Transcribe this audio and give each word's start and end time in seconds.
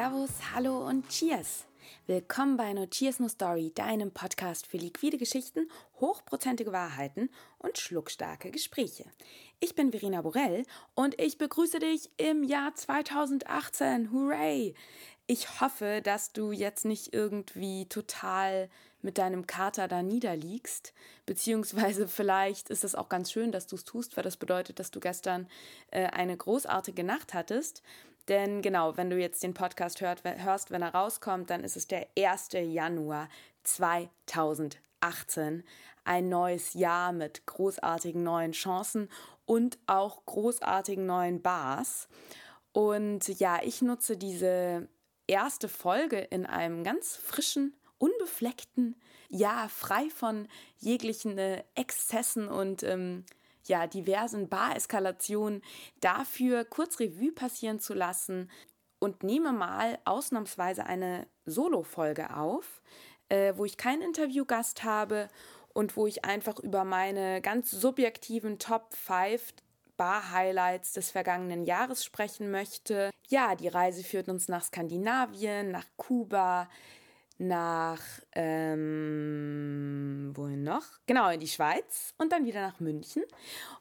Servus, 0.00 0.30
Hallo 0.54 0.88
und 0.88 1.10
Cheers! 1.10 1.66
Willkommen 2.06 2.56
bei 2.56 2.72
No 2.72 2.86
Cheers 2.86 3.20
No 3.20 3.28
Story, 3.28 3.70
deinem 3.74 4.10
Podcast 4.12 4.66
für 4.66 4.78
liquide 4.78 5.18
Geschichten, 5.18 5.70
hochprozentige 6.00 6.72
Wahrheiten 6.72 7.28
und 7.58 7.76
schluckstarke 7.76 8.50
Gespräche. 8.50 9.04
Ich 9.58 9.74
bin 9.74 9.90
Verena 9.90 10.22
Borell 10.22 10.64
und 10.94 11.20
ich 11.20 11.36
begrüße 11.36 11.80
dich 11.80 12.08
im 12.16 12.44
Jahr 12.44 12.74
2018. 12.74 14.10
Hooray! 14.10 14.74
Ich 15.26 15.60
hoffe, 15.60 16.00
dass 16.02 16.32
du 16.32 16.50
jetzt 16.50 16.86
nicht 16.86 17.12
irgendwie 17.12 17.84
total 17.84 18.70
mit 19.02 19.18
deinem 19.18 19.46
Kater 19.46 19.86
da 19.86 20.02
niederliegst, 20.02 20.94
beziehungsweise 21.26 22.08
vielleicht 22.08 22.70
ist 22.70 22.84
es 22.84 22.94
auch 22.94 23.10
ganz 23.10 23.30
schön, 23.30 23.52
dass 23.52 23.66
du 23.66 23.76
es 23.76 23.84
tust, 23.84 24.16
weil 24.16 24.24
das 24.24 24.38
bedeutet, 24.38 24.78
dass 24.78 24.90
du 24.90 24.98
gestern 24.98 25.46
äh, 25.90 26.06
eine 26.06 26.36
großartige 26.36 27.04
Nacht 27.04 27.34
hattest. 27.34 27.82
Denn 28.30 28.62
genau, 28.62 28.96
wenn 28.96 29.10
du 29.10 29.18
jetzt 29.18 29.42
den 29.42 29.54
Podcast 29.54 30.00
hört, 30.00 30.22
hörst, 30.22 30.70
wenn 30.70 30.82
er 30.82 30.94
rauskommt, 30.94 31.50
dann 31.50 31.64
ist 31.64 31.76
es 31.76 31.88
der 31.88 32.06
1. 32.16 32.50
Januar 32.52 33.28
2018. 33.64 35.64
Ein 36.04 36.28
neues 36.28 36.74
Jahr 36.74 37.12
mit 37.12 37.44
großartigen 37.46 38.22
neuen 38.22 38.52
Chancen 38.52 39.08
und 39.46 39.78
auch 39.88 40.24
großartigen 40.26 41.06
neuen 41.06 41.42
Bars. 41.42 42.06
Und 42.70 43.26
ja, 43.40 43.58
ich 43.64 43.82
nutze 43.82 44.16
diese 44.16 44.88
erste 45.26 45.68
Folge 45.68 46.20
in 46.20 46.46
einem 46.46 46.84
ganz 46.84 47.16
frischen, 47.16 47.74
unbefleckten, 47.98 48.94
ja, 49.28 49.66
frei 49.66 50.08
von 50.08 50.46
jeglichen 50.78 51.36
äh, 51.36 51.64
Exzessen 51.74 52.46
und 52.46 52.84
ähm, 52.84 53.24
ja, 53.66 53.86
diversen 53.86 54.48
Bareskalationen 54.48 55.62
dafür 56.00 56.64
kurz 56.64 57.00
Revue 57.00 57.32
passieren 57.32 57.80
zu 57.80 57.94
lassen 57.94 58.50
und 58.98 59.22
nehme 59.22 59.52
mal 59.52 59.98
ausnahmsweise 60.04 60.84
eine 60.84 61.26
Solo-Folge 61.46 62.36
auf, 62.36 62.82
äh, 63.28 63.54
wo 63.56 63.64
ich 63.64 63.76
keinen 63.76 64.02
Interviewgast 64.02 64.84
habe 64.84 65.28
und 65.72 65.96
wo 65.96 66.06
ich 66.06 66.24
einfach 66.24 66.58
über 66.58 66.84
meine 66.84 67.40
ganz 67.40 67.70
subjektiven 67.70 68.58
Top 68.58 68.94
5 68.94 69.54
Bar-Highlights 69.96 70.94
des 70.94 71.10
vergangenen 71.10 71.64
Jahres 71.64 72.04
sprechen 72.04 72.50
möchte. 72.50 73.10
Ja, 73.28 73.54
die 73.54 73.68
Reise 73.68 74.02
führt 74.02 74.28
uns 74.28 74.48
nach 74.48 74.64
Skandinavien, 74.64 75.70
nach 75.70 75.86
Kuba, 75.96 76.68
nach, 77.40 78.02
ähm, 78.32 80.30
wohin 80.34 80.62
noch? 80.62 80.84
Genau, 81.06 81.30
in 81.30 81.40
die 81.40 81.48
Schweiz 81.48 82.14
und 82.18 82.32
dann 82.32 82.44
wieder 82.44 82.60
nach 82.60 82.80
München. 82.80 83.22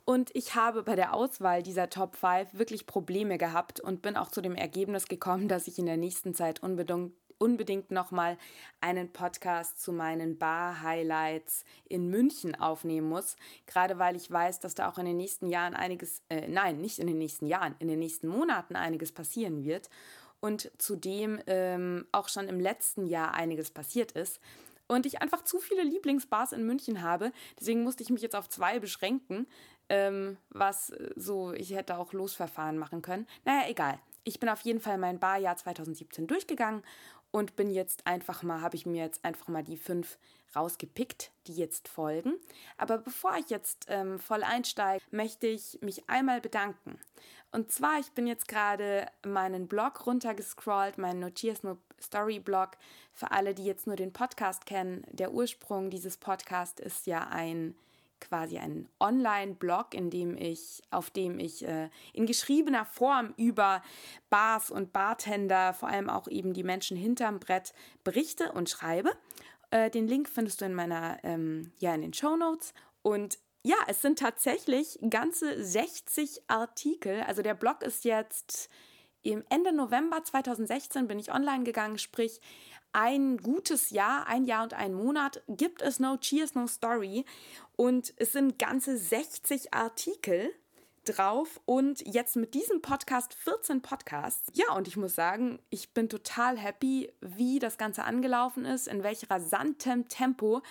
Und 0.06 0.34
ich 0.34 0.56
habe 0.56 0.84
bei 0.84 0.96
der 0.96 1.14
Auswahl 1.14 1.62
dieser 1.62 1.90
Top 1.90 2.16
5 2.16 2.54
wirklich 2.54 2.86
Probleme 2.86 3.38
gehabt 3.38 3.82
und 3.82 4.02
bin 4.02 4.16
auch 4.16 4.32
zu 4.32 4.42
dem 4.42 4.56
Ergebnis 4.56 5.08
gekommen, 5.08 5.50
dass 5.50 5.68
ich 5.68 5.78
in 5.78 5.86
der 5.86 5.98
nächsten 5.98 6.34
Zeit 6.34 6.64
unbedingt 6.64 7.14
unbedingt 7.40 7.90
nochmal 7.90 8.38
einen 8.82 9.12
Podcast 9.12 9.82
zu 9.82 9.94
meinen 9.94 10.38
Bar-Highlights 10.38 11.64
in 11.88 12.10
München 12.10 12.54
aufnehmen 12.56 13.10
muss. 13.10 13.38
Gerade 13.66 13.98
weil 13.98 14.16
ich 14.16 14.30
weiß, 14.30 14.60
dass 14.60 14.76
da 14.76 14.90
auch 14.90 14.98
in 14.98 15.06
den 15.06 15.18
nächsten 15.18 15.48
Jahren 15.48 15.74
einiges, 15.74 16.22
äh, 16.30 16.48
nein, 16.48 16.82
nicht 16.82 17.00
in 17.00 17.08
den 17.08 17.18
nächsten 17.18 17.48
Jahren, 17.48 17.76
in 17.80 17.88
den 17.88 18.00
nächsten 18.00 18.28
Monaten 18.28 18.76
einiges 18.76 19.12
passieren 19.14 19.64
wird. 19.64 19.90
Und 20.42 20.72
zudem 20.78 21.40
ähm, 21.48 22.08
auch 22.12 22.30
schon 22.30 22.48
im 22.48 22.60
letzten 22.60 23.06
Jahr 23.06 23.34
einiges 23.34 23.72
passiert 23.72 24.14
ist 24.14 24.40
und 24.88 25.06
ich 25.06 25.22
einfach 25.22 25.44
zu 25.44 25.60
viele 25.60 25.84
Lieblingsbars 25.84 26.52
in 26.52 26.66
München 26.66 27.02
habe. 27.02 27.32
Deswegen 27.60 27.84
musste 27.84 28.04
ich 28.04 28.10
mich 28.10 28.22
jetzt 28.22 28.36
auf 28.36 28.50
zwei 28.50 28.80
beschränken, 28.80 29.48
ähm, 29.90 30.38
was 30.50 30.94
so, 31.16 31.54
ich 31.54 31.72
hätte 31.72 31.98
auch 31.98 32.14
Losverfahren 32.14 32.78
machen 32.78 33.02
können. 33.02 33.28
Naja, 33.46 33.70
egal. 33.70 34.00
Ich 34.24 34.40
bin 34.40 34.50
auf 34.50 34.62
jeden 34.62 34.82
Fall 34.82 34.98
mein 34.98 35.20
Barjahr 35.20 35.56
2017 35.56 36.28
durchgegangen 36.28 36.84
und 37.32 37.56
bin 37.56 37.70
jetzt 37.70 38.08
einfach 38.08 38.44
mal, 38.44 38.62
habe 38.62 38.76
ich 38.76 38.86
mir 38.86 39.04
jetzt 39.04 39.24
einfach 39.24 39.48
mal 39.48 39.64
die 39.64 39.78
fünf 39.78 40.18
rausgepickt, 40.56 41.32
die 41.48 41.54
jetzt 41.54 41.88
folgen. 41.88 42.34
Aber 42.78 42.98
bevor 42.98 43.36
ich 43.38 43.50
jetzt 43.50 43.86
ähm, 43.88 44.20
voll 44.20 44.44
einsteige, 44.44 45.04
möchte 45.12 45.48
ich 45.48 45.80
mich 45.82 46.10
einmal 46.10 46.42
bedanken. 46.42 47.00
Und 47.52 47.72
zwar, 47.72 48.00
ich 48.00 48.12
bin 48.12 48.28
jetzt 48.28 48.48
gerade 48.48 49.08
meinen 49.26 49.68
Blog 49.68 50.06
runtergescrollt, 50.06 50.98
meinen 50.98 51.20
Notiers 51.20 51.64
No 51.64 51.78
Story 52.02 52.40
Blog. 52.40 52.72
Für 53.14 53.32
alle, 53.32 53.54
die 53.54 53.66
jetzt 53.66 53.88
nur 53.88 53.96
den 53.96 54.14
Podcast 54.14 54.66
kennen, 54.66 55.04
der 55.12 55.34
Ursprung 55.34 55.90
dieses 55.90 56.18
Podcasts 56.18 56.80
ist 56.80 57.08
ja 57.08 57.28
ein 57.28 57.76
quasi 58.20 58.58
einen 58.58 58.90
Online-Blog, 59.00 59.94
in 59.94 60.10
dem 60.10 60.38
ich, 60.38 60.82
auf 60.92 61.10
dem 61.10 61.40
ich 61.40 61.68
äh, 61.68 61.90
in 62.14 62.26
geschriebener 62.26 62.86
Form 62.86 63.34
über 63.38 63.82
Bars 64.30 64.72
und 64.72 64.94
Bartender, 64.94 65.74
vor 65.74 65.90
allem 65.90 66.10
auch 66.10 66.28
eben 66.28 66.54
die 66.54 66.64
Menschen 66.64 66.98
hinterm 66.98 67.40
Brett, 67.40 67.74
berichte 68.04 68.52
und 68.52 68.70
schreibe. 68.70 69.12
Äh, 69.72 69.90
den 69.90 70.08
Link 70.08 70.30
findest 70.30 70.62
du 70.62 70.66
in 70.66 70.74
meiner, 70.74 71.20
ähm, 71.24 71.72
ja, 71.80 71.94
in 71.94 72.02
den 72.02 72.14
Show 72.14 72.36
Notes. 72.36 72.74
Und 73.02 73.40
ja, 73.64 73.78
es 73.88 74.02
sind 74.02 74.20
tatsächlich 74.20 75.00
ganze 75.10 75.64
60 75.64 76.42
Artikel. 76.48 77.22
Also 77.22 77.42
der 77.42 77.54
Blog 77.54 77.82
ist 77.84 78.06
jetzt 78.06 78.70
im 79.22 79.44
Ende 79.50 79.74
November 79.74 80.24
2016 80.24 81.08
bin 81.08 81.20
ich 81.20 81.34
online 81.34 81.66
gegangen, 81.66 81.98
sprich 81.98 82.40
ein 82.92 83.38
gutes 83.38 83.92
Jahr, 83.92 84.28
ein 84.28 84.46
Jahr 84.46 84.64
und 84.64 84.74
ein 84.74 84.94
Monat 84.94 85.42
gibt 85.48 85.82
es 85.82 86.00
No 86.00 86.18
Cheers, 86.18 86.56
No 86.56 86.68
Story. 86.68 87.26
Und 87.76 88.14
es 88.18 88.34
sind 88.34 88.60
ganze 88.60 88.98
60 88.98 89.74
Artikel 89.74 90.52
drauf. 91.06 91.60
Und 91.66 92.02
jetzt 92.06 92.36
mit 92.36 92.54
diesem 92.54 92.82
Podcast 92.82 93.34
14 93.34 93.82
Podcasts. 93.82 94.52
Ja, 94.54 94.74
und 94.76 94.88
ich 94.88 94.98
muss 94.98 95.16
sagen, 95.16 95.60
ich 95.70 95.94
bin 95.94 96.10
total 96.10 96.58
happy, 96.58 97.12
wie 97.22 97.60
das 97.60 97.78
Ganze 97.78 98.04
angelaufen 98.04 98.66
ist, 98.66 98.88
in 98.88 99.04
welch 99.04 99.30
rasantem 99.30 100.08
Tempo 100.08 100.62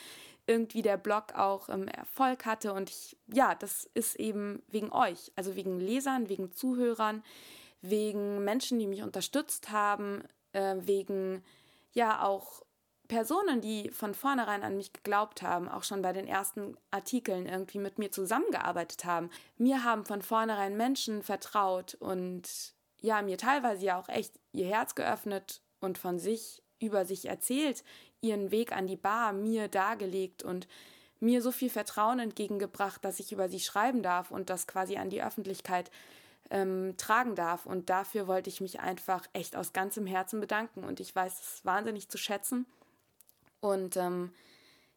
irgendwie 0.47 0.83
der 0.83 0.97
Blog 0.97 1.35
auch 1.35 1.69
ähm, 1.69 1.89
Erfolg 1.89 2.47
hatte. 2.47 2.73
Und 2.73 2.91
ich, 2.91 3.17
ja, 3.33 3.55
das 3.55 3.89
ist 3.95 4.17
eben 4.17 4.63
wegen 4.69 4.91
euch, 4.91 5.31
also 5.37 5.57
wegen 5.57 5.79
Lesern, 5.79 6.29
wegen 6.29 6.53
Zuhörern, 6.53 7.23
wegen 7.83 8.43
Menschen, 8.45 8.79
die 8.79 8.87
mich 8.87 9.03
unterstützt 9.03 9.71
haben, 9.71 10.23
äh, 10.53 10.77
wegen 10.81 11.45
ja 11.99 12.23
auch 12.23 12.63
Personen, 13.09 13.61
die 13.61 13.91
von 13.91 14.15
vornherein 14.15 14.63
an 14.63 14.77
mich 14.77 14.93
geglaubt 14.93 15.43
haben, 15.43 15.69
auch 15.69 15.83
schon 15.83 16.03
bei 16.03 16.13
den 16.13 16.27
ersten 16.27 16.77
Artikeln 16.91 17.47
irgendwie 17.47 17.79
mit 17.79 17.99
mir 17.99 18.11
zusammengearbeitet 18.11 19.05
haben. 19.05 19.31
Mir 19.57 19.83
haben 19.85 20.05
von 20.05 20.23
vornherein 20.23 20.77
Menschen 20.77 21.23
vertraut 21.23 21.95
und 21.95 22.75
ja, 23.01 23.23
mir 23.23 23.39
teilweise 23.39 23.85
ja 23.85 23.99
auch 23.99 24.09
echt 24.09 24.39
ihr 24.53 24.67
Herz 24.67 24.95
geöffnet 24.95 25.63
und 25.81 25.99
von 25.99 26.19
sich 26.19 26.63
über 26.81 27.05
sich 27.05 27.27
erzählt, 27.27 27.83
ihren 28.21 28.51
Weg 28.51 28.73
an 28.73 28.87
die 28.87 28.97
Bar 28.97 29.33
mir 29.33 29.69
dargelegt 29.69 30.43
und 30.43 30.69
mir 31.21 31.43
so 31.43 31.51
viel 31.51 31.71
Vertrauen 31.71 32.19
entgegengebracht, 32.21 33.05
dass 33.05 33.21
ich 33.21 33.33
über 33.33 33.49
sie 33.49 33.61
schreiben 33.61 34.03
darf 34.03 34.31
und 34.31 34.51
das 34.51 34.67
quasi 34.67 34.97
an 34.97 35.11
die 35.11 35.23
Öffentlichkeit 35.23 35.91
ähm, 36.51 36.95
tragen 36.97 37.35
darf. 37.35 37.67
Und 37.67 37.91
dafür 37.91 38.27
wollte 38.27 38.51
ich 38.51 38.61
mich 38.61 38.81
einfach 38.81 39.27
echt 39.33 39.57
aus 39.57 39.73
ganzem 39.73 40.07
Herzen 40.07 40.41
bedanken. 40.41 40.85
Und 40.85 41.01
ich 41.01 41.15
weiß 41.15 41.41
es 41.41 41.65
wahnsinnig 41.65 42.09
zu 42.09 42.19
schätzen. 42.19 42.67
Und 43.61 43.97
ähm, 43.97 44.33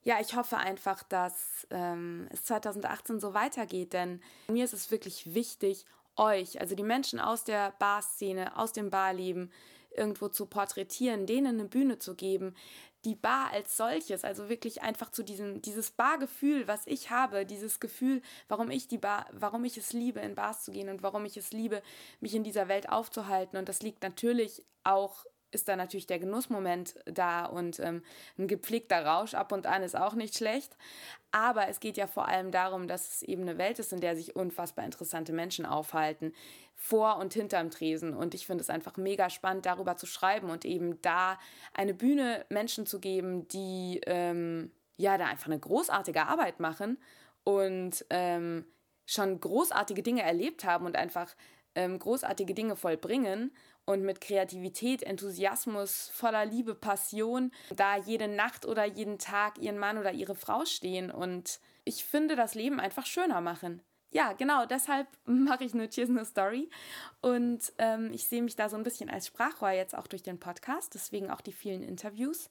ja, 0.03 0.19
ich 0.19 0.35
hoffe 0.35 0.57
einfach, 0.57 1.03
dass 1.03 1.67
ähm, 1.69 2.27
es 2.31 2.45
2018 2.45 3.19
so 3.19 3.33
weitergeht, 3.33 3.93
denn 3.93 4.21
mir 4.47 4.65
ist 4.65 4.73
es 4.73 4.91
wirklich 4.91 5.33
wichtig, 5.33 5.85
euch, 6.15 6.59
also 6.59 6.75
die 6.75 6.83
Menschen 6.83 7.19
aus 7.19 7.43
der 7.43 7.71
Barszene, 7.79 8.57
aus 8.57 8.73
dem 8.73 8.89
Barleben, 8.89 9.51
irgendwo 9.95 10.29
zu 10.29 10.45
porträtieren, 10.45 11.25
denen 11.25 11.59
eine 11.59 11.67
Bühne 11.67 11.99
zu 11.99 12.15
geben, 12.15 12.55
die 13.05 13.15
Bar 13.15 13.51
als 13.51 13.77
solches, 13.77 14.23
also 14.23 14.49
wirklich 14.49 14.81
einfach 14.81 15.11
zu 15.11 15.23
diesem, 15.23 15.61
dieses 15.61 15.91
Bargefühl, 15.91 16.67
was 16.67 16.85
ich 16.85 17.09
habe, 17.09 17.45
dieses 17.45 17.79
Gefühl, 17.79 18.21
warum 18.47 18.69
ich 18.69 18.87
die 18.87 18.97
Bar, 18.97 19.25
warum 19.31 19.65
ich 19.65 19.77
es 19.77 19.93
liebe, 19.93 20.19
in 20.19 20.35
Bars 20.35 20.63
zu 20.63 20.71
gehen 20.71 20.89
und 20.89 21.03
warum 21.03 21.25
ich 21.25 21.37
es 21.37 21.51
liebe, 21.51 21.81
mich 22.19 22.35
in 22.35 22.43
dieser 22.43 22.67
Welt 22.67 22.89
aufzuhalten. 22.89 23.57
Und 23.57 23.69
das 23.69 23.81
liegt 23.81 24.03
natürlich 24.03 24.63
auch 24.83 25.25
ist 25.51 25.67
da 25.67 25.75
natürlich 25.75 26.07
der 26.07 26.19
Genussmoment 26.19 26.95
da 27.05 27.45
und 27.45 27.79
ähm, 27.79 28.03
ein 28.37 28.47
gepflegter 28.47 29.05
Rausch 29.05 29.33
ab 29.33 29.51
und 29.51 29.67
an 29.67 29.83
ist 29.83 29.95
auch 29.95 30.13
nicht 30.13 30.35
schlecht. 30.35 30.75
Aber 31.31 31.67
es 31.67 31.79
geht 31.79 31.97
ja 31.97 32.07
vor 32.07 32.27
allem 32.27 32.51
darum, 32.51 32.87
dass 32.87 33.15
es 33.15 33.21
eben 33.23 33.43
eine 33.43 33.57
Welt 33.57 33.79
ist, 33.79 33.93
in 33.93 34.01
der 34.01 34.15
sich 34.15 34.35
unfassbar 34.35 34.85
interessante 34.85 35.33
Menschen 35.33 35.65
aufhalten, 35.65 36.33
vor 36.75 37.17
und 37.17 37.33
hinterm 37.33 37.69
Tresen. 37.69 38.13
Und 38.13 38.33
ich 38.33 38.45
finde 38.45 38.63
es 38.63 38.69
einfach 38.69 38.97
mega 38.97 39.29
spannend, 39.29 39.65
darüber 39.65 39.97
zu 39.97 40.07
schreiben 40.07 40.49
und 40.49 40.65
eben 40.65 41.01
da 41.01 41.37
eine 41.73 41.93
Bühne 41.93 42.45
Menschen 42.49 42.85
zu 42.85 42.99
geben, 42.99 43.47
die 43.49 44.01
ähm, 44.07 44.71
ja 44.97 45.17
da 45.17 45.25
einfach 45.25 45.47
eine 45.47 45.59
großartige 45.59 46.25
Arbeit 46.27 46.59
machen 46.59 46.97
und 47.43 48.05
ähm, 48.09 48.65
schon 49.05 49.39
großartige 49.39 50.03
Dinge 50.03 50.23
erlebt 50.23 50.63
haben 50.63 50.85
und 50.85 50.95
einfach 50.95 51.35
ähm, 51.75 51.99
großartige 51.99 52.53
Dinge 52.53 52.75
vollbringen 52.75 53.51
und 53.85 54.03
mit 54.03 54.21
Kreativität, 54.21 55.03
Enthusiasmus, 55.03 56.09
voller 56.13 56.45
Liebe, 56.45 56.75
Passion 56.75 57.51
da 57.75 57.97
jede 57.97 58.27
Nacht 58.27 58.65
oder 58.65 58.85
jeden 58.85 59.17
Tag 59.17 59.57
ihren 59.57 59.77
Mann 59.77 59.97
oder 59.97 60.11
ihre 60.11 60.35
Frau 60.35 60.65
stehen 60.65 61.11
und 61.11 61.59
ich 61.83 62.05
finde 62.05 62.35
das 62.35 62.53
Leben 62.55 62.79
einfach 62.79 63.05
schöner 63.05 63.41
machen. 63.41 63.81
ja, 64.11 64.33
genau, 64.33 64.65
deshalb 64.65 65.07
mache 65.25 65.63
ich 65.63 65.73
nur 65.73 65.89
Cheers 65.89 66.09
No 66.09 66.23
Story. 66.23 66.69
Und 67.21 67.71
ähm, 67.77 68.11
ich 68.13 68.27
sehe 68.27 68.41
mich 68.41 68.55
da 68.55 68.69
so 68.69 68.75
ein 68.77 68.83
bisschen 68.83 69.09
als 69.09 69.27
Sprachrohr 69.27 69.71
jetzt 69.71 69.97
auch 69.97 70.07
durch 70.07 70.21
den 70.21 70.39
Podcast, 70.39 70.93
deswegen 70.93 71.31
auch 71.31 71.41
die 71.41 71.53
vielen 71.53 71.81
Interviews, 71.81 72.49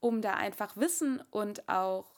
um 0.00 0.20
da 0.20 0.34
einfach 0.34 0.76
Wissen 0.76 1.22
und 1.30 1.68
auch 1.68 2.10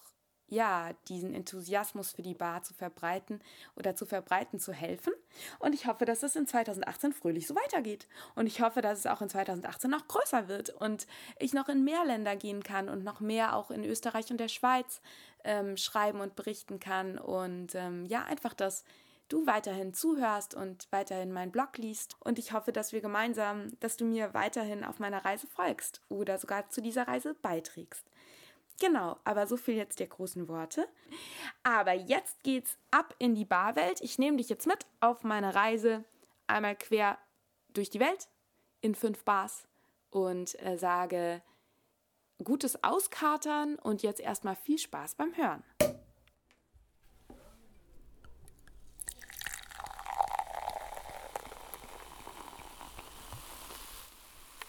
ja, 0.49 0.93
diesen 1.09 1.35
Enthusiasmus 1.35 2.13
für 2.13 2.23
die 2.23 2.35
Bar 2.35 2.63
zu 2.63 2.75
verbreiten 2.75 3.41
oder 3.77 3.97
zu 3.97 4.07
verbreiten 4.07 4.61
zu 4.61 4.73
helfen. 4.73 5.13
Und 5.59 5.75
ich 5.75 5.87
hoffe, 5.87 6.05
dass 6.05 6.23
es 6.23 6.37
in 6.37 6.47
2018 6.47 7.13
fröhlich 7.13 7.47
so 7.47 7.55
weitergeht. 7.55 8.07
Und 8.35 8.47
ich 8.47 8.61
hoffe, 8.61 8.81
dass 8.81 9.01
es 9.01 9.07
auch 9.07 9.23
in 9.23 9.29
2018 9.29 9.91
noch 9.91 10.07
größer 10.07 10.49
wird 10.49 10.71
und 10.71 11.07
ich 11.39 11.55
noch 11.55 11.69
in 11.69 11.85
mehr 11.85 12.05
Länder 12.05 12.37
gehen 12.37 12.63
kann 12.63 12.89
und 12.89 13.05
noch 13.05 13.21
mehr 13.21 13.57
auch 13.57 13.71
in 13.71 13.85
Österreich 13.85 14.31
und 14.31 14.39
der 14.39 14.49
Schweiz 14.49 15.01
ähm, 15.45 15.77
schreiben 15.77 16.21
und 16.21 16.37
berichten 16.37 16.79
kann. 16.79 17.19
Und 17.19 17.75
ähm, 17.75 18.05
ja, 18.07 18.25
einfach, 18.25 18.55
dass 18.55 18.85
du 19.29 19.47
weiterhin 19.47 19.95
zuhörst 19.95 20.55
und 20.55 20.87
weiterhin 20.91 21.33
meinen 21.33 21.53
Blog 21.53 21.79
liest. 21.79 22.17
Und 22.21 22.39
ich 22.39 22.53
hoffe, 22.53 22.73
dass 22.73 22.93
wir 22.93 23.01
gemeinsam, 23.01 23.73
dass 23.81 23.97
du 23.97 24.05
mir 24.05 24.35
weiterhin 24.35 24.85
auf 24.85 24.99
meiner 24.99 25.25
Reise 25.25 25.47
folgst 25.47 26.03
oder 26.09 26.39
sogar 26.39 26.69
zu 26.69 26.81
dieser 26.81 27.09
Reise 27.09 27.35
beiträgst. 27.35 28.11
Genau, 28.81 29.19
aber 29.25 29.47
so 29.47 29.57
viel 29.57 29.75
jetzt 29.75 30.01
der 30.01 30.09
großen 30.09 30.49
Worte. 30.49 30.89
Aber 31.63 31.93
jetzt 31.93 32.43
geht's 32.43 32.77
ab 32.91 33.15
in 33.19 33.35
die 33.35 33.45
Barwelt. 33.45 34.01
Ich 34.01 34.19
nehme 34.19 34.37
dich 34.37 34.49
jetzt 34.49 34.67
mit 34.67 34.87
auf 35.01 35.23
meine 35.23 35.55
Reise 35.55 36.05
einmal 36.47 36.77
quer 36.77 37.19
durch 37.69 37.91
die 37.91 38.01
Welt 38.01 38.29
in 38.81 38.95
fünf 38.95 39.25
Bars 39.25 39.67
und 40.11 40.61
äh, 40.63 40.77
sage 40.77 41.43
gutes 42.43 42.83
Auskatern 42.83 43.77
und 43.77 44.03
jetzt 44.03 44.21
erstmal 44.21 44.57
viel 44.57 44.79
Spaß 44.79 45.15
beim 45.15 45.37
Hören. 45.37 45.63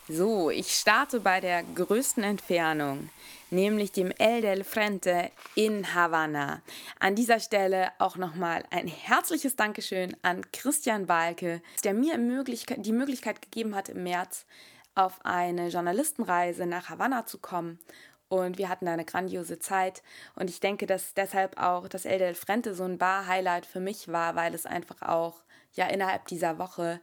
So, 0.07 0.51
ich 0.51 0.75
starte 0.75 1.19
bei 1.19 1.39
der 1.39 1.63
größten 1.63 2.23
Entfernung, 2.23 3.09
nämlich 3.49 3.91
dem 3.91 4.11
El 4.11 4.41
del 4.41 4.63
Frente 4.63 5.31
in 5.55 5.95
Havanna. 5.95 6.61
An 6.99 7.15
dieser 7.15 7.39
Stelle 7.39 7.91
auch 7.97 8.15
nochmal 8.15 8.65
ein 8.69 8.87
herzliches 8.87 9.55
Dankeschön 9.55 10.15
an 10.21 10.45
Christian 10.51 11.09
Walke, 11.09 11.59
der 11.83 11.95
mir 11.95 12.19
die 12.19 12.91
Möglichkeit 12.91 13.41
gegeben 13.41 13.73
hat, 13.73 13.89
im 13.89 14.03
März 14.03 14.45
auf 14.93 15.25
eine 15.25 15.69
Journalistenreise 15.69 16.67
nach 16.67 16.89
Havanna 16.89 17.25
zu 17.25 17.39
kommen. 17.39 17.79
Und 18.27 18.59
wir 18.59 18.69
hatten 18.69 18.87
eine 18.87 19.05
grandiose 19.05 19.57
Zeit. 19.57 20.03
Und 20.35 20.51
ich 20.51 20.59
denke, 20.59 20.85
dass 20.85 21.15
deshalb 21.15 21.59
auch 21.59 21.87
das 21.87 22.05
El 22.05 22.19
del 22.19 22.35
Frente 22.35 22.75
so 22.75 22.83
ein 22.83 22.99
Bar-Highlight 22.99 23.65
für 23.65 23.79
mich 23.79 24.07
war, 24.07 24.35
weil 24.35 24.53
es 24.53 24.67
einfach 24.67 25.01
auch 25.01 25.41
ja 25.73 25.87
innerhalb 25.87 26.27
dieser 26.27 26.59
Woche 26.59 27.01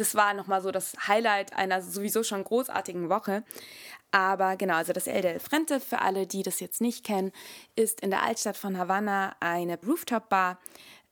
das 0.00 0.14
war 0.14 0.34
nochmal 0.34 0.62
so 0.62 0.70
das 0.70 0.94
Highlight 1.06 1.52
einer 1.54 1.82
sowieso 1.82 2.22
schon 2.22 2.44
großartigen 2.44 3.08
Woche. 3.08 3.44
Aber 4.10 4.56
genau, 4.56 4.74
also 4.74 4.92
das 4.92 5.06
El 5.06 5.22
del 5.22 5.40
Frente, 5.40 5.80
für 5.80 6.00
alle, 6.00 6.26
die 6.26 6.42
das 6.42 6.60
jetzt 6.60 6.80
nicht 6.80 7.04
kennen, 7.04 7.32
ist 7.76 8.00
in 8.00 8.10
der 8.10 8.22
Altstadt 8.22 8.56
von 8.56 8.78
Havanna 8.78 9.36
eine 9.40 9.78
Rooftop-Bar. 9.86 10.58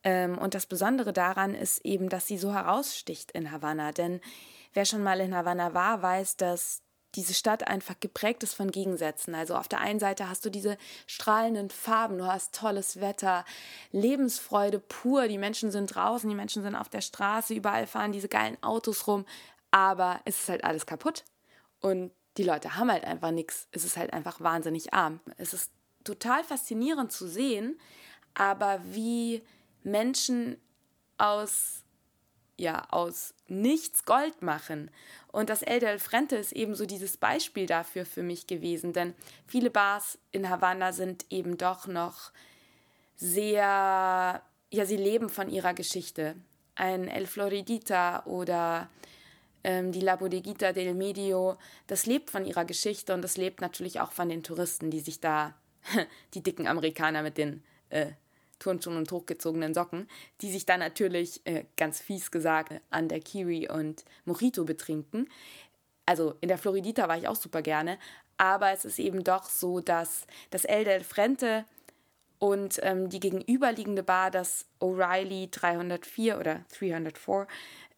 Ähm, 0.02 0.38
und 0.38 0.54
das 0.54 0.66
Besondere 0.66 1.12
daran 1.12 1.54
ist 1.54 1.84
eben, 1.84 2.08
dass 2.08 2.26
sie 2.26 2.38
so 2.38 2.54
heraussticht 2.54 3.32
in 3.32 3.50
Havanna. 3.50 3.92
Denn 3.92 4.20
wer 4.72 4.84
schon 4.84 5.02
mal 5.02 5.20
in 5.20 5.34
Havanna 5.34 5.74
war, 5.74 6.00
weiß, 6.00 6.36
dass 6.36 6.82
diese 7.14 7.34
Stadt 7.34 7.66
einfach 7.66 7.98
geprägt 8.00 8.42
ist 8.42 8.54
von 8.54 8.70
Gegensätzen. 8.70 9.34
Also 9.34 9.54
auf 9.54 9.68
der 9.68 9.80
einen 9.80 10.00
Seite 10.00 10.28
hast 10.28 10.44
du 10.44 10.50
diese 10.50 10.76
strahlenden 11.06 11.70
Farben, 11.70 12.18
du 12.18 12.26
hast 12.26 12.54
tolles 12.54 13.00
Wetter, 13.00 13.44
Lebensfreude 13.92 14.78
pur, 14.80 15.28
die 15.28 15.38
Menschen 15.38 15.70
sind 15.70 15.94
draußen, 15.94 16.28
die 16.28 16.36
Menschen 16.36 16.62
sind 16.62 16.74
auf 16.74 16.88
der 16.88 17.00
Straße, 17.00 17.54
überall 17.54 17.86
fahren 17.86 18.12
diese 18.12 18.28
geilen 18.28 18.62
Autos 18.62 19.06
rum, 19.06 19.24
aber 19.70 20.20
es 20.24 20.42
ist 20.42 20.48
halt 20.48 20.64
alles 20.64 20.84
kaputt 20.84 21.24
und 21.80 22.12
die 22.36 22.44
Leute 22.44 22.76
haben 22.76 22.90
halt 22.90 23.04
einfach 23.04 23.30
nichts. 23.30 23.66
Es 23.70 23.84
ist 23.84 23.96
halt 23.96 24.12
einfach 24.12 24.40
wahnsinnig 24.40 24.92
arm. 24.92 25.20
Es 25.38 25.54
ist 25.54 25.72
total 26.04 26.44
faszinierend 26.44 27.10
zu 27.10 27.26
sehen, 27.26 27.78
aber 28.34 28.80
wie 28.84 29.42
Menschen 29.82 30.60
aus 31.18 31.82
ja 32.56 32.86
aus 32.90 33.34
nichts 33.48 34.04
Gold 34.04 34.42
machen. 34.42 34.90
Und 35.30 35.50
das 35.50 35.62
El 35.62 35.80
del 35.80 35.98
Frente 35.98 36.36
ist 36.36 36.52
eben 36.52 36.74
so 36.74 36.86
dieses 36.86 37.16
Beispiel 37.16 37.66
dafür 37.66 38.06
für 38.06 38.22
mich 38.22 38.46
gewesen, 38.46 38.92
denn 38.92 39.14
viele 39.46 39.70
Bars 39.70 40.18
in 40.32 40.48
Havanna 40.48 40.92
sind 40.92 41.26
eben 41.30 41.58
doch 41.58 41.86
noch 41.86 42.32
sehr, 43.16 44.42
ja, 44.70 44.86
sie 44.86 44.96
leben 44.96 45.28
von 45.28 45.48
ihrer 45.48 45.74
Geschichte. 45.74 46.36
Ein 46.74 47.08
El 47.08 47.26
Floridita 47.26 48.24
oder 48.26 48.90
ähm, 49.64 49.92
die 49.92 50.00
La 50.00 50.16
Bodeguita 50.16 50.72
del 50.72 50.94
Medio, 50.94 51.56
das 51.86 52.06
lebt 52.06 52.30
von 52.30 52.44
ihrer 52.44 52.64
Geschichte 52.64 53.14
und 53.14 53.22
das 53.22 53.36
lebt 53.36 53.60
natürlich 53.60 54.00
auch 54.00 54.12
von 54.12 54.28
den 54.28 54.42
Touristen, 54.42 54.90
die 54.90 55.00
sich 55.00 55.20
da, 55.20 55.54
die 56.34 56.42
dicken 56.42 56.66
Amerikaner 56.66 57.22
mit 57.22 57.38
den 57.38 57.62
äh, 57.88 58.12
Turnschuhen 58.58 58.96
und 58.96 59.10
hochgezogenen 59.10 59.74
Socken, 59.74 60.08
die 60.40 60.50
sich 60.50 60.66
dann 60.66 60.80
natürlich, 60.80 61.40
äh, 61.44 61.64
ganz 61.76 62.00
fies 62.00 62.30
gesagt, 62.30 62.74
an 62.90 63.08
der 63.08 63.20
Kiwi 63.20 63.68
und 63.68 64.04
Mojito 64.24 64.64
betrinken. 64.64 65.28
Also 66.06 66.34
in 66.40 66.48
der 66.48 66.58
Floridita 66.58 67.08
war 67.08 67.18
ich 67.18 67.28
auch 67.28 67.36
super 67.36 67.62
gerne, 67.62 67.98
aber 68.38 68.72
es 68.72 68.84
ist 68.84 68.98
eben 68.98 69.24
doch 69.24 69.48
so, 69.48 69.80
dass 69.80 70.26
das 70.50 70.64
El 70.64 70.84
del 70.84 71.02
Frente 71.02 71.64
und 72.38 72.78
ähm, 72.82 73.08
die 73.08 73.20
gegenüberliegende 73.20 74.02
Bar, 74.02 74.30
das 74.30 74.66
O'Reilly 74.80 75.50
304 75.50 76.38
oder 76.38 76.64
304, 76.78 77.46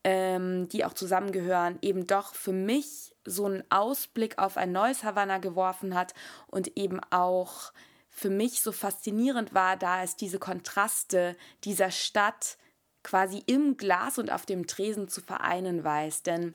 ähm, 0.05 0.69
die 0.69 0.85
auch 0.85 0.93
zusammengehören, 0.93 1.79
eben 1.83 2.07
doch 2.07 2.35
für 2.35 2.53
mich 2.53 3.15
so 3.25 3.47
einen 3.47 3.65
Ausblick 3.71 4.39
auf 4.39 4.57
ein 4.57 4.73
neues 4.73 5.03
Havanna 5.03 5.39
geworfen 5.39 5.95
hat 5.95 6.15
und 6.47 6.77
eben 6.77 7.01
auch 7.11 7.73
für 8.19 8.31
mich 8.31 8.63
so 8.63 8.73
faszinierend 8.73 9.55
war, 9.55 9.77
da 9.77 10.03
es 10.03 10.17
diese 10.17 10.41
Kontraste 10.41 11.37
dieser 11.63 11.93
Stadt 11.93 12.59
quasi 13.05 13.43
im 13.47 13.77
Glas 13.77 14.19
und 14.19 14.33
auf 14.33 14.45
dem 14.45 14.67
Tresen 14.67 15.09
zu 15.09 15.21
vereinen 15.21 15.85
weiß. 15.85 16.25
Denn 16.25 16.55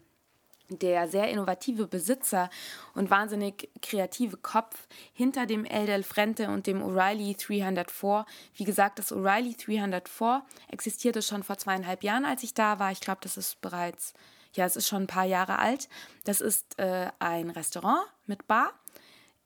der 0.69 1.07
sehr 1.07 1.29
innovative 1.29 1.87
Besitzer 1.87 2.49
und 2.95 3.09
wahnsinnig 3.09 3.69
kreative 3.81 4.35
Kopf 4.35 4.87
hinter 5.13 5.45
dem 5.45 5.63
El 5.63 5.85
del 5.85 6.03
Frente 6.03 6.49
und 6.49 6.67
dem 6.67 6.83
O'Reilly 6.83 7.37
304. 7.37 8.25
Wie 8.55 8.63
gesagt, 8.65 8.99
das 8.99 9.13
O'Reilly 9.13 9.55
304 9.55 10.43
existierte 10.69 11.21
schon 11.21 11.43
vor 11.43 11.57
zweieinhalb 11.57 12.03
Jahren, 12.03 12.25
als 12.25 12.43
ich 12.43 12.53
da 12.53 12.79
war. 12.79 12.91
Ich 12.91 13.01
glaube, 13.01 13.21
das 13.23 13.37
ist 13.37 13.61
bereits, 13.61 14.13
ja, 14.53 14.65
es 14.65 14.75
ist 14.75 14.87
schon 14.89 15.03
ein 15.03 15.07
paar 15.07 15.25
Jahre 15.25 15.59
alt. 15.59 15.87
Das 16.25 16.41
ist 16.41 16.77
äh, 16.77 17.09
ein 17.19 17.49
Restaurant 17.49 18.05
mit 18.25 18.47
Bar 18.47 18.73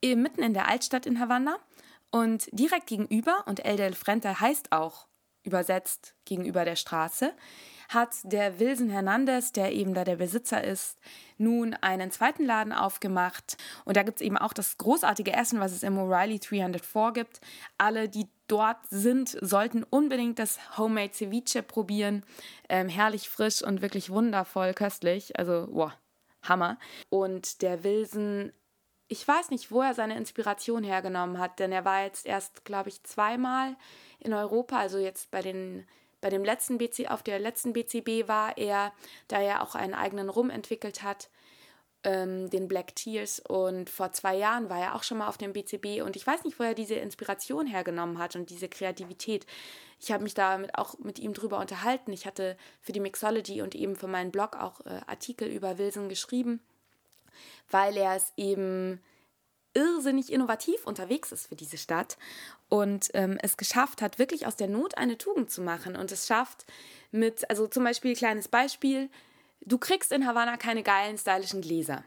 mitten 0.04 0.42
in 0.44 0.54
der 0.54 0.68
Altstadt 0.68 1.06
in 1.06 1.20
Havanna. 1.20 1.58
Und 2.12 2.48
direkt 2.52 2.88
gegenüber, 2.88 3.44
und 3.48 3.66
El 3.66 3.78
del 3.78 3.94
Frente 3.94 4.40
heißt 4.40 4.72
auch 4.72 5.08
übersetzt 5.48 6.14
gegenüber 6.26 6.66
der 6.66 6.76
Straße, 6.76 7.34
hat 7.90 8.10
der 8.24 8.60
Wilson 8.60 8.90
Hernandez, 8.90 9.54
der 9.54 9.72
eben 9.72 9.94
da 9.94 10.04
der 10.04 10.18
Besitzer 10.18 10.62
ist, 10.62 11.00
nun 11.38 11.74
einen 11.76 12.12
zweiten 12.12 12.46
Laden 12.46 12.74
aufgemacht. 12.74 13.58
Und 13.86 13.96
da 13.96 14.04
gibt 14.04 14.20
es 14.20 14.26
eben 14.26 14.38
auch 14.38 14.52
das 14.52 14.78
großartige 14.78 15.32
Essen, 15.34 15.62
was 15.62 15.72
es 15.72 15.84
im 15.84 15.98
O'Reilly 15.98 16.46
304 16.46 17.14
gibt. 17.14 17.40
Alle, 17.78 18.10
die 18.10 18.28
dort 18.48 18.78
sind, 18.90 19.38
sollten 19.42 19.84
unbedingt 19.84 20.38
das 20.38 20.60
Homemade 20.78 21.14
Ceviche 21.14 21.64
probieren. 21.64 22.24
Ähm, 22.68 22.90
herrlich 22.90 23.30
frisch 23.30 23.62
und 23.62 23.82
wirklich 23.82 24.10
wundervoll 24.10 24.74
köstlich. 24.74 25.40
Also, 25.40 25.70
wow, 25.72 25.92
Hammer. 26.44 26.78
Und 27.10 27.62
der 27.62 27.86
Wilson 27.86 28.52
ich 29.08 29.28
weiß 29.28 29.52
nicht, 29.52 29.72
wo 29.72 29.82
er 29.82 29.94
seine 29.94 30.18
Inspiration 30.18 30.84
hergenommen 30.84 31.40
hat, 31.40 31.60
denn 31.60 31.72
er 31.72 31.86
war 31.86 32.04
jetzt 32.04 32.26
erst, 32.26 32.66
glaube 32.66 32.90
ich, 32.90 33.04
zweimal 33.04 33.76
in 34.20 34.34
Europa, 34.34 34.78
also 34.78 34.98
jetzt 34.98 35.32
bei 35.32 35.42
den 35.42 35.88
bei 36.20 36.30
dem 36.30 36.44
letzten 36.44 36.78
BC, 36.80 37.12
auf 37.12 37.22
der 37.22 37.38
letzten 37.38 37.74
BCB 37.74 38.28
war 38.28 38.58
er, 38.58 38.92
da 39.28 39.40
er 39.40 39.62
auch 39.62 39.76
einen 39.76 39.94
eigenen 39.94 40.30
Rum 40.30 40.50
entwickelt 40.50 41.04
hat, 41.04 41.30
ähm, 42.04 42.50
den 42.50 42.68
Black 42.68 42.96
Tears. 42.96 43.40
Und 43.40 43.90
vor 43.90 44.12
zwei 44.14 44.36
Jahren 44.36 44.68
war 44.68 44.80
er 44.80 44.96
auch 44.96 45.04
schon 45.04 45.20
mal 45.20 45.28
auf 45.28 45.38
dem 45.38 45.54
BCB. 45.54 46.02
Und 46.04 46.16
ich 46.16 46.26
weiß 46.26 46.44
nicht, 46.44 46.60
wo 46.60 46.64
er 46.64 46.74
diese 46.74 46.96
Inspiration 46.96 47.68
hergenommen 47.68 48.18
hat 48.18 48.36
und 48.36 48.50
diese 48.50 48.68
Kreativität. 48.68 49.46
Ich 50.00 50.12
habe 50.12 50.24
mich 50.24 50.34
damit 50.34 50.76
auch 50.76 50.98
mit 50.98 51.20
ihm 51.20 51.34
drüber 51.34 51.60
unterhalten. 51.60 52.12
Ich 52.14 52.26
hatte 52.26 52.58
für 52.82 52.94
die 52.94 53.00
Mixology 53.00 53.62
und 53.62 53.76
eben 53.76 53.96
für 53.96 54.08
meinen 54.08 54.32
Blog 54.32 54.56
auch 54.56 54.82
äh, 54.82 55.02
Artikel 55.06 55.48
über 55.48 55.78
Wilson 55.78 56.10
geschrieben 56.10 56.62
weil 57.70 57.98
er 57.98 58.16
es 58.16 58.34
eben 58.38 59.02
irrsinnig 59.74 60.32
innovativ 60.32 60.86
unterwegs 60.86 61.32
ist 61.32 61.48
für 61.48 61.56
diese 61.56 61.78
Stadt 61.78 62.18
und 62.70 63.10
ähm, 63.14 63.38
es 63.42 63.58
geschafft 63.58 64.02
hat, 64.02 64.18
wirklich 64.18 64.48
aus 64.48 64.56
der 64.56 64.68
Not 64.68 64.98
eine 64.98 65.18
Tugend 65.18 65.52
zu 65.52 65.62
machen 65.62 65.96
und 65.96 66.12
es 66.12 66.28
schafft 66.28 66.66
mit, 67.12 67.50
also 67.50 67.68
zum 67.68 67.84
Beispiel 67.84 68.16
kleines 68.16 68.48
Beispiel, 68.48 69.10
du 69.62 69.78
kriegst 69.78 70.12
in 70.12 70.26
Havanna 70.26 70.58
keine 70.58 70.84
geilen, 70.84 71.18
stylischen 71.18 71.62
Gläser. 71.62 72.04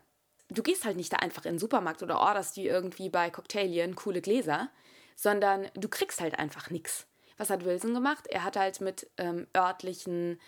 Du 0.49 0.63
gehst 0.63 0.85
halt 0.85 0.97
nicht 0.97 1.13
da 1.13 1.19
einfach 1.19 1.45
in 1.45 1.55
den 1.55 1.59
Supermarkt 1.61 2.03
oder 2.03 2.19
orderst 2.19 2.57
die 2.57 2.67
irgendwie 2.67 3.09
bei 3.09 3.31
Cocktailien 3.31 3.95
coole 3.95 4.21
Gläser, 4.21 4.69
sondern 5.15 5.69
du 5.75 5.89
kriegst 5.89 6.21
halt 6.21 6.39
einfach 6.39 6.71
nichts 6.71 7.07
was 7.41 7.49
hat 7.49 7.65
Wilson 7.65 7.95
gemacht? 7.95 8.27
Er 8.29 8.45
hat 8.45 8.57
halt 8.57 8.83
mit 8.83 9.11
ähm, 9.17 9.47
örtlichen 9.57 10.39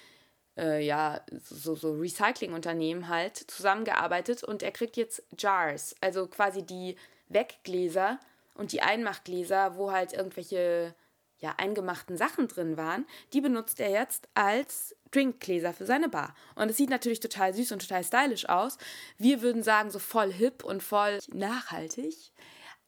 äh, 0.57 0.85
ja, 0.85 1.21
so, 1.43 1.75
so 1.75 1.93
Recyclingunternehmen 1.93 3.09
halt 3.09 3.37
zusammengearbeitet 3.37 4.45
und 4.45 4.63
er 4.63 4.73
kriegt 4.73 4.97
jetzt 4.97 5.23
Jars, 5.39 5.95
also 6.01 6.27
quasi 6.27 6.63
die 6.63 6.97
Weggläser 7.29 8.19
und 8.55 8.73
die 8.73 8.83
Einmachgläser, 8.83 9.77
wo 9.77 9.93
halt 9.93 10.13
irgendwelche 10.13 10.95
ja, 11.43 11.55
eingemachten 11.57 12.17
Sachen 12.17 12.47
drin 12.47 12.77
waren, 12.77 13.05
die 13.33 13.41
benutzt 13.41 13.81
er 13.81 13.91
jetzt 13.91 14.29
als 14.35 14.95
Drinkgläser 15.11 15.73
für 15.73 15.87
seine 15.87 16.09
Bar. 16.09 16.35
Und 16.55 16.71
es 16.71 16.77
sieht 16.77 16.89
natürlich 16.89 17.21
total 17.21 17.53
süß 17.53 17.73
und 17.73 17.83
total 17.83 18.05
stylisch 18.05 18.49
aus. 18.49 18.79
Wir 19.19 19.43
würden 19.43 19.63
sagen, 19.63 19.91
so 19.91 19.99
voll 19.99 20.33
hip 20.33 20.65
und 20.65 20.83
voll 20.83 21.19
nachhaltig. 21.33 22.15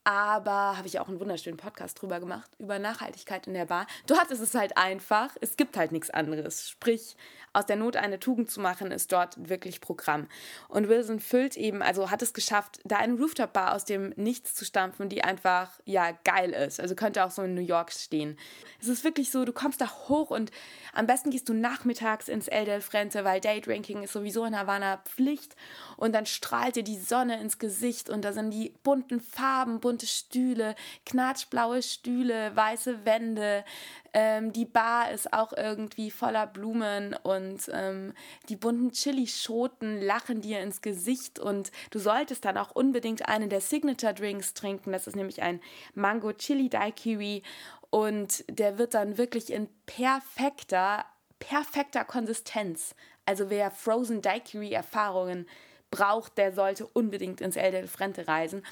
Aber 0.05 0.77
habe 0.77 0.87
ich 0.87 1.01
auch 1.01 1.09
einen 1.09 1.19
wunderschönen 1.19 1.57
Podcast 1.57 2.01
drüber 2.01 2.21
gemacht, 2.21 2.51
über 2.59 2.79
Nachhaltigkeit 2.79 3.47
in 3.47 3.55
der 3.55 3.65
Bar. 3.65 3.87
Dort 4.07 4.31
ist 4.31 4.41
es 4.41 4.55
halt 4.55 4.77
einfach, 4.77 5.31
es 5.41 5.57
gibt 5.57 5.79
halt 5.79 5.93
nichts 5.93 6.11
anderes. 6.11 6.69
Sprich, 6.69 7.17
aus 7.55 7.67
der 7.67 7.77
Not 7.77 7.97
eine 7.97 8.19
Tugend 8.19 8.51
zu 8.51 8.61
machen, 8.61 8.91
ist 8.91 9.13
dort 9.13 9.49
wirklich 9.49 9.81
Programm. 9.81 10.27
Und 10.69 10.89
Wilson 10.89 11.21
füllt 11.21 11.57
eben, 11.57 11.83
also 11.83 12.11
hat 12.11 12.21
es 12.21 12.35
geschafft, 12.35 12.81
da 12.85 12.97
eine 12.97 13.15
Rooftop-Bar 13.15 13.75
aus 13.75 13.85
dem 13.85 14.13
Nichts 14.17 14.55
zu 14.55 14.65
stampfen, 14.65 15.09
die 15.09 15.23
einfach, 15.23 15.71
ja, 15.85 16.11
geil 16.25 16.51
ist. 16.51 16.81
Also 16.81 16.97
könnte 16.97 17.25
auch 17.25 17.31
so 17.31 17.43
in 17.43 17.55
New 17.55 17.63
York 17.63 17.93
stehen. 17.93 18.37
Es 18.81 18.89
ist 18.89 19.05
wirklich 19.05 19.31
so, 19.31 19.45
du 19.45 19.53
kommst 19.53 19.81
da 19.81 19.89
hoch 20.09 20.31
und 20.31 20.51
am 20.93 21.07
besten 21.07 21.31
gehst 21.31 21.49
du 21.49 21.55
nachmittags 21.55 22.29
ins 22.29 22.49
El 22.49 22.65
del 22.65 22.81
Frente, 22.81 23.25
weil 23.25 23.41
Daydrinking 23.41 24.03
ist 24.03 24.13
sowieso 24.13 24.45
in 24.45 24.59
Havanna 24.59 24.99
Pflicht. 25.05 25.55
Und 25.97 26.13
dann 26.13 26.27
strahlt 26.27 26.75
dir 26.75 26.85
die 26.85 26.99
Sonne 26.99 27.41
ins 27.41 27.59
Gesicht 27.61 28.11
und 28.11 28.25
da 28.25 28.33
sind 28.33 28.51
die 28.51 28.75
bunten 28.83 29.21
Farben, 29.21 29.81
bunte 29.95 30.07
Stühle, 30.09 30.75
knatschblaue 31.07 31.81
Stühle, 31.81 32.57
weiße 32.57 33.05
Wände, 33.05 33.65
ähm, 34.13 34.53
die 34.53 34.65
Bar 34.65 35.13
ist 35.13 35.33
auch 35.33 35.53
irgendwie 35.53 36.11
voller 36.11 36.49
Blumen 36.49 37.15
und 37.23 37.71
ähm, 37.73 38.13
die 38.49 38.57
bunten 38.57 38.91
Chilischoten 38.91 40.01
lachen 40.01 40.41
dir 40.41 40.61
ins 40.63 40.83
Gesicht 40.83 41.39
und 41.39 41.71
du 41.93 42.01
solltest 42.01 42.45
dann 42.45 42.59
auch 42.59 42.73
unbedingt 42.73 43.29
einen 43.29 43.51
der 43.51 43.61
Signature 43.61 44.15
Drinks 44.15 44.55
trinken. 44.55 44.91
Das 44.91 45.07
ist 45.07 45.15
nämlich 45.15 45.43
ein 45.43 45.61
Mango 45.95 46.33
Chili 46.33 46.69
Daiquiri 46.69 47.45
und 47.91 48.45
der 48.49 48.79
wird 48.79 48.95
dann 48.95 49.17
wirklich 49.17 49.53
in 49.53 49.69
perfekter, 49.87 51.05
perfekter 51.39 52.05
Konsistenz. 52.05 52.97
Also 53.27 53.49
wer 53.49 53.71
Frozen 53.71 54.23
Daiquiri 54.23 54.73
Erfahrungen 54.73 55.47
braucht, 55.95 56.39
der 56.39 56.53
sollte 56.53 56.87
unbedingt 56.87 57.41
ins 57.41 57.57
El 57.57 57.71
del 57.71 57.87
Frente 57.87 58.27
reisen. 58.27 58.65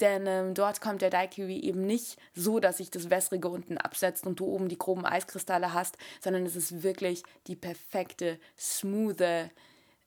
Denn 0.00 0.26
ähm, 0.26 0.54
dort 0.54 0.80
kommt 0.80 1.02
der 1.02 1.10
Daiquiri 1.10 1.58
eben 1.60 1.84
nicht 1.84 2.18
so, 2.34 2.58
dass 2.58 2.78
sich 2.78 2.90
das 2.90 3.10
Wässrige 3.10 3.48
unten 3.48 3.76
absetzt 3.76 4.26
und 4.26 4.40
du 4.40 4.46
oben 4.46 4.68
die 4.68 4.78
groben 4.78 5.04
Eiskristalle 5.04 5.74
hast, 5.74 5.98
sondern 6.20 6.46
es 6.46 6.56
ist 6.56 6.82
wirklich 6.82 7.22
die 7.46 7.56
perfekte, 7.56 8.38
smooth, 8.58 9.50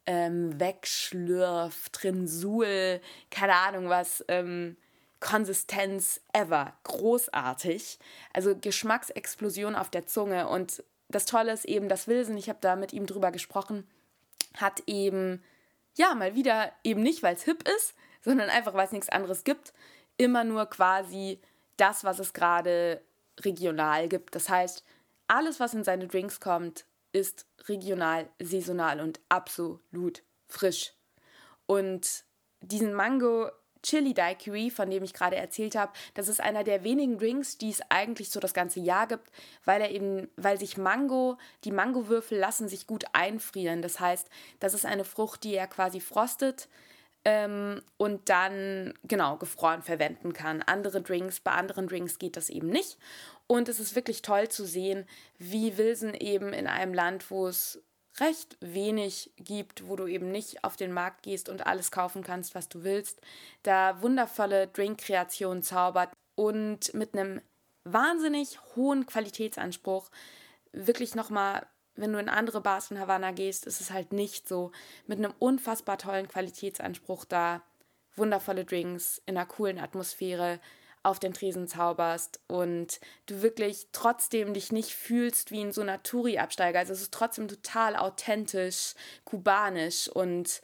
ähm, 0.05 0.59
Wegschlürf, 0.59 1.89
Trinsul, 1.89 2.99
keine 3.29 3.55
Ahnung 3.55 3.89
was, 3.89 4.25
ähm, 4.27 4.75
Konsistenz 5.19 6.21
ever. 6.33 6.73
Großartig. 6.83 7.99
Also 8.33 8.55
Geschmacksexplosion 8.57 9.75
auf 9.75 9.89
der 9.89 10.05
Zunge. 10.05 10.49
Und 10.49 10.83
das 11.07 11.25
Tolle 11.25 11.53
ist 11.53 11.65
eben, 11.65 11.87
dass 11.87 12.07
Wilson, 12.07 12.35
ich 12.35 12.49
habe 12.49 12.59
da 12.59 12.75
mit 12.75 12.91
ihm 12.91 13.05
drüber 13.05 13.31
gesprochen, 13.31 13.87
hat 14.57 14.83
eben 14.87 15.41
ja, 15.95 16.15
mal 16.15 16.35
wieder 16.35 16.71
eben 16.83 17.01
nicht, 17.03 17.23
weil 17.23 17.35
es 17.35 17.43
hip 17.43 17.67
ist, 17.67 17.95
sondern 18.21 18.49
einfach, 18.49 18.73
weil 18.73 18.85
es 18.85 18.91
nichts 18.91 19.09
anderes 19.09 19.43
gibt. 19.43 19.73
Immer 20.17 20.43
nur 20.43 20.65
quasi 20.67 21.39
das, 21.77 22.03
was 22.03 22.19
es 22.19 22.33
gerade 22.33 23.01
regional 23.39 24.07
gibt. 24.07 24.35
Das 24.35 24.49
heißt, 24.49 24.83
alles, 25.27 25.59
was 25.59 25.73
in 25.73 25.83
seine 25.83 26.07
Drinks 26.07 26.39
kommt, 26.39 26.85
ist 27.11 27.45
regional, 27.67 28.29
saisonal 28.39 28.99
und 28.99 29.19
absolut 29.29 30.23
frisch. 30.47 30.93
Und 31.65 32.25
diesen 32.61 32.93
Mango 32.93 33.49
Chili 33.83 34.13
Daiquiri, 34.13 34.71
von 34.71 34.89
dem 34.89 35.03
ich 35.03 35.13
gerade 35.13 35.35
erzählt 35.35 35.75
habe, 35.75 35.93
das 36.15 36.27
ist 36.27 36.41
einer 36.41 36.63
der 36.63 36.83
wenigen 36.83 37.17
Drinks, 37.17 37.57
die 37.57 37.69
es 37.69 37.81
eigentlich 37.89 38.31
so 38.31 38.39
das 38.39 38.53
ganze 38.53 38.79
Jahr 38.79 39.07
gibt, 39.07 39.29
weil 39.65 39.81
er 39.81 39.91
eben, 39.91 40.29
weil 40.37 40.57
sich 40.57 40.77
Mango, 40.77 41.37
die 41.63 41.71
Mangowürfel 41.71 42.37
lassen 42.37 42.67
sich 42.67 42.87
gut 42.87 43.05
einfrieren. 43.13 43.81
Das 43.81 43.99
heißt, 43.99 44.27
das 44.59 44.73
ist 44.73 44.85
eine 44.85 45.03
Frucht, 45.03 45.43
die 45.43 45.53
er 45.53 45.67
quasi 45.67 45.99
frostet 45.99 46.67
ähm, 47.25 47.81
und 47.97 48.29
dann 48.29 48.93
genau 49.03 49.37
gefroren 49.37 49.81
verwenden 49.81 50.33
kann. 50.33 50.61
Andere 50.61 51.01
Drinks, 51.01 51.39
bei 51.39 51.51
anderen 51.51 51.87
Drinks 51.87 52.19
geht 52.19 52.37
das 52.37 52.49
eben 52.49 52.69
nicht. 52.69 52.97
Und 53.47 53.69
es 53.69 53.79
ist 53.79 53.95
wirklich 53.95 54.21
toll 54.21 54.47
zu 54.47 54.65
sehen, 54.65 55.05
wie 55.37 55.77
Wilson 55.77 56.13
eben 56.13 56.53
in 56.53 56.67
einem 56.67 56.93
Land, 56.93 57.29
wo 57.29 57.47
es 57.47 57.81
recht 58.19 58.57
wenig 58.59 59.31
gibt, 59.37 59.87
wo 59.87 59.95
du 59.95 60.07
eben 60.07 60.31
nicht 60.31 60.63
auf 60.63 60.75
den 60.75 60.91
Markt 60.91 61.23
gehst 61.23 61.49
und 61.49 61.65
alles 61.65 61.91
kaufen 61.91 62.23
kannst, 62.23 62.53
was 62.53 62.69
du 62.69 62.83
willst, 62.83 63.21
da 63.63 64.01
wundervolle 64.01 64.67
Drinkkreationen 64.67 65.63
zaubert 65.63 66.11
und 66.35 66.93
mit 66.93 67.13
einem 67.13 67.41
wahnsinnig 67.83 68.59
hohen 68.75 69.05
Qualitätsanspruch 69.05 70.09
wirklich 70.71 71.15
nochmal, 71.15 71.65
wenn 71.95 72.13
du 72.13 72.19
in 72.19 72.29
andere 72.29 72.61
Bars 72.61 72.91
in 72.91 72.99
Havanna 72.99 73.31
gehst, 73.31 73.65
ist 73.65 73.81
es 73.81 73.91
halt 73.91 74.13
nicht 74.13 74.47
so, 74.47 74.71
mit 75.05 75.19
einem 75.19 75.33
unfassbar 75.39 75.97
tollen 75.97 76.27
Qualitätsanspruch 76.27 77.25
da, 77.25 77.61
wundervolle 78.15 78.65
Drinks 78.65 79.21
in 79.25 79.37
einer 79.37 79.45
coolen 79.45 79.79
Atmosphäre, 79.79 80.59
auf 81.03 81.19
den 81.19 81.33
Tresen 81.33 81.67
zauberst 81.67 82.39
und 82.47 82.99
du 83.25 83.41
wirklich 83.41 83.87
trotzdem 83.91 84.53
dich 84.53 84.71
nicht 84.71 84.95
fühlst 84.95 85.51
wie 85.51 85.61
in 85.61 85.73
so 85.73 85.81
einer 85.81 86.01
Touri-Absteiger. 86.01 86.79
Also 86.79 86.93
es 86.93 87.01
ist 87.01 87.13
trotzdem 87.13 87.47
total 87.47 87.95
authentisch, 87.95 88.95
kubanisch 89.25 90.07
und 90.07 90.61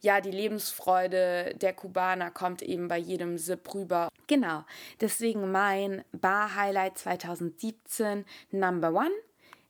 ja, 0.00 0.20
die 0.20 0.32
Lebensfreude 0.32 1.54
der 1.54 1.72
Kubaner 1.74 2.30
kommt 2.32 2.60
eben 2.60 2.88
bei 2.88 2.98
jedem 2.98 3.38
Sip 3.38 3.72
rüber. 3.72 4.08
Genau, 4.26 4.64
deswegen 5.00 5.52
mein 5.52 6.04
Bar-Highlight 6.12 6.98
2017, 6.98 8.24
Number 8.50 8.92
One, 8.92 9.12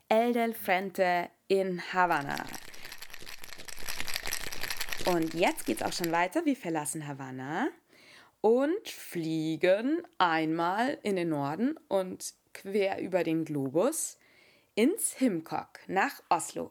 El 0.08 0.32
del 0.32 0.54
Frente 0.54 1.28
in 1.48 1.82
Havanna. 1.92 2.36
Und 5.04 5.34
jetzt 5.34 5.66
geht's 5.66 5.82
auch 5.82 5.92
schon 5.92 6.12
weiter. 6.12 6.44
Wir 6.44 6.56
verlassen 6.56 7.06
Havanna 7.06 7.68
und 8.42 8.88
fliegen 8.88 10.02
einmal 10.18 10.98
in 11.02 11.16
den 11.16 11.30
Norden 11.30 11.78
und 11.88 12.34
quer 12.52 13.00
über 13.00 13.24
den 13.24 13.46
Globus 13.46 14.18
ins 14.74 15.12
Himkok 15.12 15.80
nach 15.86 16.22
Oslo. 16.28 16.70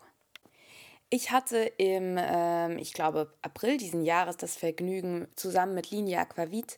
Ich 1.09 1.31
hatte 1.31 1.57
im, 1.77 2.17
äh, 2.17 2.75
ich 2.75 2.93
glaube, 2.93 3.33
April 3.41 3.77
diesen 3.77 4.03
Jahres 4.03 4.37
das 4.37 4.55
Vergnügen, 4.55 5.27
zusammen 5.35 5.73
mit 5.73 5.89
Linie 5.91 6.19
Aquavit, 6.19 6.77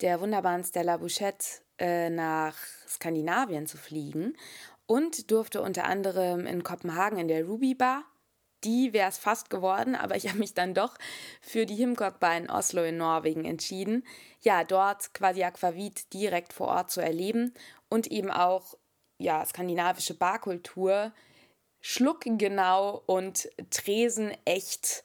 der 0.00 0.20
wunderbaren 0.20 0.64
Stella 0.64 0.98
Bouchette, 0.98 1.62
äh, 1.78 2.10
nach 2.10 2.56
Skandinavien 2.88 3.66
zu 3.66 3.76
fliegen 3.76 4.36
und 4.86 5.30
durfte 5.30 5.62
unter 5.62 5.84
anderem 5.84 6.46
in 6.46 6.62
Kopenhagen 6.62 7.18
in 7.18 7.28
der 7.28 7.44
Ruby 7.44 7.74
Bar 7.74 8.04
die 8.64 8.92
wäre 8.92 9.08
es 9.08 9.18
fast 9.18 9.50
geworden, 9.50 9.94
aber 9.94 10.16
ich 10.16 10.28
habe 10.28 10.38
mich 10.38 10.54
dann 10.54 10.74
doch 10.74 10.96
für 11.40 11.66
die 11.66 11.76
Himkok 11.76 12.20
Bar 12.20 12.36
in 12.36 12.50
Oslo 12.50 12.82
in 12.84 12.96
Norwegen 12.96 13.44
entschieden. 13.44 14.04
Ja, 14.40 14.64
dort 14.64 15.14
quasi 15.14 15.42
Aquavit 15.42 16.12
direkt 16.12 16.52
vor 16.52 16.68
Ort 16.68 16.90
zu 16.90 17.00
erleben 17.00 17.54
und 17.88 18.06
eben 18.08 18.30
auch 18.30 18.74
ja, 19.18 19.44
skandinavische 19.44 20.14
Barkultur 20.14 21.12
schluckgenau 21.80 23.02
und 23.06 23.48
Tresen 23.70 24.32
echt 24.44 25.04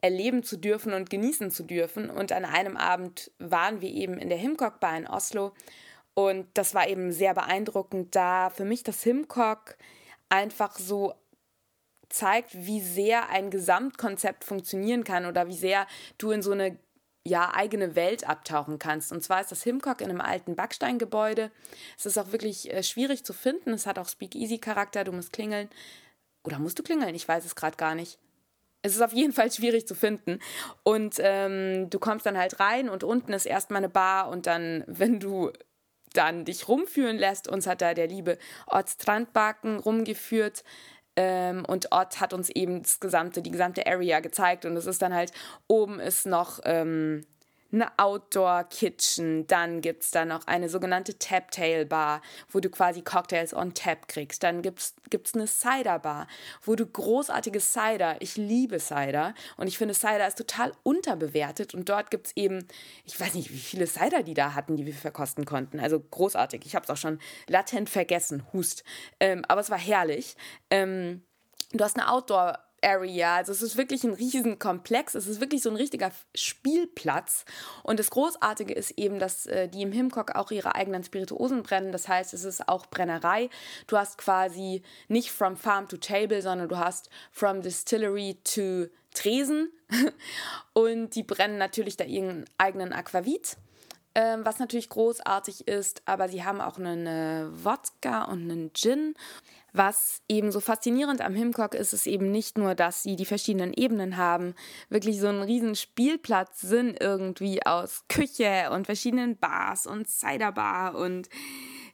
erleben 0.00 0.42
zu 0.42 0.56
dürfen 0.56 0.92
und 0.92 1.10
genießen 1.10 1.50
zu 1.50 1.64
dürfen. 1.64 2.08
Und 2.08 2.32
an 2.32 2.44
einem 2.44 2.76
Abend 2.76 3.30
waren 3.38 3.80
wir 3.80 3.90
eben 3.90 4.18
in 4.18 4.28
der 4.28 4.38
Himkok 4.38 4.80
Bar 4.80 4.96
in 4.96 5.06
Oslo 5.06 5.52
und 6.14 6.46
das 6.54 6.74
war 6.74 6.88
eben 6.88 7.12
sehr 7.12 7.34
beeindruckend, 7.34 8.14
da 8.14 8.50
für 8.50 8.64
mich 8.64 8.82
das 8.82 9.02
Himkok 9.02 9.76
einfach 10.28 10.78
so 10.78 11.14
zeigt, 12.10 12.54
wie 12.54 12.80
sehr 12.80 13.30
ein 13.30 13.50
Gesamtkonzept 13.50 14.44
funktionieren 14.44 15.04
kann 15.04 15.26
oder 15.26 15.48
wie 15.48 15.56
sehr 15.56 15.86
du 16.18 16.30
in 16.32 16.42
so 16.42 16.52
eine 16.52 16.78
ja, 17.26 17.52
eigene 17.54 17.94
Welt 17.96 18.28
abtauchen 18.28 18.78
kannst. 18.78 19.12
Und 19.12 19.22
zwar 19.22 19.40
ist 19.40 19.50
das 19.50 19.62
Himcock 19.62 20.00
in 20.00 20.10
einem 20.10 20.20
alten 20.20 20.56
Backsteingebäude. 20.56 21.50
Es 21.98 22.06
ist 22.06 22.18
auch 22.18 22.32
wirklich 22.32 22.72
äh, 22.72 22.82
schwierig 22.82 23.24
zu 23.24 23.32
finden. 23.32 23.70
Es 23.70 23.86
hat 23.86 23.98
auch 23.98 24.08
Speakeasy-Charakter. 24.08 25.04
Du 25.04 25.12
musst 25.12 25.32
klingeln. 25.32 25.68
Oder 26.44 26.58
musst 26.58 26.78
du 26.78 26.82
klingeln? 26.82 27.14
Ich 27.14 27.28
weiß 27.28 27.44
es 27.44 27.54
gerade 27.54 27.76
gar 27.76 27.94
nicht. 27.94 28.18
Es 28.82 28.94
ist 28.94 29.02
auf 29.02 29.12
jeden 29.12 29.34
Fall 29.34 29.52
schwierig 29.52 29.86
zu 29.86 29.94
finden. 29.94 30.38
Und 30.82 31.16
ähm, 31.18 31.90
du 31.90 31.98
kommst 31.98 32.24
dann 32.24 32.38
halt 32.38 32.58
rein 32.60 32.88
und 32.88 33.04
unten 33.04 33.34
ist 33.34 33.44
erstmal 33.44 33.78
eine 33.78 33.90
Bar 33.90 34.28
und 34.28 34.46
dann, 34.46 34.84
wenn 34.86 35.20
du 35.20 35.52
dann 36.14 36.46
dich 36.46 36.66
rumführen 36.66 37.18
lässt, 37.18 37.46
uns 37.46 37.66
hat 37.66 37.82
da 37.82 37.94
der 37.94 38.08
liebe 38.08 38.38
Ortstrandbaken 38.66 39.78
rumgeführt, 39.78 40.64
ähm, 41.22 41.66
und 41.66 41.88
Ott 41.92 42.18
hat 42.18 42.32
uns 42.32 42.48
eben 42.48 42.82
das 42.82 42.98
gesamte, 42.98 43.42
die 43.42 43.50
gesamte 43.50 43.86
Area 43.86 44.20
gezeigt. 44.20 44.64
Und 44.64 44.74
es 44.74 44.86
ist 44.86 45.02
dann 45.02 45.14
halt, 45.14 45.32
oben 45.68 46.00
ist 46.00 46.26
noch 46.26 46.60
ähm, 46.64 47.26
eine 47.72 47.98
Outdoor-Kitchen, 47.98 49.46
dann 49.46 49.80
gibt 49.80 50.02
es 50.02 50.10
da 50.10 50.24
noch 50.24 50.46
eine 50.46 50.68
sogenannte 50.68 51.18
Tap-Tail-Bar, 51.18 52.22
wo 52.50 52.60
du 52.60 52.70
quasi 52.70 53.02
Cocktails 53.02 53.54
on 53.54 53.74
Tap 53.74 54.08
kriegst. 54.08 54.42
Dann 54.42 54.62
gibt 54.62 54.80
es 54.80 55.34
eine 55.34 55.46
Cider-Bar, 55.46 56.26
wo 56.62 56.74
du 56.74 56.86
großartige 56.86 57.60
Cider, 57.60 58.16
ich 58.20 58.36
liebe 58.36 58.80
Cider 58.80 59.34
und 59.56 59.66
ich 59.66 59.78
finde 59.78 59.94
Cider 59.94 60.26
ist 60.26 60.38
total 60.38 60.72
unterbewertet 60.82 61.74
und 61.74 61.88
dort 61.88 62.10
gibt 62.10 62.28
es 62.28 62.36
eben, 62.36 62.66
ich 63.04 63.18
weiß 63.20 63.34
nicht, 63.34 63.50
wie 63.52 63.58
viele 63.58 63.86
Cider 63.86 64.22
die 64.22 64.34
da 64.34 64.54
hatten, 64.54 64.76
die 64.76 64.86
wir 64.86 64.94
verkosten 64.94 65.44
konnten. 65.44 65.80
Also 65.80 66.00
großartig, 66.00 66.62
ich 66.66 66.74
habe 66.74 66.84
es 66.84 66.90
auch 66.90 66.96
schon 66.96 67.18
latent 67.48 67.90
vergessen, 67.90 68.44
Hust. 68.52 68.84
Ähm, 69.20 69.44
aber 69.48 69.60
es 69.60 69.70
war 69.70 69.78
herrlich. 69.78 70.36
Ähm, 70.70 71.22
du 71.72 71.84
hast 71.84 71.98
eine 71.98 72.10
Outdoor- 72.10 72.58
Area. 72.82 73.36
Also 73.36 73.52
es 73.52 73.62
ist 73.62 73.76
wirklich 73.76 74.04
ein 74.04 74.14
Riesenkomplex. 74.14 75.14
Es 75.14 75.26
ist 75.26 75.40
wirklich 75.40 75.62
so 75.62 75.70
ein 75.70 75.76
richtiger 75.76 76.10
Spielplatz. 76.34 77.44
Und 77.82 77.98
das 77.98 78.10
Großartige 78.10 78.74
ist 78.74 78.92
eben, 78.92 79.18
dass 79.18 79.46
äh, 79.46 79.68
die 79.68 79.82
im 79.82 79.92
Himcock 79.92 80.34
auch 80.34 80.50
ihre 80.50 80.74
eigenen 80.74 81.04
Spirituosen 81.04 81.62
brennen. 81.62 81.92
Das 81.92 82.08
heißt, 82.08 82.34
es 82.34 82.44
ist 82.44 82.68
auch 82.68 82.86
Brennerei. 82.86 83.50
Du 83.86 83.96
hast 83.96 84.18
quasi 84.18 84.82
nicht 85.08 85.30
from 85.30 85.56
farm 85.56 85.88
to 85.88 85.96
table, 85.96 86.42
sondern 86.42 86.68
du 86.68 86.78
hast 86.78 87.10
from 87.32 87.62
distillery 87.62 88.38
to 88.44 88.86
Tresen. 89.14 89.72
Und 90.72 91.14
die 91.14 91.22
brennen 91.22 91.58
natürlich 91.58 91.96
da 91.96 92.04
ihren 92.04 92.44
eigenen 92.58 92.92
Aquavit. 92.92 93.56
Ähm, 94.12 94.44
was 94.44 94.58
natürlich 94.58 94.88
großartig 94.88 95.68
ist, 95.68 96.02
aber 96.04 96.28
sie 96.28 96.44
haben 96.44 96.60
auch 96.60 96.78
einen 96.78 97.06
äh, 97.06 97.46
Wodka 97.64 98.24
und 98.24 98.50
einen 98.50 98.72
Gin. 98.74 99.14
Was 99.72 100.22
eben 100.28 100.50
so 100.52 100.60
faszinierend 100.60 101.20
am 101.20 101.34
Himcock 101.34 101.74
ist, 101.74 101.92
ist 101.92 102.06
eben 102.06 102.30
nicht 102.30 102.58
nur, 102.58 102.74
dass 102.74 103.02
sie 103.02 103.16
die 103.16 103.24
verschiedenen 103.24 103.72
Ebenen 103.72 104.16
haben, 104.16 104.54
wirklich 104.88 105.20
so 105.20 105.28
einen 105.28 105.42
riesen 105.42 105.74
Spielplatz 105.74 106.60
sind 106.60 107.00
irgendwie 107.00 107.64
aus 107.64 108.04
Küche 108.08 108.70
und 108.72 108.86
verschiedenen 108.86 109.36
Bars 109.36 109.86
und 109.86 110.08
Ciderbar 110.08 110.94
und 110.94 111.28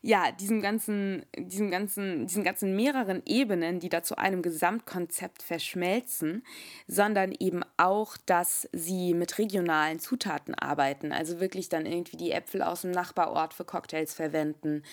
ja, 0.01 0.31
diesem 0.31 0.61
ganzen, 0.61 1.25
diesem 1.37 1.71
ganzen, 1.71 2.27
diesen 2.27 2.43
ganzen 2.43 2.75
mehreren 2.75 3.21
Ebenen, 3.25 3.79
die 3.79 3.89
da 3.89 4.03
zu 4.03 4.17
einem 4.17 4.41
Gesamtkonzept 4.41 5.41
verschmelzen, 5.41 6.43
sondern 6.87 7.33
eben 7.37 7.61
auch, 7.77 8.15
dass 8.25 8.69
sie 8.71 9.13
mit 9.13 9.37
regionalen 9.37 9.99
Zutaten 9.99 10.55
arbeiten, 10.55 11.11
also 11.11 11.39
wirklich 11.39 11.69
dann 11.69 11.85
irgendwie 11.85 12.17
die 12.17 12.31
Äpfel 12.31 12.61
aus 12.61 12.81
dem 12.81 12.91
Nachbarort 12.91 13.53
für 13.53 13.65
Cocktails 13.65 14.13
verwenden 14.13 14.83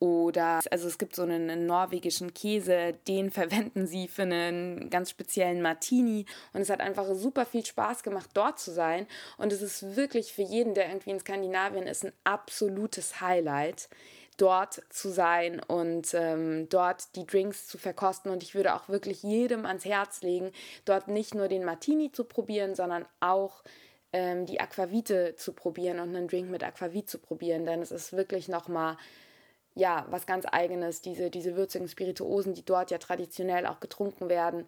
oder 0.00 0.60
also 0.70 0.86
es 0.86 0.96
gibt 0.98 1.16
so 1.16 1.22
einen, 1.22 1.66
norwegischen 1.66 2.32
Käse, 2.32 2.94
den 3.08 3.30
verwenden 3.32 3.86
sie 3.86 4.08
für 4.08 4.22
einen 4.22 4.90
ganz 4.90 5.10
speziellen 5.10 5.60
Martini. 5.60 6.24
Und 6.52 6.60
es 6.60 6.70
hat 6.70 6.80
einfach 6.80 7.06
super 7.14 7.44
viel 7.44 7.66
Spaß 7.66 8.02
gemacht, 8.02 8.30
dort 8.34 8.60
zu 8.60 8.70
sein. 8.70 9.06
Und 9.38 9.52
es 9.52 9.62
ist 9.62 9.96
wirklich 9.96 10.32
für 10.32 10.42
jeden, 10.42 10.74
der 10.74 10.88
irgendwie 10.88 11.10
in 11.10 11.20
Skandinavien 11.20 11.86
ist, 11.86 12.04
ein 12.04 12.12
absolutes 12.24 13.20
Highlight, 13.20 13.88
dort 14.36 14.82
zu 14.90 15.08
sein 15.08 15.60
und 15.66 16.14
ähm, 16.14 16.68
dort 16.68 17.16
die 17.16 17.26
Drinks 17.26 17.66
zu 17.66 17.76
verkosten. 17.76 18.30
Und 18.30 18.44
ich 18.44 18.54
würde 18.54 18.74
auch 18.74 18.88
wirklich 18.88 19.24
jedem 19.24 19.66
ans 19.66 19.84
Herz 19.84 20.22
legen, 20.22 20.52
dort 20.84 21.08
nicht 21.08 21.34
nur 21.34 21.48
den 21.48 21.64
Martini 21.64 22.12
zu 22.12 22.22
probieren, 22.22 22.76
sondern 22.76 23.04
auch 23.18 23.64
ähm, 24.12 24.46
die 24.46 24.60
Aquavite 24.60 25.34
zu 25.34 25.52
probieren 25.52 25.98
und 25.98 26.14
einen 26.14 26.28
Drink 26.28 26.50
mit 26.50 26.62
Aquavit 26.62 27.10
zu 27.10 27.18
probieren. 27.18 27.66
Denn 27.66 27.82
es 27.82 27.90
ist 27.90 28.12
wirklich 28.12 28.46
nochmal 28.46 28.96
ja, 29.78 30.06
was 30.10 30.26
ganz 30.26 30.44
eigenes, 30.50 31.02
diese, 31.02 31.30
diese 31.30 31.54
würzigen 31.54 31.86
Spirituosen, 31.86 32.52
die 32.52 32.64
dort 32.64 32.90
ja 32.90 32.98
traditionell 32.98 33.64
auch 33.64 33.78
getrunken 33.78 34.28
werden, 34.28 34.66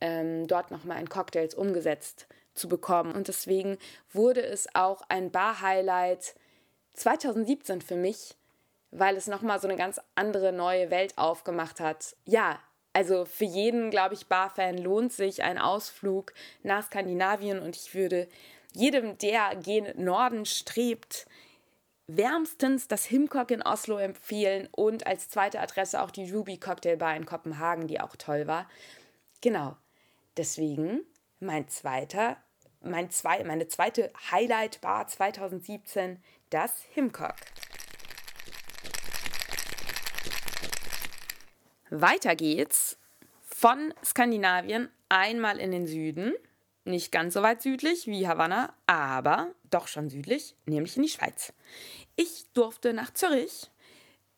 ähm, 0.00 0.46
dort 0.46 0.70
nochmal 0.70 1.00
in 1.00 1.08
Cocktails 1.08 1.54
umgesetzt 1.54 2.28
zu 2.54 2.68
bekommen. 2.68 3.12
Und 3.12 3.26
deswegen 3.26 3.78
wurde 4.12 4.42
es 4.42 4.72
auch 4.74 5.02
ein 5.08 5.32
Bar-Highlight 5.32 6.36
2017 6.92 7.82
für 7.82 7.96
mich, 7.96 8.36
weil 8.92 9.16
es 9.16 9.26
nochmal 9.26 9.60
so 9.60 9.66
eine 9.66 9.76
ganz 9.76 10.00
andere 10.14 10.52
neue 10.52 10.88
Welt 10.88 11.18
aufgemacht 11.18 11.80
hat. 11.80 12.14
Ja, 12.24 12.60
also 12.92 13.24
für 13.24 13.46
jeden, 13.46 13.90
glaube 13.90 14.14
ich, 14.14 14.28
Barfan 14.28 14.78
lohnt 14.78 15.12
sich 15.12 15.42
ein 15.42 15.58
Ausflug 15.58 16.32
nach 16.62 16.86
Skandinavien 16.86 17.58
und 17.58 17.74
ich 17.74 17.92
würde 17.92 18.28
jedem, 18.72 19.18
der 19.18 19.56
gen 19.56 19.92
Norden 19.96 20.46
strebt, 20.46 21.26
wärmstens 22.06 22.88
das 22.88 23.04
Himcock 23.04 23.50
in 23.50 23.62
Oslo 23.62 23.98
empfehlen 23.98 24.68
und 24.72 25.06
als 25.06 25.28
zweite 25.28 25.60
Adresse 25.60 26.02
auch 26.02 26.10
die 26.10 26.30
Ruby 26.30 26.58
Cocktail 26.58 26.96
Bar 26.96 27.16
in 27.16 27.26
Kopenhagen, 27.26 27.86
die 27.86 28.00
auch 28.00 28.16
toll 28.16 28.46
war. 28.46 28.68
Genau. 29.40 29.76
Deswegen 30.36 31.00
mein 31.40 31.68
zweiter, 31.68 32.36
mein 32.80 33.10
zwei, 33.10 33.42
meine 33.44 33.68
zweite 33.68 34.12
Highlight 34.30 34.80
Bar 34.80 35.06
2017, 35.06 36.18
das 36.50 36.82
Himcock. 36.92 37.36
Weiter 41.90 42.34
geht's 42.34 42.98
von 43.42 43.94
Skandinavien 44.04 44.90
einmal 45.08 45.58
in 45.58 45.70
den 45.70 45.86
Süden, 45.86 46.34
nicht 46.84 47.12
ganz 47.12 47.34
so 47.34 47.42
weit 47.42 47.62
südlich 47.62 48.06
wie 48.06 48.26
Havanna, 48.26 48.74
aber 48.86 49.54
doch 49.74 49.88
schon 49.88 50.08
südlich, 50.08 50.54
nämlich 50.66 50.96
in 50.96 51.02
die 51.02 51.08
Schweiz. 51.08 51.52
Ich 52.16 52.46
durfte 52.54 52.92
nach 52.92 53.12
Zürich 53.12 53.70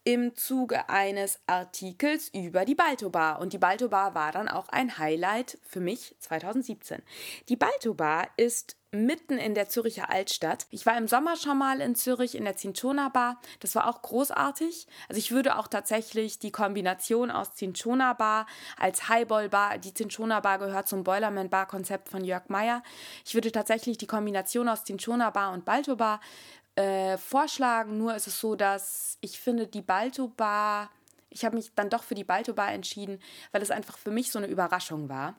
im 0.06 0.36
Zuge 0.36 0.88
eines 0.88 1.40
Artikels 1.48 2.30
über 2.32 2.64
die 2.64 2.76
Balto 2.76 3.10
Bar. 3.10 3.40
Und 3.40 3.52
die 3.52 3.58
Balto 3.58 3.88
Bar 3.88 4.14
war 4.14 4.30
dann 4.30 4.48
auch 4.48 4.68
ein 4.68 4.98
Highlight 4.98 5.58
für 5.64 5.80
mich 5.80 6.14
2017. 6.20 7.02
Die 7.48 7.56
Balto 7.56 7.92
Bar 7.92 8.28
ist 8.36 8.76
mitten 8.92 9.36
in 9.36 9.56
der 9.56 9.68
Züricher 9.68 10.08
Altstadt. 10.08 10.68
Ich 10.70 10.86
war 10.86 10.96
im 10.96 11.08
Sommer 11.08 11.34
schon 11.34 11.58
mal 11.58 11.80
in 11.80 11.96
Zürich 11.96 12.36
in 12.36 12.44
der 12.44 12.56
Cinchona 12.56 13.08
Bar. 13.08 13.40
Das 13.58 13.74
war 13.74 13.88
auch 13.88 14.00
großartig. 14.00 14.86
Also 15.08 15.18
ich 15.18 15.32
würde 15.32 15.58
auch 15.58 15.66
tatsächlich 15.66 16.38
die 16.38 16.52
Kombination 16.52 17.32
aus 17.32 17.56
Cinchona 17.56 18.12
Bar 18.12 18.46
als 18.78 19.08
Highball 19.08 19.48
Bar, 19.48 19.78
die 19.78 19.92
Cinchona 19.92 20.38
Bar 20.38 20.60
gehört 20.60 20.86
zum 20.86 21.02
Boilerman 21.02 21.50
Bar 21.50 21.66
Konzept 21.66 22.08
von 22.08 22.24
Jörg 22.24 22.48
Meyer. 22.48 22.84
Ich 23.24 23.34
würde 23.34 23.50
tatsächlich 23.50 23.98
die 23.98 24.06
Kombination 24.06 24.68
aus 24.68 24.84
Cinchona 24.84 25.30
Bar 25.30 25.52
und 25.52 25.64
Balto 25.64 25.96
Bar 25.96 26.20
äh, 26.76 27.18
vorschlagen. 27.18 27.98
Nur 27.98 28.14
ist 28.14 28.26
es 28.26 28.38
so, 28.38 28.54
dass 28.54 29.18
ich 29.20 29.40
finde, 29.40 29.66
die 29.66 29.82
Balto 29.82 30.28
Bar, 30.28 30.90
ich 31.30 31.44
habe 31.44 31.56
mich 31.56 31.74
dann 31.74 31.90
doch 31.90 32.02
für 32.02 32.14
die 32.14 32.24
Balto 32.24 32.54
Bar 32.54 32.72
entschieden, 32.72 33.20
weil 33.52 33.62
es 33.62 33.70
einfach 33.70 33.98
für 33.98 34.10
mich 34.10 34.30
so 34.30 34.38
eine 34.38 34.48
Überraschung 34.48 35.08
war. 35.08 35.38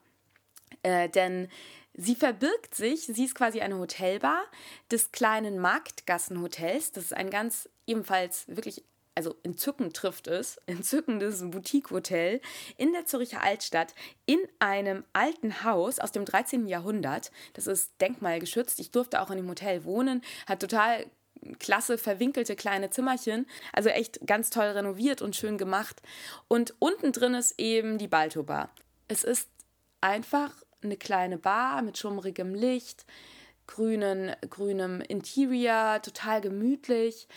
Äh, 0.84 1.10
denn 1.10 1.48
sie 1.94 2.16
verbirgt 2.16 2.76
sich, 2.76 3.06
sie 3.06 3.26
ist 3.26 3.36
quasi 3.36 3.62
eine 3.62 3.78
Hotelbar 3.78 4.44
des 4.92 5.12
kleinen 5.12 5.60
Marktgassenhotels. 5.60 6.92
Das 6.92 7.06
ist 7.06 7.14
ein 7.14 7.30
ganz 7.30 7.70
ebenfalls 7.86 8.46
wirklich 8.48 8.84
also 9.18 9.36
entzückend 9.42 9.96
trifft 9.96 10.28
es, 10.28 10.58
entzückendes 10.68 11.42
Boutique-Hotel 11.50 12.40
in 12.78 12.94
der 12.94 13.08
Zürcher 13.08 13.42
Altstadt 13.42 13.96
in 14.28 14.40
einem 14.60 15.04
alten 15.12 15.64
Haus 15.64 15.98
aus 15.98 16.12
dem 16.12 16.24
13. 16.24 16.68
Jahrhundert. 16.68 17.32
Das 17.54 17.66
ist 17.66 18.00
denkmalgeschützt. 18.00 18.80
Ich 18.80 18.92
durfte 18.92 19.20
auch 19.20 19.32
in 19.32 19.38
dem 19.38 19.50
Hotel 19.50 19.86
wohnen, 19.86 20.22
hat 20.46 20.60
total 20.60 21.08
klasse 21.60 21.98
verwinkelte 21.98 22.56
kleine 22.56 22.90
Zimmerchen. 22.90 23.48
Also 23.74 23.90
echt 23.90 24.26
ganz 24.26 24.50
toll 24.50 24.66
renoviert 24.66 25.22
und 25.22 25.36
schön 25.36 25.58
gemacht. 25.58 26.02
Und 26.48 26.76
unten 26.80 27.12
drin 27.12 27.34
ist 27.34 27.60
eben 27.60 27.98
die 27.98 28.08
Balto 28.08 28.44
Bar. 28.44 28.70
Es 29.08 29.24
ist 29.24 29.50
einfach 30.02 30.52
eine 30.84 30.98
kleine 30.98 31.38
Bar 31.38 31.82
mit 31.82 31.98
schummrigem 31.98 32.54
Licht, 32.54 33.06
grünen, 33.66 34.36
grünem 34.50 35.02
Interior, 35.02 36.02
total 36.02 36.42
gemütlich. 36.42 37.28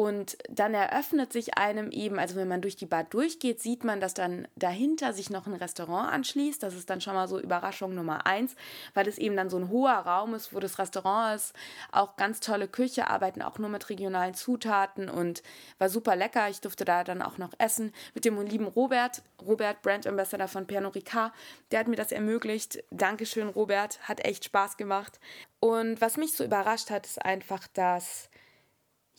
Und 0.00 0.38
dann 0.48 0.72
eröffnet 0.72 1.30
sich 1.30 1.58
einem 1.58 1.90
eben, 1.90 2.18
also 2.18 2.36
wenn 2.36 2.48
man 2.48 2.62
durch 2.62 2.74
die 2.74 2.86
Bar 2.86 3.04
durchgeht, 3.04 3.60
sieht 3.60 3.84
man, 3.84 4.00
dass 4.00 4.14
dann 4.14 4.48
dahinter 4.56 5.12
sich 5.12 5.28
noch 5.28 5.46
ein 5.46 5.52
Restaurant 5.52 6.10
anschließt. 6.10 6.62
Das 6.62 6.72
ist 6.72 6.88
dann 6.88 7.02
schon 7.02 7.12
mal 7.12 7.28
so 7.28 7.38
Überraschung 7.38 7.94
Nummer 7.94 8.24
eins, 8.24 8.56
weil 8.94 9.06
es 9.06 9.18
eben 9.18 9.36
dann 9.36 9.50
so 9.50 9.58
ein 9.58 9.68
hoher 9.68 9.92
Raum 9.92 10.32
ist, 10.32 10.54
wo 10.54 10.58
das 10.58 10.78
Restaurant 10.78 11.36
ist. 11.36 11.54
Auch 11.92 12.16
ganz 12.16 12.40
tolle 12.40 12.66
Küche, 12.66 13.10
arbeiten 13.10 13.42
auch 13.42 13.58
nur 13.58 13.68
mit 13.68 13.90
regionalen 13.90 14.32
Zutaten 14.32 15.10
und 15.10 15.42
war 15.76 15.90
super 15.90 16.16
lecker. 16.16 16.48
Ich 16.48 16.62
durfte 16.62 16.86
da 16.86 17.04
dann 17.04 17.20
auch 17.20 17.36
noch 17.36 17.52
essen 17.58 17.92
mit 18.14 18.24
dem 18.24 18.40
lieben 18.40 18.68
Robert, 18.68 19.20
Robert, 19.46 19.82
Brand 19.82 20.06
Ambassador 20.06 20.48
von 20.48 20.66
Pernod 20.66 20.94
Ricard. 20.94 21.34
Der 21.72 21.80
hat 21.80 21.88
mir 21.88 21.96
das 21.96 22.10
ermöglicht. 22.10 22.82
Dankeschön, 22.90 23.50
Robert. 23.50 24.00
Hat 24.08 24.24
echt 24.24 24.46
Spaß 24.46 24.78
gemacht. 24.78 25.20
Und 25.60 26.00
was 26.00 26.16
mich 26.16 26.32
so 26.32 26.42
überrascht 26.42 26.88
hat, 26.88 27.04
ist 27.04 27.22
einfach, 27.22 27.66
dass 27.74 28.29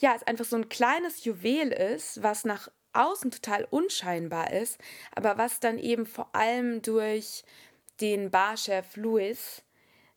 ja, 0.01 0.13
es 0.15 0.23
einfach 0.23 0.45
so 0.45 0.55
ein 0.55 0.69
kleines 0.69 1.23
Juwel 1.23 1.71
ist, 1.71 2.21
was 2.23 2.43
nach 2.43 2.69
außen 2.93 3.31
total 3.31 3.65
unscheinbar 3.69 4.51
ist, 4.51 4.77
aber 5.15 5.37
was 5.37 5.59
dann 5.59 5.77
eben 5.77 6.05
vor 6.05 6.35
allem 6.35 6.81
durch 6.81 7.43
den 8.01 8.31
Barchef 8.31 8.97
Luis, 8.97 9.61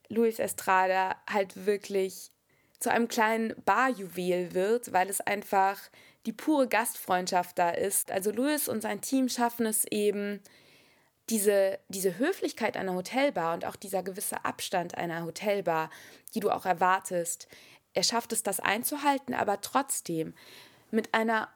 Luis 0.09 0.39
Estrada, 0.39 1.15
halt 1.29 1.65
wirklich 1.65 2.31
zu 2.79 2.91
einem 2.91 3.07
kleinen 3.07 3.53
Barjuwel 3.63 4.53
wird, 4.53 4.91
weil 4.91 5.09
es 5.09 5.21
einfach 5.21 5.79
die 6.25 6.33
pure 6.33 6.67
Gastfreundschaft 6.67 7.57
da 7.57 7.69
ist. 7.69 8.11
Also 8.11 8.31
Luis 8.31 8.67
und 8.67 8.81
sein 8.81 9.01
Team 9.01 9.29
schaffen 9.29 9.65
es 9.67 9.85
eben, 9.85 10.41
diese, 11.29 11.79
diese 11.87 12.17
Höflichkeit 12.19 12.77
einer 12.77 12.93
Hotelbar 12.93 13.55
und 13.55 13.65
auch 13.65 13.75
dieser 13.75 14.03
gewisse 14.03 14.45
Abstand 14.45 14.95
einer 14.95 15.25
Hotelbar, 15.25 15.89
die 16.35 16.39
du 16.39 16.51
auch 16.51 16.65
erwartest, 16.65 17.47
er 17.95 18.03
schafft 18.03 18.31
es, 18.31 18.43
das 18.43 18.59
einzuhalten, 18.59 19.33
aber 19.33 19.61
trotzdem 19.61 20.33
mit 20.91 21.13
einer 21.13 21.49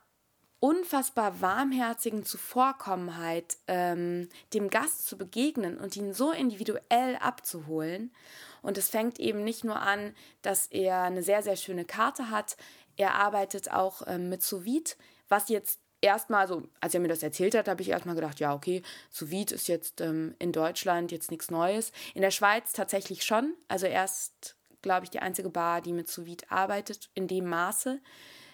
unfassbar 0.60 1.40
warmherzigen 1.42 2.26
Zuvorkommenheit 2.26 3.58
ähm, 3.68 4.28
dem 4.54 4.70
Gast 4.70 5.08
zu 5.08 5.18
begegnen 5.18 5.78
und 5.78 5.96
ihn 5.96 6.14
so 6.14 6.32
individuell 6.32 7.16
abzuholen. 7.18 8.12
Und 8.62 8.78
es 8.78 8.90
fängt 8.90 9.20
eben 9.20 9.44
nicht 9.44 9.64
nur 9.64 9.80
an, 9.80 10.14
dass 10.42 10.68
er 10.68 11.04
eine 11.04 11.24
sehr, 11.24 11.44
sehr 11.44 11.56
schöne 11.56 11.86
Karte 11.86 12.30
hat, 12.30 12.58
er 12.98 13.16
arbeitet 13.16 13.72
auch 13.72 14.02
ähm, 14.08 14.28
mit 14.28 14.44
Sous 14.44 14.98
was 15.30 15.48
jetzt 15.48 15.80
erstmal 16.02 16.48
so, 16.48 16.64
als 16.82 16.94
er 16.94 17.00
mir 17.00 17.08
das 17.08 17.24
erzählt 17.24 17.56
hat, 17.56 17.68
habe 17.68 17.82
ich 17.82 17.90
erstmal 17.90 18.16
gedacht, 18.16 18.40
ja, 18.40 18.54
okay, 18.54 18.82
Sous 19.10 19.32
ist 19.32 19.70
jetzt 19.70 20.02
ähm, 20.02 20.36
in 20.40 20.52
Deutschland 20.52 21.12
jetzt 21.12 21.32
nichts 21.32 21.50
Neues. 21.50 21.94
In 22.14 22.22
der 22.22 22.32
Schweiz 22.32 22.74
tatsächlich 22.74 23.24
schon. 23.24 23.54
Also 23.70 23.86
erst, 23.86 24.58
glaube 24.82 25.06
ich, 25.06 25.10
die 25.10 25.20
einzige 25.20 25.50
Bar, 25.50 25.82
die 25.82 25.94
mit 25.94 26.08
Sous 26.08 26.26
Vide 26.26 26.46
arbeitet, 26.50 27.10
in 27.14 27.28
dem 27.28 27.46
Maße. 27.46 28.00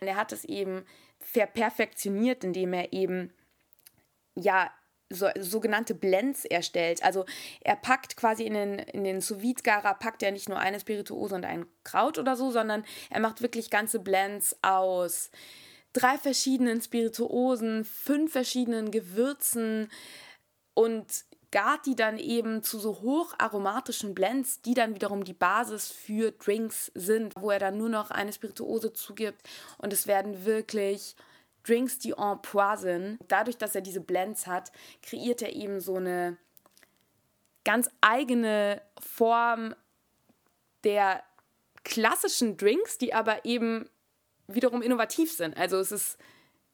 Und 0.01 0.07
er 0.07 0.15
hat 0.15 0.31
es 0.31 0.43
eben 0.43 0.85
verperfektioniert, 1.19 2.43
indem 2.43 2.73
er 2.73 2.93
eben, 2.93 3.33
ja, 4.35 4.71
so, 5.09 5.27
sogenannte 5.39 5.93
Blends 5.93 6.45
erstellt. 6.45 7.03
Also 7.03 7.25
er 7.61 7.75
packt 7.75 8.17
quasi 8.17 8.43
in 8.43 8.53
den, 8.53 8.79
in 8.79 9.03
den 9.03 9.21
sous 9.21 9.41
gara 9.63 9.93
packt 9.93 10.23
er 10.23 10.31
nicht 10.31 10.49
nur 10.49 10.59
eine 10.59 10.79
Spirituose 10.79 11.35
und 11.35 11.45
ein 11.45 11.65
Kraut 11.83 12.17
oder 12.17 12.35
so, 12.35 12.51
sondern 12.51 12.83
er 13.09 13.19
macht 13.19 13.41
wirklich 13.41 13.69
ganze 13.69 13.99
Blends 13.99 14.57
aus 14.61 15.29
drei 15.93 16.17
verschiedenen 16.17 16.81
Spirituosen, 16.81 17.85
fünf 17.85 18.31
verschiedenen 18.31 18.91
Gewürzen 18.91 19.89
und 20.73 21.05
gart 21.55 21.85
die 21.85 21.95
dann 21.95 22.17
eben 22.17 22.63
zu 22.63 22.79
so 22.79 22.99
hocharomatischen 23.01 24.13
Blends, 24.13 24.61
die 24.61 24.73
dann 24.73 24.93
wiederum 24.93 25.23
die 25.23 25.31
Basis 25.31 25.87
für 25.87 26.31
Drinks 26.31 26.91
sind, 26.95 27.31
wo 27.39 27.49
er 27.49 27.59
dann 27.59 27.77
nur 27.77 27.87
noch 27.87 28.11
eine 28.11 28.33
Spirituose 28.33 28.91
zugibt 28.91 29.41
und 29.77 29.93
es 29.93 30.05
werden 30.05 30.43
wirklich 30.43 31.15
Drinks, 31.63 31.97
die 31.97 32.11
en 32.11 32.41
pois 32.41 32.81
sind. 32.81 33.19
Dadurch, 33.29 33.57
dass 33.57 33.73
er 33.73 33.79
diese 33.79 34.01
Blends 34.01 34.47
hat, 34.47 34.73
kreiert 35.01 35.41
er 35.41 35.53
eben 35.53 35.79
so 35.79 35.95
eine 35.95 36.35
ganz 37.63 37.89
eigene 38.01 38.81
Form 38.99 39.73
der 40.83 41.23
klassischen 41.85 42.57
Drinks, 42.57 42.97
die 42.97 43.13
aber 43.13 43.45
eben 43.45 43.89
wiederum 44.47 44.81
innovativ 44.81 45.31
sind. 45.31 45.55
Also 45.55 45.77
es 45.77 45.93
ist 45.93 46.17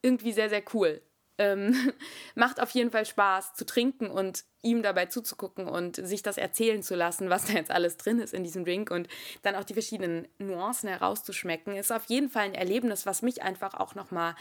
irgendwie 0.01 0.33
sehr, 0.33 0.49
sehr 0.49 0.63
cool. 0.73 1.03
Ähm, 1.41 1.93
macht 2.36 2.62
auf 2.62 2.69
jeden 2.71 2.91
Fall 2.91 3.06
Spaß 3.06 3.56
zu 3.56 3.65
trinken 3.65 4.12
und 4.12 4.43
ihm 4.62 4.84
dabei 4.84 5.08
zuzugucken 5.08 5.67
und 5.67 5.95
sich 5.95 6.21
das 6.21 6.38
erzählen 6.38 6.84
zu 6.84 6.95
lassen, 6.95 7.32
was 7.32 7.45
da 7.45 7.54
jetzt 7.54 7.71
alles 7.71 7.97
drin 7.97 8.19
ist 8.19 8.34
in 8.34 8.43
diesem 8.43 8.63
Drink 8.63 8.91
und 8.91 9.08
dann 9.41 9.56
auch 9.56 9.63
die 9.63 9.73
verschiedenen 9.73 10.27
Nuancen 10.38 10.88
herauszuschmecken. 10.89 11.75
Ist 11.75 11.91
auf 11.91 12.06
jeden 12.06 12.30
Fall 12.30 12.43
ein 12.43 12.54
Erlebnis, 12.54 13.08
was 13.08 13.23
mich 13.23 13.41
einfach 13.41 13.73
auch 13.73 13.95
nochmal 13.95 14.36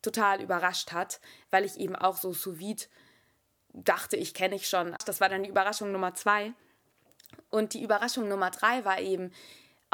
total 0.00 0.40
überrascht 0.40 0.92
hat, 0.92 1.20
weil 1.50 1.64
ich 1.64 1.78
eben 1.78 1.96
auch 1.96 2.16
so 2.16 2.32
sous 2.32 2.88
dachte, 3.72 4.16
ich 4.16 4.34
kenne 4.34 4.54
ich 4.54 4.68
schon. 4.68 4.94
Das 5.06 5.20
war 5.20 5.28
dann 5.28 5.42
die 5.42 5.50
Überraschung 5.50 5.90
Nummer 5.90 6.14
zwei. 6.14 6.52
Und 7.50 7.74
die 7.74 7.82
Überraschung 7.82 8.28
Nummer 8.28 8.50
drei 8.50 8.84
war 8.84 9.00
eben, 9.00 9.32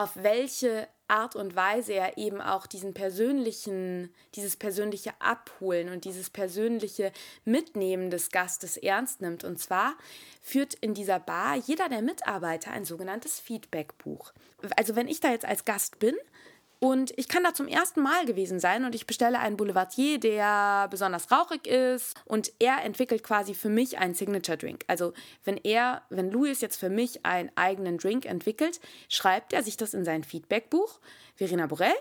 auf 0.01 0.13
welche 0.15 0.89
Art 1.09 1.37
und 1.37 1.55
Weise 1.55 1.93
er 1.93 2.17
eben 2.17 2.41
auch 2.41 2.67
diesen 2.67 2.95
persönlichen, 2.95 4.15
dieses 4.35 4.57
persönliche 4.57 5.13
Abholen 5.21 5.91
und 5.91 6.07
dieses 6.07 6.31
persönliche 6.31 7.13
Mitnehmen 7.45 8.09
des 8.09 8.31
Gastes 8.31 8.79
ernst 8.79 9.21
nimmt. 9.21 9.45
Und 9.45 9.59
zwar 9.59 9.93
führt 10.41 10.73
in 10.73 10.95
dieser 10.95 11.21
Bar 11.21 11.57
jeder 11.57 11.91
der 11.91 12.01
Mitarbeiter 12.01 12.71
ein 12.71 12.87
sogenanntes 12.87 13.41
Feedbackbuch. 13.41 14.33
Also 14.75 14.97
wenn 14.97 15.07
ich 15.07 15.21
da 15.21 15.33
jetzt 15.33 15.45
als 15.45 15.67
Gast 15.67 15.99
bin 15.99 16.15
und 16.81 17.13
ich 17.19 17.29
kann 17.29 17.45
da 17.45 17.53
zum 17.53 17.69
ersten 17.69 18.01
Mal 18.01 18.25
gewesen 18.25 18.59
sein 18.59 18.87
und 18.87 18.95
ich 18.95 19.07
bestelle 19.07 19.39
einen 19.39 19.59
Boulevardier, 19.59 20.19
der 20.19 20.89
besonders 20.91 21.31
rauchig 21.31 21.67
ist 21.67 22.15
und 22.25 22.51
er 22.59 22.83
entwickelt 22.83 23.23
quasi 23.23 23.53
für 23.53 23.69
mich 23.69 23.99
einen 23.99 24.15
Signature 24.15 24.57
Drink. 24.57 24.85
Also 24.87 25.13
wenn 25.45 25.59
er, 25.59 26.03
wenn 26.09 26.31
Louis 26.31 26.63
jetzt 26.63 26.81
für 26.81 26.89
mich 26.89 27.27
einen 27.27 27.53
eigenen 27.55 27.99
Drink 27.99 28.25
entwickelt, 28.25 28.81
schreibt 29.11 29.53
er 29.53 29.63
sich 29.63 29.77
das 29.77 29.93
in 29.93 30.07
sein 30.07 30.25
Feedbackbuch. 30.25 31.01
Verena 31.37 31.67
Borel 31.67 31.93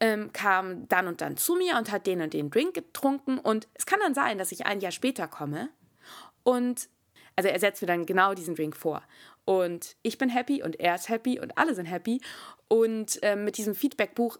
ähm, 0.00 0.32
kam 0.32 0.88
dann 0.88 1.06
und 1.06 1.20
dann 1.20 1.36
zu 1.36 1.54
mir 1.56 1.76
und 1.76 1.92
hat 1.92 2.06
den 2.06 2.22
und 2.22 2.32
den 2.32 2.50
Drink 2.50 2.72
getrunken 2.72 3.38
und 3.38 3.68
es 3.74 3.84
kann 3.84 4.00
dann 4.00 4.14
sein, 4.14 4.38
dass 4.38 4.52
ich 4.52 4.64
ein 4.64 4.80
Jahr 4.80 4.92
später 4.92 5.28
komme 5.28 5.68
und 6.44 6.88
also 7.36 7.50
er 7.50 7.58
setzt 7.58 7.82
mir 7.82 7.88
dann 7.88 8.06
genau 8.06 8.34
diesen 8.34 8.54
Drink 8.54 8.76
vor. 8.76 9.02
Und 9.44 9.96
ich 10.02 10.18
bin 10.18 10.28
happy 10.28 10.62
und 10.62 10.80
er 10.80 10.94
ist 10.94 11.08
happy 11.08 11.38
und 11.38 11.58
alle 11.58 11.74
sind 11.74 11.86
happy. 11.86 12.20
Und 12.68 13.22
äh, 13.22 13.36
mit 13.36 13.58
diesem 13.58 13.74
Feedbackbuch 13.74 14.38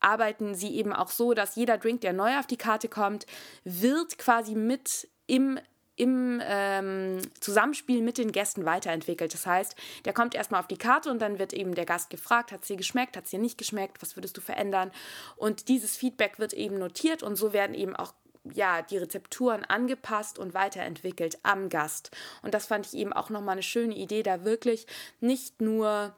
arbeiten 0.00 0.54
sie 0.54 0.76
eben 0.76 0.92
auch 0.92 1.10
so, 1.10 1.34
dass 1.34 1.56
jeder 1.56 1.78
Drink, 1.78 2.02
der 2.02 2.12
neu 2.12 2.38
auf 2.38 2.46
die 2.46 2.56
Karte 2.56 2.88
kommt, 2.88 3.26
wird 3.64 4.18
quasi 4.18 4.54
mit 4.54 5.08
im 5.26 5.58
im 5.96 6.42
ähm, 6.44 7.18
Zusammenspiel 7.38 8.02
mit 8.02 8.18
den 8.18 8.32
Gästen 8.32 8.64
weiterentwickelt. 8.64 9.32
Das 9.32 9.46
heißt, 9.46 9.76
der 10.04 10.12
kommt 10.12 10.34
erstmal 10.34 10.60
auf 10.60 10.66
die 10.66 10.76
Karte 10.76 11.10
und 11.10 11.20
dann 11.20 11.38
wird 11.38 11.52
eben 11.52 11.74
der 11.74 11.86
Gast 11.86 12.10
gefragt, 12.10 12.50
hat 12.50 12.62
es 12.62 12.66
dir 12.66 12.76
geschmeckt, 12.76 13.16
hat 13.16 13.24
es 13.24 13.30
dir 13.30 13.38
nicht 13.38 13.58
geschmeckt, 13.58 14.02
was 14.02 14.16
würdest 14.16 14.36
du 14.36 14.40
verändern? 14.40 14.90
Und 15.36 15.68
dieses 15.68 15.96
Feedback 15.96 16.40
wird 16.40 16.52
eben 16.52 16.78
notiert 16.78 17.22
und 17.22 17.36
so 17.36 17.52
werden 17.52 17.74
eben 17.74 17.94
auch 17.94 18.12
ja, 18.52 18.82
die 18.82 18.98
Rezepturen 18.98 19.64
angepasst 19.64 20.38
und 20.38 20.54
weiterentwickelt 20.54 21.38
am 21.42 21.68
Gast. 21.68 22.10
Und 22.42 22.54
das 22.54 22.66
fand 22.66 22.86
ich 22.86 22.94
eben 22.94 23.12
auch 23.12 23.30
nochmal 23.30 23.54
eine 23.54 23.62
schöne 23.62 23.94
Idee, 23.94 24.22
da 24.22 24.44
wirklich 24.44 24.86
nicht 25.20 25.60
nur 25.60 26.14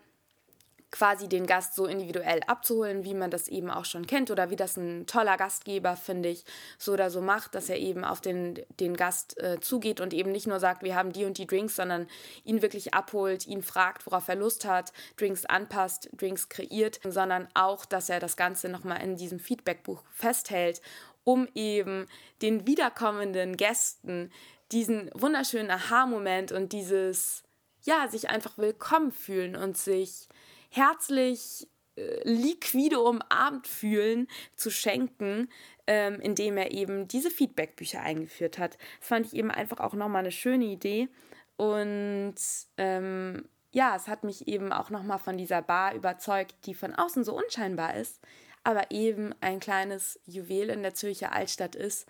quasi 0.90 1.28
den 1.28 1.46
Gast 1.46 1.74
so 1.74 1.86
individuell 1.86 2.40
abzuholen, 2.46 3.04
wie 3.04 3.14
man 3.14 3.30
das 3.30 3.48
eben 3.48 3.70
auch 3.70 3.84
schon 3.84 4.06
kennt 4.06 4.30
oder 4.30 4.50
wie 4.50 4.56
das 4.56 4.76
ein 4.76 5.06
toller 5.06 5.36
Gastgeber, 5.36 5.96
finde 5.96 6.28
ich, 6.30 6.44
so 6.78 6.92
oder 6.92 7.10
so 7.10 7.20
macht, 7.20 7.54
dass 7.54 7.68
er 7.68 7.78
eben 7.78 8.04
auf 8.04 8.20
den, 8.20 8.60
den 8.80 8.96
Gast 8.96 9.38
äh, 9.42 9.60
zugeht 9.60 10.00
und 10.00 10.14
eben 10.14 10.32
nicht 10.32 10.46
nur 10.46 10.60
sagt, 10.60 10.82
wir 10.82 10.94
haben 10.94 11.12
die 11.12 11.24
und 11.24 11.38
die 11.38 11.46
Drinks, 11.46 11.76
sondern 11.76 12.06
ihn 12.44 12.62
wirklich 12.62 12.94
abholt, 12.94 13.46
ihn 13.46 13.62
fragt, 13.62 14.06
worauf 14.06 14.28
er 14.28 14.36
Lust 14.36 14.64
hat, 14.64 14.92
Drinks 15.16 15.44
anpasst, 15.44 16.08
Drinks 16.16 16.48
kreiert, 16.48 17.00
sondern 17.04 17.48
auch, 17.54 17.84
dass 17.84 18.08
er 18.08 18.20
das 18.20 18.36
Ganze 18.36 18.68
nochmal 18.68 19.02
in 19.02 19.16
diesem 19.16 19.38
Feedbackbuch 19.40 20.02
festhält 20.12 20.80
um 21.26 21.48
eben 21.56 22.06
den 22.40 22.68
wiederkommenden 22.68 23.56
Gästen 23.56 24.30
diesen 24.70 25.10
wunderschönen 25.12 25.72
Aha-Moment 25.72 26.52
und 26.52 26.72
dieses, 26.72 27.42
ja, 27.82 28.06
sich 28.08 28.30
einfach 28.30 28.56
willkommen 28.58 29.10
fühlen 29.10 29.56
und 29.56 29.76
sich 29.76 30.28
herzlich 30.70 31.66
äh, 31.96 32.20
liquide 32.22 33.00
umarmt 33.00 33.66
fühlen 33.66 34.28
zu 34.54 34.70
schenken, 34.70 35.48
ähm, 35.88 36.20
indem 36.20 36.56
er 36.56 36.70
eben 36.70 37.08
diese 37.08 37.30
Feedback-Bücher 37.30 38.00
eingeführt 38.00 38.58
hat. 38.58 38.78
Das 39.00 39.08
fand 39.08 39.26
ich 39.26 39.34
eben 39.34 39.50
einfach 39.50 39.80
auch 39.80 39.94
nochmal 39.94 40.20
eine 40.20 40.32
schöne 40.32 40.66
Idee 40.66 41.08
und 41.56 42.36
ähm, 42.76 43.48
ja, 43.72 43.96
es 43.96 44.06
hat 44.06 44.22
mich 44.22 44.46
eben 44.46 44.72
auch 44.72 44.90
nochmal 44.90 45.18
von 45.18 45.36
dieser 45.36 45.60
Bar 45.60 45.94
überzeugt, 45.94 46.54
die 46.66 46.74
von 46.74 46.94
außen 46.94 47.24
so 47.24 47.36
unscheinbar 47.36 47.96
ist, 47.96 48.20
aber 48.66 48.90
eben 48.90 49.32
ein 49.40 49.60
kleines 49.60 50.18
Juwel 50.26 50.70
in 50.70 50.82
der 50.82 50.92
Zürcher 50.92 51.32
Altstadt 51.32 51.76
ist. 51.76 52.08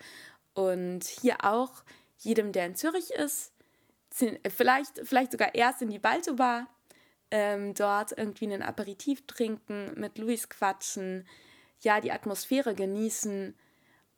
Und 0.55 1.03
hier 1.03 1.45
auch 1.45 1.83
jedem, 2.17 2.51
der 2.51 2.65
in 2.65 2.75
Zürich 2.75 3.11
ist, 3.11 3.53
vielleicht, 4.09 5.01
vielleicht 5.03 5.33
sogar 5.33 5.53
erst 5.53 5.83
in 5.83 5.89
die 5.89 5.99
Balto 5.99 6.35
Bar, 6.35 6.65
ähm, 7.29 7.75
dort 7.75 8.17
irgendwie 8.17 8.45
einen 8.45 8.63
Aperitif 8.63 9.27
trinken, 9.27 9.91
mit 9.97 10.17
Luis 10.17 10.49
quatschen, 10.49 11.27
ja, 11.81 12.01
die 12.01 12.11
Atmosphäre 12.11 12.73
genießen 12.73 13.53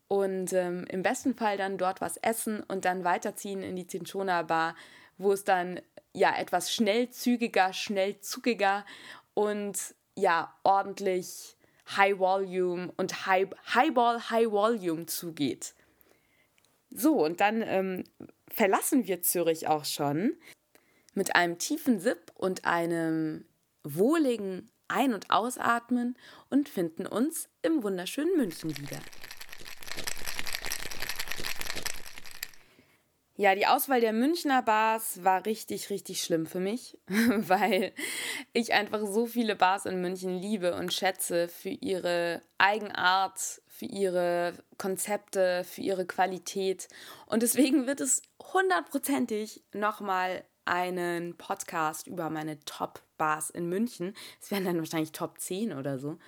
und 0.07 0.53
ähm, 0.53 0.85
im 0.87 1.03
besten 1.03 1.35
Fall 1.35 1.57
dann 1.57 1.77
dort 1.77 1.99
was 1.99 2.15
essen 2.15 2.63
und 2.63 2.85
dann 2.85 3.03
weiterziehen 3.03 3.63
in 3.63 3.75
die 3.75 3.85
Cinchona 3.87 4.43
Bar, 4.43 4.77
wo 5.17 5.33
es 5.33 5.43
dann 5.43 5.81
ja 6.13 6.33
etwas 6.37 6.73
schnellzügiger, 6.73 7.73
schnellzugiger 7.73 8.85
und 9.33 9.93
ja 10.15 10.55
ordentlich 10.63 11.57
High 11.95 12.19
Volume 12.19 12.91
und 12.97 13.25
High, 13.25 13.49
Highball 13.73 14.29
High 14.29 14.51
Volume 14.51 15.05
zugeht. 15.05 15.73
So, 16.89 17.23
und 17.23 17.39
dann 17.39 17.61
ähm, 17.61 18.03
verlassen 18.49 19.07
wir 19.07 19.21
Zürich 19.21 19.67
auch 19.67 19.85
schon 19.85 20.35
mit 21.13 21.35
einem 21.35 21.57
tiefen 21.57 21.99
Sip 21.99 22.31
und 22.35 22.65
einem 22.65 23.45
wohligen 23.83 24.69
Ein- 24.87 25.13
und 25.13 25.29
Ausatmen 25.29 26.17
und 26.49 26.69
finden 26.69 27.05
uns 27.05 27.49
im 27.61 27.83
wunderschönen 27.83 28.35
München 28.37 28.75
wieder. 28.77 28.99
Ja, 33.39 33.55
die 33.55 33.67
Auswahl 33.67 34.01
der 34.01 34.11
Münchner 34.11 34.61
Bars 34.61 35.23
war 35.23 35.45
richtig, 35.45 35.89
richtig 35.89 36.21
schlimm 36.21 36.45
für 36.45 36.59
mich, 36.59 36.97
weil 37.07 37.93
ich 38.51 38.73
einfach 38.73 38.99
so 39.05 39.27
viele 39.27 39.55
Bars 39.55 39.85
in 39.85 40.01
München 40.01 40.37
liebe 40.37 40.75
und 40.75 40.91
schätze 40.91 41.47
für 41.47 41.69
ihre 41.69 42.41
Eigenart, 42.57 43.39
für 43.65 43.85
ihre 43.85 44.55
Konzepte, 44.77 45.63
für 45.63 45.79
ihre 45.79 46.05
Qualität. 46.05 46.89
Und 47.27 47.41
deswegen 47.41 47.87
wird 47.87 48.01
es 48.01 48.23
hundertprozentig 48.51 49.63
nochmal 49.71 50.43
einen 50.65 51.37
Podcast 51.37 52.07
über 52.07 52.29
meine 52.29 52.59
Top 52.65 52.95
Top-Bars 52.95 53.51
in 53.51 53.69
München, 53.69 54.15
es 54.41 54.51
wären 54.51 54.65
dann 54.65 54.79
wahrscheinlich 54.79 55.13
Top 55.13 55.39
10 55.39 55.71
oder 55.71 55.97
so, 55.97 56.19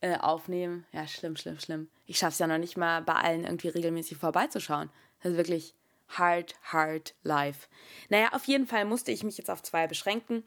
äh, 0.00 0.16
aufnehmen. 0.16 0.86
Ja, 0.92 1.08
schlimm, 1.08 1.34
schlimm, 1.34 1.58
schlimm. 1.58 1.88
Ich 2.06 2.18
schaffe 2.18 2.34
es 2.34 2.38
ja 2.38 2.46
noch 2.46 2.58
nicht 2.58 2.76
mal, 2.76 3.02
bei 3.02 3.14
allen 3.14 3.42
irgendwie 3.42 3.68
regelmäßig 3.68 4.16
vorbeizuschauen. 4.18 4.90
Das 5.22 5.32
ist 5.32 5.38
wirklich 5.38 5.74
hard, 6.18 6.54
hard 6.62 7.14
life. 7.22 7.68
Naja, 8.08 8.28
auf 8.32 8.44
jeden 8.44 8.66
Fall 8.66 8.84
musste 8.84 9.12
ich 9.12 9.24
mich 9.24 9.38
jetzt 9.38 9.50
auf 9.50 9.62
zwei 9.62 9.86
beschränken. 9.86 10.44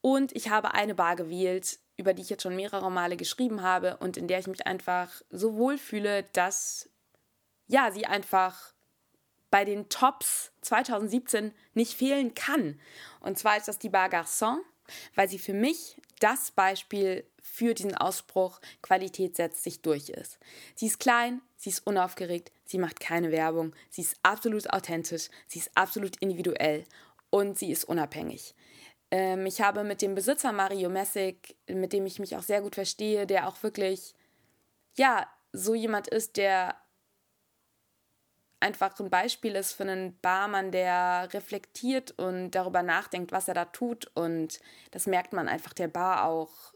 Und 0.00 0.34
ich 0.36 0.50
habe 0.50 0.74
eine 0.74 0.94
Bar 0.94 1.16
gewählt, 1.16 1.78
über 1.96 2.14
die 2.14 2.22
ich 2.22 2.30
jetzt 2.30 2.42
schon 2.42 2.56
mehrere 2.56 2.90
Male 2.90 3.16
geschrieben 3.16 3.62
habe 3.62 3.96
und 3.98 4.16
in 4.16 4.28
der 4.28 4.38
ich 4.38 4.46
mich 4.46 4.66
einfach 4.66 5.10
so 5.30 5.56
wohl 5.56 5.78
fühle, 5.78 6.24
dass 6.32 6.88
ja, 7.66 7.90
sie 7.90 8.06
einfach 8.06 8.72
bei 9.50 9.64
den 9.64 9.88
Tops 9.88 10.52
2017 10.60 11.52
nicht 11.74 11.94
fehlen 11.94 12.34
kann. 12.34 12.80
Und 13.20 13.38
zwar 13.38 13.56
ist 13.56 13.68
das 13.68 13.78
die 13.78 13.88
Bar 13.88 14.08
Garçon, 14.08 14.58
weil 15.14 15.28
sie 15.28 15.38
für 15.38 15.54
mich 15.54 15.96
das 16.20 16.50
Beispiel 16.50 17.24
für 17.42 17.74
diesen 17.74 17.94
Ausspruch 17.94 18.60
Qualität 18.82 19.36
setzt 19.36 19.62
sich 19.62 19.82
durch 19.82 20.08
ist. 20.08 20.38
Sie 20.74 20.86
ist 20.86 20.98
klein, 20.98 21.40
sie 21.56 21.70
ist 21.70 21.86
unaufgeregt, 21.86 22.52
sie 22.64 22.78
macht 22.78 23.00
keine 23.00 23.30
Werbung, 23.30 23.74
sie 23.90 24.02
ist 24.02 24.16
absolut 24.22 24.70
authentisch, 24.70 25.28
sie 25.46 25.60
ist 25.60 25.70
absolut 25.74 26.16
individuell 26.16 26.84
und 27.30 27.58
sie 27.58 27.70
ist 27.70 27.84
unabhängig. 27.84 28.54
Ähm, 29.10 29.46
ich 29.46 29.60
habe 29.60 29.84
mit 29.84 30.02
dem 30.02 30.14
Besitzer 30.14 30.52
Mario 30.52 30.88
Messig, 30.88 31.56
mit 31.68 31.92
dem 31.92 32.06
ich 32.06 32.18
mich 32.18 32.36
auch 32.36 32.42
sehr 32.42 32.62
gut 32.62 32.74
verstehe, 32.74 33.26
der 33.26 33.48
auch 33.48 33.62
wirklich, 33.62 34.14
ja, 34.96 35.26
so 35.52 35.74
jemand 35.74 36.08
ist, 36.08 36.36
der 36.36 36.76
einfach 38.60 38.98
ein 38.98 39.10
Beispiel 39.10 39.54
ist 39.54 39.72
für 39.72 39.82
einen 39.84 40.18
Barmann, 40.20 40.70
der 40.70 41.28
reflektiert 41.32 42.12
und 42.18 42.52
darüber 42.52 42.82
nachdenkt, 42.82 43.32
was 43.32 43.48
er 43.48 43.54
da 43.54 43.66
tut. 43.66 44.10
Und 44.14 44.60
das 44.90 45.06
merkt 45.06 45.32
man 45.32 45.48
einfach 45.48 45.72
der 45.72 45.88
Bar 45.88 46.24
auch 46.24 46.75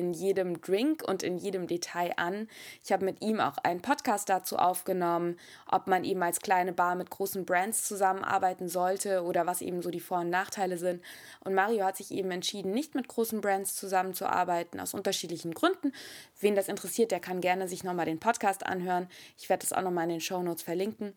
in 0.00 0.14
jedem 0.14 0.62
Drink 0.62 1.02
und 1.06 1.22
in 1.22 1.36
jedem 1.36 1.66
Detail 1.66 2.12
an. 2.16 2.48
Ich 2.82 2.90
habe 2.90 3.04
mit 3.04 3.22
ihm 3.22 3.38
auch 3.38 3.58
einen 3.58 3.82
Podcast 3.82 4.30
dazu 4.30 4.56
aufgenommen, 4.56 5.38
ob 5.70 5.86
man 5.86 6.04
eben 6.04 6.22
als 6.22 6.40
kleine 6.40 6.72
Bar 6.72 6.94
mit 6.94 7.10
großen 7.10 7.44
Brands 7.44 7.84
zusammenarbeiten 7.86 8.68
sollte 8.68 9.22
oder 9.22 9.46
was 9.46 9.60
eben 9.60 9.82
so 9.82 9.90
die 9.90 10.00
Vor- 10.00 10.20
und 10.20 10.30
Nachteile 10.30 10.78
sind. 10.78 11.02
Und 11.44 11.54
Mario 11.54 11.84
hat 11.84 11.98
sich 11.98 12.10
eben 12.12 12.30
entschieden, 12.30 12.72
nicht 12.72 12.94
mit 12.94 13.08
großen 13.08 13.42
Brands 13.42 13.76
zusammenzuarbeiten, 13.76 14.80
aus 14.80 14.94
unterschiedlichen 14.94 15.52
Gründen. 15.52 15.92
Wen 16.40 16.54
das 16.54 16.68
interessiert, 16.68 17.10
der 17.10 17.20
kann 17.20 17.42
gerne 17.42 17.68
sich 17.68 17.84
nochmal 17.84 18.06
den 18.06 18.20
Podcast 18.20 18.64
anhören. 18.64 19.06
Ich 19.36 19.50
werde 19.50 19.66
das 19.68 19.74
auch 19.74 19.82
nochmal 19.82 20.04
in 20.04 20.10
den 20.10 20.20
Show 20.20 20.42
Notes 20.42 20.62
verlinken. 20.62 21.12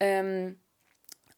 Ähm, 0.00 0.58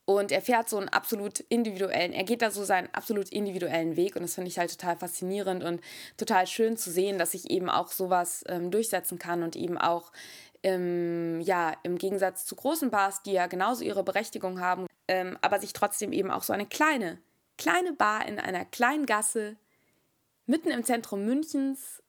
und 0.07 0.33
er 0.33 0.41
fährt 0.41 0.69
so 0.69 0.79
einen 0.79 0.89
absolut 0.89 1.41
individuellen, 1.41 2.13
er 2.13 2.25
geht 2.25 2.41
da 2.41 2.51
so 2.51 2.65
seinen 2.65 2.89
absolut 2.95 3.29
individuellen 3.29 3.97
Weg 3.97 4.17
und 4.17 4.23
das 4.23 4.35
finde 4.35 4.49
ich 4.49 4.59
halt 4.59 4.71
total 4.71 4.97
faszinierend 4.97 5.65
und 5.65 5.81
total 6.17 6.47
schön 6.47 6.77
zu 6.77 6.91
sehen, 6.91 7.19
dass 7.19 7.33
sich 7.33 7.51
eben 7.51 7.69
auch 7.69 7.89
sowas 7.89 8.45
ähm, 8.47 8.71
durchsetzen 8.71 9.19
kann 9.19 9.43
und 9.43 9.57
eben 9.57 9.77
auch 9.77 10.13
ähm, 10.63 11.41
ja, 11.41 11.75
im 11.83 11.99
Gegensatz 11.99 12.47
zu 12.47 12.57
großen 12.57 12.91
Bars, 12.91 13.23
die 13.23 13.33
ja 13.33 13.47
genauso 13.47 13.85
ihre 13.85 14.05
Berechtigung 14.05 14.61
haben, 14.61 14.87
ähm, 15.09 15.37
aber 15.43 15.61
sich 15.61 15.73
trotzdem 15.73 16.13
eben 16.13 16.31
auch 16.31 16.45
so 16.45 16.53
eine 16.53 16.67
kleine, 16.67 17.19
kleine 17.59 17.93
Bar 17.93 18.27
in 18.27 18.39
einer 18.39 18.65
kleinen 18.65 19.07
Gasse 19.07 19.57
mitten 20.47 20.71
im 20.71 20.85
Zentrum 20.85 21.25
Münchens, 21.25 22.03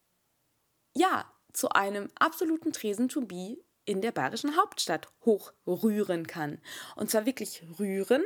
ja, 0.95 1.25
zu 1.51 1.69
einem 1.69 2.09
absoluten 2.19 2.71
Tresen 2.71 3.09
to 3.09 3.21
be 3.21 3.57
in 3.87 4.01
der 4.01 4.11
bayerischen 4.11 4.57
Hauptstadt 4.57 5.07
hochrühren 5.25 6.27
kann. 6.27 6.59
Und 6.95 7.09
zwar 7.09 7.25
wirklich 7.25 7.63
rühren, 7.79 8.23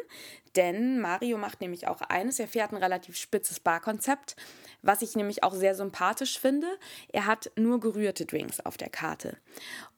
denn 0.55 0.99
Mario 0.99 1.37
macht 1.37 1.61
nämlich 1.61 1.87
auch 1.87 2.01
eines, 2.01 2.39
er 2.39 2.47
fährt 2.47 2.73
ein 2.73 2.77
relativ 2.77 3.15
spitzes 3.15 3.59
Barkonzept, 3.59 4.35
was 4.81 5.01
ich 5.01 5.15
nämlich 5.15 5.43
auch 5.43 5.53
sehr 5.53 5.75
sympathisch 5.75 6.39
finde. 6.39 6.67
Er 7.13 7.27
hat 7.27 7.51
nur 7.55 7.79
gerührte 7.79 8.25
Drinks 8.25 8.59
auf 8.59 8.75
der 8.75 8.89
Karte. 8.89 9.37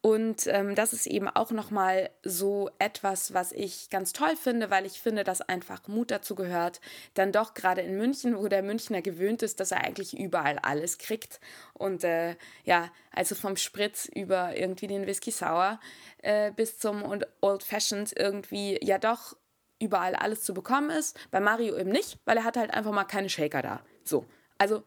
Und 0.02 0.48
ähm, 0.48 0.76
das 0.76 0.92
ist 0.92 1.08
eben 1.08 1.30
auch 1.30 1.52
nochmal 1.52 2.10
so 2.24 2.70
etwas, 2.78 3.34
was 3.34 3.54
ich 3.54 3.90
ganz 3.90 4.12
toll 4.12 4.36
finde, 4.36 4.70
weil 4.70 4.86
ich 4.86 5.00
finde, 5.00 5.24
dass 5.24 5.42
einfach 5.42 5.88
Mut 5.88 6.12
dazu 6.12 6.36
gehört. 6.36 6.82
Dann 7.14 7.32
doch 7.32 7.54
gerade 7.54 7.82
in 7.82 7.98
München, 7.98 8.38
wo 8.38 8.50
der 8.50 8.64
Münchner 8.64 9.02
gewöhnt 9.02 9.42
ist, 9.44 9.62
dass 9.62 9.72
er 9.72 9.82
eigentlich 9.82 10.18
überall 10.20 10.60
alles 10.60 10.98
kriegt. 10.98 11.40
Und 11.84 12.06
äh, 12.06 12.38
ja, 12.64 12.90
also 13.12 13.36
vom 13.36 13.58
Spritz 13.58 14.06
über 14.06 14.56
irgendwie 14.56 14.88
den 14.88 15.06
Whisky 15.06 15.32
Sour 15.32 15.82
äh, 16.20 16.54
bis 16.54 16.80
zum 16.80 17.04
Old 17.42 17.62
Fashioned 17.62 18.14
irgendwie 18.16 18.80
ja 18.82 18.98
doch 18.98 19.36
überall 19.80 20.16
alles 20.16 20.44
zu 20.44 20.54
bekommen 20.54 20.92
ist. 20.92 21.20
Bei 21.30 21.42
Mario 21.42 21.78
eben 21.78 21.92
nicht, 21.92 22.20
weil 22.24 22.38
er 22.38 22.46
hat 22.46 22.56
halt 22.56 22.74
einfach 22.74 22.94
mal 22.94 23.04
keine 23.04 23.30
Shaker 23.30 23.62
da. 23.62 23.86
So. 24.06 24.26
Also 24.58 24.84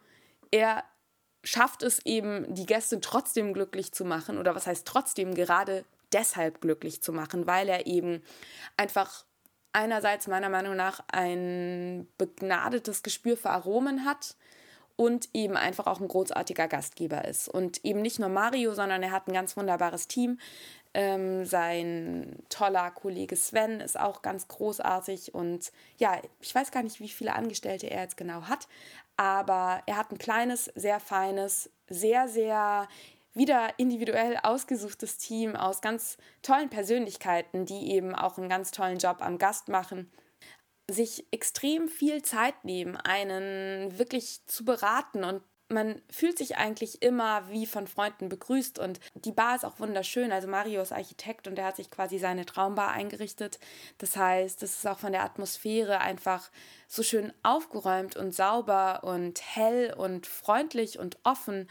er 0.51 0.85
schafft 1.45 1.83
es 1.83 1.99
eben, 2.07 2.55
die 2.55 2.65
Gäste 2.65 2.99
trotzdem 3.03 3.53
glücklich 3.53 3.93
zu 3.93 4.07
machen 4.07 4.39
oder 4.39 4.55
was 4.55 4.67
heißt 4.67 4.87
trotzdem 4.87 5.35
gerade 5.35 5.85
deshalb 6.15 6.63
glücklich 6.63 7.03
zu 7.03 7.13
machen, 7.13 7.47
weil 7.47 7.69
er 7.69 7.87
eben 7.87 8.23
einfach 8.79 9.27
einerseits 9.75 10.29
meiner 10.29 10.49
Meinung 10.49 10.77
nach 10.77 11.05
ein 11.13 12.09
begnadetes 12.17 13.03
Gespür 13.03 13.37
für 13.37 13.51
Aromen 13.51 14.07
hat 14.07 14.35
und 14.97 15.29
eben 15.35 15.57
einfach 15.57 15.87
auch 15.87 16.01
ein 16.01 16.09
großartiger 16.09 16.69
Gastgeber 16.69 17.25
ist. 17.27 17.49
Und 17.49 17.85
eben 17.85 18.01
nicht 18.01 18.19
nur 18.19 18.31
Mario, 18.31 18.75
sondern 18.75 19.03
er 19.03 19.13
hat 19.13 19.29
ein 19.29 19.35
ganz 19.35 19.57
wunderbares 19.57 20.09
Team. 20.09 20.39
Ähm, 20.95 21.45
sein 21.45 22.37
toller 22.49 22.91
Kollege 22.91 23.37
Sven 23.37 23.81
ist 23.81 24.01
auch 24.01 24.23
ganz 24.23 24.49
großartig 24.49 25.35
und 25.35 25.71
ja, 25.99 26.19
ich 26.41 26.55
weiß 26.55 26.71
gar 26.71 26.83
nicht, 26.83 27.01
wie 27.01 27.09
viele 27.09 27.35
Angestellte 27.35 27.91
er 27.91 28.01
jetzt 28.01 28.17
genau 28.17 28.43
hat, 28.45 28.67
aber 29.19 29.83
er 29.85 29.99
hat 29.99 30.11
ein 30.11 30.17
kleines, 30.17 30.73
sehr 30.75 30.99
feines, 30.99 31.69
sehr, 31.91 32.29
sehr 32.29 32.89
wieder 33.35 33.79
individuell 33.79 34.39
ausgesuchtes 34.43 35.19
Team 35.19 35.55
aus 35.55 35.83
ganz 35.83 36.17
tollen 36.41 36.71
Persönlichkeiten, 36.71 37.67
die 37.67 37.93
eben 37.93 38.15
auch 38.15 38.39
einen 38.39 38.49
ganz 38.49 38.71
tollen 38.71 38.97
Job 38.97 39.19
am 39.21 39.37
Gast 39.37 39.69
machen 39.69 40.11
sich 40.91 41.27
extrem 41.31 41.89
viel 41.89 42.23
Zeit 42.23 42.65
nehmen, 42.65 42.97
einen 42.97 43.99
wirklich 43.99 44.41
zu 44.47 44.65
beraten 44.65 45.25
und 45.25 45.43
man 45.69 46.01
fühlt 46.09 46.39
sich 46.39 46.57
eigentlich 46.57 47.03
immer 47.03 47.51
wie 47.51 47.67
von 47.67 47.89
Freunden 47.89 48.29
begrüßt 48.29 48.79
und 48.79 49.01
die 49.15 49.33
Bar 49.33 49.57
ist 49.57 49.65
auch 49.65 49.81
wunderschön. 49.81 50.31
Also 50.31 50.47
Mario 50.47 50.81
ist 50.81 50.93
Architekt 50.93 51.49
und 51.49 51.59
er 51.59 51.67
hat 51.67 51.77
sich 51.77 51.91
quasi 51.91 52.19
seine 52.19 52.47
Traumbar 52.47 52.93
eingerichtet. 52.93 53.59
Das 53.99 54.17
heißt, 54.17 54.63
es 54.63 54.77
ist 54.77 54.87
auch 54.87 55.01
von 55.01 55.11
der 55.11 55.25
Atmosphäre 55.25 56.01
einfach 56.01 56.51
so 56.87 57.03
schön 57.03 57.33
aufgeräumt 57.43 58.17
und 58.17 58.33
sauber 58.33 59.03
und 59.03 59.41
hell 59.43 59.93
und 59.97 60.29
freundlich 60.29 61.01
und 61.01 61.19
offen 61.25 61.69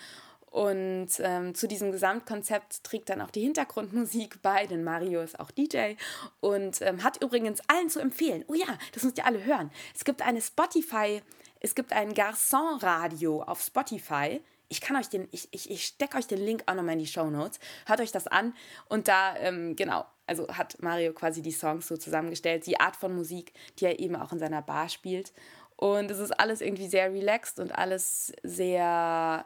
und 0.56 1.10
ähm, 1.20 1.54
zu 1.54 1.68
diesem 1.68 1.92
Gesamtkonzept 1.92 2.86
trägt 2.86 3.10
dann 3.10 3.20
auch 3.20 3.30
die 3.30 3.42
Hintergrundmusik 3.42 4.42
bei, 4.42 4.66
denn 4.66 4.86
Mario 4.86 5.20
ist 5.20 5.38
auch 5.38 5.52
DJ 5.52 5.96
und 6.40 6.82
ähm, 6.82 7.04
hat 7.04 7.22
übrigens 7.22 7.60
allen 7.68 7.90
zu 7.90 8.00
empfehlen. 8.00 8.46
Oh 8.48 8.54
ja, 8.54 8.78
das 8.94 9.04
müsst 9.04 9.18
ihr 9.18 9.26
alle 9.26 9.44
hören. 9.44 9.70
Es 9.94 10.06
gibt 10.06 10.22
eine 10.22 10.42
Spotify, 10.42 11.22
es 11.60 11.76
gibt 11.76 11.92
ein 11.92 12.14
Garçon-Radio 12.14 13.42
auf 13.42 13.62
Spotify. 13.62 14.40
Ich 14.70 14.80
kann 14.80 14.96
euch 14.96 15.10
den, 15.10 15.28
ich, 15.32 15.50
ich, 15.52 15.70
ich 15.70 15.84
stecke 15.84 16.18
euch 16.18 16.28
den 16.28 16.40
Link 16.40 16.64
auch 16.68 16.76
nochmal 16.76 16.94
in 16.94 17.00
die 17.00 17.08
Show 17.08 17.30
Notes. 17.30 17.60
Hört 17.86 18.00
euch 18.00 18.14
das 18.14 18.28
an. 18.28 18.54
Und 18.88 19.10
da, 19.10 19.36
ähm, 19.36 19.76
genau, 19.76 20.06
also 20.26 20.48
hat 20.48 20.82
Mario 20.82 21.12
quasi 21.12 21.42
die 21.42 21.52
Songs 21.52 21.86
so 21.86 21.98
zusammengestellt, 21.98 22.66
die 22.66 22.80
Art 22.80 22.96
von 22.96 23.14
Musik, 23.14 23.52
die 23.80 23.88
er 23.88 24.00
eben 24.00 24.16
auch 24.16 24.32
in 24.32 24.40
seiner 24.40 24.62
Bar 24.62 24.88
spielt. 24.88 25.34
Und 25.76 26.10
es 26.10 26.20
ist 26.20 26.32
alles 26.40 26.62
irgendwie 26.62 26.88
sehr 26.88 27.12
relaxed 27.12 27.60
und 27.60 27.78
alles 27.78 28.32
sehr 28.42 29.46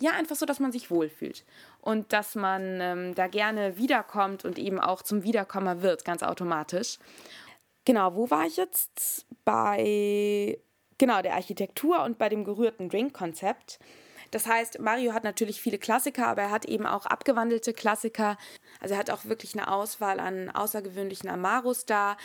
ja, 0.00 0.12
einfach 0.12 0.36
so, 0.36 0.46
dass 0.46 0.60
man 0.60 0.72
sich 0.72 0.90
wohlfühlt 0.90 1.44
und 1.80 2.12
dass 2.12 2.34
man 2.34 2.80
ähm, 2.80 3.14
da 3.14 3.28
gerne 3.28 3.76
wiederkommt 3.76 4.44
und 4.44 4.58
eben 4.58 4.80
auch 4.80 5.02
zum 5.02 5.22
Wiederkommer 5.22 5.82
wird, 5.82 6.04
ganz 6.04 6.22
automatisch. 6.22 6.98
Genau, 7.84 8.14
wo 8.14 8.30
war 8.30 8.46
ich 8.46 8.56
jetzt? 8.56 9.26
Bei 9.44 10.58
genau 10.98 11.22
der 11.22 11.34
Architektur 11.34 12.02
und 12.02 12.18
bei 12.18 12.28
dem 12.28 12.44
gerührten 12.44 12.88
Drink-Konzept. 12.88 13.78
Das 14.34 14.48
heißt, 14.48 14.80
Mario 14.80 15.12
hat 15.12 15.22
natürlich 15.22 15.60
viele 15.60 15.78
Klassiker, 15.78 16.26
aber 16.26 16.42
er 16.42 16.50
hat 16.50 16.64
eben 16.64 16.86
auch 16.86 17.06
abgewandelte 17.06 17.72
Klassiker. 17.72 18.36
Also 18.80 18.94
er 18.94 18.98
hat 18.98 19.08
auch 19.10 19.26
wirklich 19.26 19.54
eine 19.54 19.70
Auswahl 19.70 20.18
an 20.18 20.50
außergewöhnlichen 20.50 21.30
Amaros 21.30 21.86
da, 21.86 22.16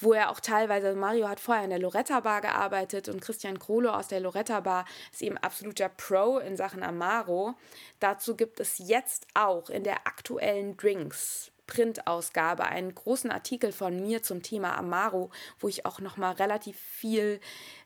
wo 0.00 0.14
er 0.14 0.30
auch 0.30 0.40
teilweise, 0.40 0.86
also 0.86 0.98
Mario 0.98 1.28
hat 1.28 1.38
vorher 1.38 1.64
in 1.64 1.68
der 1.68 1.78
Loretta 1.78 2.20
Bar 2.20 2.40
gearbeitet 2.40 3.10
und 3.10 3.20
Christian 3.20 3.58
Krolo 3.58 3.90
aus 3.90 4.08
der 4.08 4.20
Loretta 4.20 4.60
Bar 4.60 4.86
ist 5.12 5.20
eben 5.20 5.36
absoluter 5.36 5.90
Pro 5.90 6.38
in 6.38 6.56
Sachen 6.56 6.82
Amaro. 6.82 7.56
Dazu 7.98 8.36
gibt 8.36 8.58
es 8.58 8.78
jetzt 8.78 9.26
auch 9.34 9.68
in 9.68 9.84
der 9.84 10.06
aktuellen 10.06 10.78
Drinks 10.78 11.52
Printausgabe 11.70 12.64
einen 12.64 12.94
großen 12.94 13.30
Artikel 13.30 13.70
von 13.70 14.00
mir 14.02 14.22
zum 14.22 14.42
Thema 14.42 14.76
Amaro, 14.76 15.30
wo 15.60 15.68
ich 15.68 15.86
auch 15.86 16.00
noch 16.00 16.16
mal 16.16 16.32
relativ 16.32 16.76
viel 16.76 17.40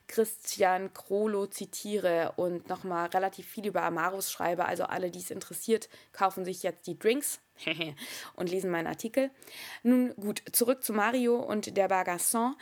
Christian 0.07 0.93
Krolo 0.95 1.47
zitiere 1.47 2.33
und 2.37 2.69
nochmal 2.69 3.09
relativ 3.09 3.47
viel 3.47 3.67
über 3.67 3.83
Amaros 3.83 4.33
schreibe. 4.33 4.65
Also 4.65 4.85
alle, 4.85 5.11
die 5.11 5.19
es 5.19 5.31
interessiert, 5.31 5.89
kaufen 6.13 6.45
sich 6.45 6.63
jetzt 6.63 6.87
die 6.87 6.99
Drinks 6.99 7.41
und 8.37 8.51
lesen 8.51 8.71
meinen 8.71 8.87
Artikel. 8.87 9.31
Nun 9.83 10.15
gut, 10.17 10.43
zurück 10.53 10.83
zu 10.83 10.95
Mario 10.95 11.37
und 11.37 11.77
der 11.77 11.89
Bagasson. 11.89 12.57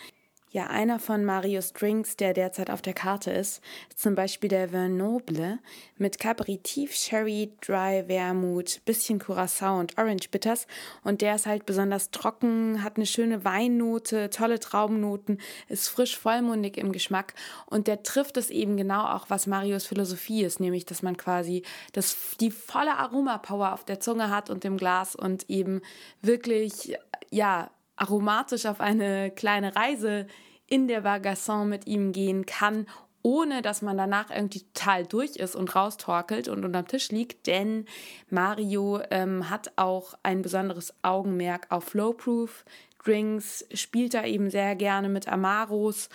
Ja, 0.55 0.67
einer 0.67 0.99
von 0.99 1.25
Marius 1.25 1.73
Drinks, 1.73 2.19
der 2.19 2.35
derzeit 2.35 2.69
auf 2.69 2.83
der 2.83 2.93
Karte 2.93 3.31
ist, 3.31 3.63
ist 3.89 4.01
zum 4.01 4.15
Beispiel 4.15 4.51
der 4.51 4.71
Vin 4.71 4.99
Noble 4.99 5.59
mit 5.97 6.19
Caperitif, 6.19 6.93
Sherry, 6.95 7.55
Dry 7.63 8.05
Vermouth, 8.07 8.85
bisschen 8.85 9.19
Curacao 9.19 9.81
und 9.81 9.97
Orange 9.97 10.31
Bitters. 10.31 10.67
Und 11.05 11.23
der 11.23 11.37
ist 11.37 11.47
halt 11.47 11.65
besonders 11.65 12.11
trocken, 12.11 12.85
hat 12.85 12.97
eine 12.97 13.07
schöne 13.07 13.47
Weinnote, 13.47 14.29
tolle 14.29 14.61
Traubennoten, 14.61 15.41
ist 15.69 15.89
frisch 15.89 16.19
vollmundig 16.19 16.77
im 16.77 16.93
Geschmack. 16.93 17.33
Und 17.65 17.87
der 17.87 18.03
trifft 18.03 18.37
es 18.37 18.51
eben 18.51 18.77
genau 18.77 19.07
auch, 19.07 19.31
was 19.31 19.47
Marius 19.47 19.87
Philosophie 19.87 20.45
ist, 20.45 20.61
nämlich, 20.61 20.85
dass 20.85 21.01
man 21.01 21.17
quasi 21.17 21.63
das, 21.95 22.37
die 22.41 22.51
volle 22.51 22.99
Aromapower 22.99 23.73
auf 23.73 23.87
der 23.87 24.01
Zunge 24.01 24.29
hat 24.29 24.51
und 24.51 24.67
im 24.67 24.77
Glas 24.77 25.17
und 25.17 25.49
eben 25.49 25.81
wirklich, 26.21 26.99
ja, 27.31 27.71
aromatisch 27.97 28.67
auf 28.67 28.81
eine 28.81 29.31
kleine 29.31 29.77
Reise 29.77 30.27
in 30.67 30.89
der 30.89 31.03
Bagasson 31.03 31.69
mit 31.69 31.87
ihm 31.87 32.13
gehen 32.13 32.47
kann, 32.47 32.87
ohne 33.23 33.63
dass 33.63 33.83
man 33.83 33.97
danach 33.97 34.31
irgendwie 34.31 34.65
total 34.73 35.07
durch 35.07 35.37
ist 35.37 35.55
und 35.55 35.75
raustorkelt 35.75 36.49
und 36.49 36.65
unterm 36.65 36.89
Tisch 36.89 37.11
liegt, 37.11 37.47
denn 37.47 37.87
Mario 38.31 39.01
ähm, 39.11 39.49
hat 39.49 39.73
auch 39.77 40.15
ein 40.23 40.43
besonderes 40.43 40.93
Augenmerk 41.03 41.67
auf 41.71 41.85
Flowproof 41.85 42.65
Drinks, 43.05 43.67
spielt 43.75 44.15
da 44.15 44.25
eben 44.25 44.51
sehr 44.51 44.77
gerne 44.77 45.09
mit 45.09 45.29
Amaros. 45.29 46.09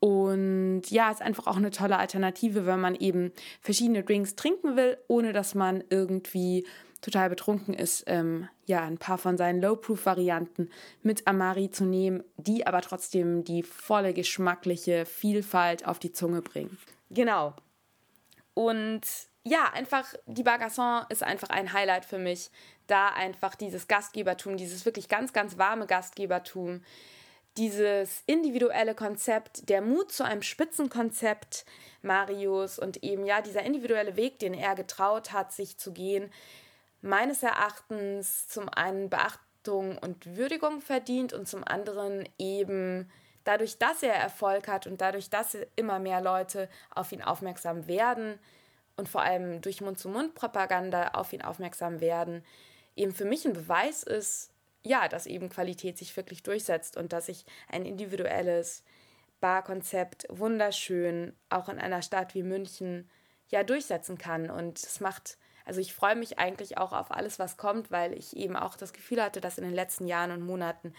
Und 0.00 0.82
ja, 0.90 1.10
ist 1.10 1.22
einfach 1.22 1.46
auch 1.46 1.56
eine 1.56 1.70
tolle 1.70 1.96
Alternative, 1.96 2.66
wenn 2.66 2.80
man 2.80 2.96
eben 2.96 3.32
verschiedene 3.60 4.02
Drinks 4.02 4.34
trinken 4.34 4.76
will, 4.76 4.98
ohne 5.06 5.32
dass 5.32 5.54
man 5.54 5.84
irgendwie 5.90 6.66
total 7.02 7.28
betrunken 7.28 7.74
ist, 7.74 8.04
ähm, 8.06 8.48
ja, 8.64 8.82
ein 8.82 8.96
paar 8.96 9.18
von 9.18 9.36
seinen 9.36 9.60
Low-Proof-Varianten 9.60 10.70
mit 11.02 11.26
Amari 11.26 11.70
zu 11.70 11.84
nehmen, 11.84 12.24
die 12.36 12.66
aber 12.66 12.80
trotzdem 12.80 13.44
die 13.44 13.62
volle 13.62 14.14
geschmackliche 14.14 15.04
Vielfalt 15.04 15.86
auf 15.86 15.98
die 15.98 16.12
Zunge 16.12 16.40
bringen. 16.40 16.78
Genau. 17.10 17.54
Und 18.54 19.02
ja, 19.44 19.70
einfach, 19.72 20.14
die 20.26 20.44
Bagasson 20.44 21.02
ist 21.08 21.24
einfach 21.24 21.50
ein 21.50 21.72
Highlight 21.72 22.04
für 22.04 22.18
mich. 22.18 22.50
Da 22.86 23.08
einfach 23.08 23.56
dieses 23.56 23.88
Gastgebertum, 23.88 24.56
dieses 24.56 24.84
wirklich 24.84 25.08
ganz, 25.08 25.32
ganz 25.32 25.58
warme 25.58 25.86
Gastgebertum, 25.86 26.82
dieses 27.56 28.22
individuelle 28.26 28.94
Konzept, 28.94 29.68
der 29.68 29.82
Mut 29.82 30.12
zu 30.12 30.24
einem 30.24 30.42
Spitzenkonzept 30.42 31.66
Marius 32.02 32.78
und 32.78 33.02
eben 33.02 33.26
ja 33.26 33.42
dieser 33.42 33.62
individuelle 33.62 34.16
Weg, 34.16 34.38
den 34.38 34.54
er 34.54 34.74
getraut 34.74 35.32
hat, 35.32 35.52
sich 35.52 35.76
zu 35.76 35.92
gehen, 35.92 36.30
meines 37.02 37.42
Erachtens 37.42 38.48
zum 38.48 38.68
einen 38.68 39.10
Beachtung 39.10 39.98
und 39.98 40.36
Würdigung 40.36 40.80
verdient 40.80 41.32
und 41.32 41.46
zum 41.46 41.64
anderen 41.64 42.28
eben 42.38 43.10
dadurch, 43.44 43.78
dass 43.78 44.02
er 44.02 44.14
Erfolg 44.14 44.68
hat 44.68 44.86
und 44.86 45.00
dadurch, 45.00 45.28
dass 45.28 45.56
immer 45.76 45.98
mehr 45.98 46.20
Leute 46.20 46.68
auf 46.94 47.12
ihn 47.12 47.22
aufmerksam 47.22 47.86
werden 47.88 48.38
und 48.96 49.08
vor 49.08 49.22
allem 49.22 49.60
durch 49.60 49.80
Mund-zu-Mund-Propaganda 49.80 51.08
auf 51.08 51.32
ihn 51.32 51.42
aufmerksam 51.42 52.00
werden, 52.00 52.44
eben 52.94 53.12
für 53.12 53.24
mich 53.24 53.44
ein 53.44 53.52
Beweis 53.52 54.02
ist, 54.02 54.50
ja, 54.84 55.08
dass 55.08 55.26
eben 55.26 55.48
Qualität 55.48 55.98
sich 55.98 56.16
wirklich 56.16 56.42
durchsetzt 56.42 56.96
und 56.96 57.12
dass 57.12 57.26
sich 57.26 57.44
ein 57.68 57.84
individuelles 57.84 58.82
Barkonzept 59.40 60.26
wunderschön 60.28 61.34
auch 61.50 61.68
in 61.68 61.78
einer 61.78 62.02
Stadt 62.02 62.34
wie 62.34 62.42
München 62.42 63.08
ja 63.48 63.64
durchsetzen 63.64 64.18
kann. 64.18 64.50
Und 64.50 64.78
es 64.78 65.00
macht 65.00 65.38
also 65.64 65.80
ich 65.80 65.94
freue 65.94 66.16
mich 66.16 66.38
eigentlich 66.38 66.78
auch 66.78 66.92
auf 66.92 67.10
alles, 67.10 67.38
was 67.38 67.56
kommt, 67.56 67.90
weil 67.90 68.12
ich 68.12 68.36
eben 68.36 68.56
auch 68.56 68.76
das 68.76 68.92
Gefühl 68.92 69.22
hatte, 69.22 69.40
dass 69.40 69.58
in 69.58 69.64
den 69.64 69.74
letzten 69.74 70.06
Jahren 70.06 70.30
und 70.30 70.42
Monaten 70.42 70.94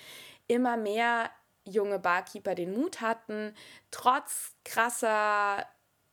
immer 0.48 0.78
mehr 0.78 1.30
junge 1.66 2.00
Barkeeper 2.00 2.56
den 2.56 2.74
Mut 2.74 3.02
hatten, 3.02 3.54
trotz 3.92 4.56
krasser 4.66 5.66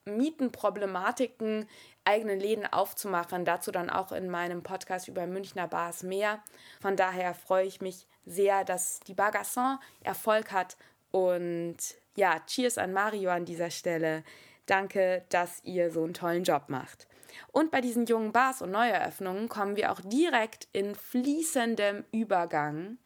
Mietenproblematiken 0.04 1.68
eigene 2.04 2.34
Läden 2.34 2.66
aufzumachen. 2.66 3.44
Dazu 3.44 3.70
dann 3.70 3.90
auch 3.90 4.12
in 4.12 4.28
meinem 4.30 4.62
Podcast 4.62 5.08
über 5.08 5.26
Münchner 5.26 5.68
Bars 5.68 6.02
mehr. 6.02 6.42
Von 6.80 6.96
daher 6.96 7.34
freue 7.34 7.66
ich 7.66 7.80
mich 7.80 8.06
sehr, 8.24 8.64
dass 8.64 9.00
die 9.00 9.14
Bagasson 9.14 9.78
Erfolg 10.02 10.52
hat. 10.52 10.76
Und 11.10 11.76
ja, 12.16 12.40
cheers 12.46 12.78
an 12.78 12.92
Mario 12.92 13.30
an 13.30 13.44
dieser 13.44 13.70
Stelle. 13.70 14.24
Danke, 14.66 15.24
dass 15.30 15.62
ihr 15.64 15.90
so 15.90 16.04
einen 16.04 16.14
tollen 16.14 16.44
Job 16.44 16.64
macht. 16.68 17.06
Und 17.52 17.70
bei 17.70 17.80
diesen 17.80 18.06
jungen 18.06 18.32
Bars 18.32 18.62
und 18.62 18.70
Neueröffnungen 18.70 19.48
kommen 19.48 19.76
wir 19.76 19.92
auch 19.92 20.00
direkt 20.02 20.68
in 20.72 20.94
fließendem 20.94 22.04
Übergang 22.12 22.98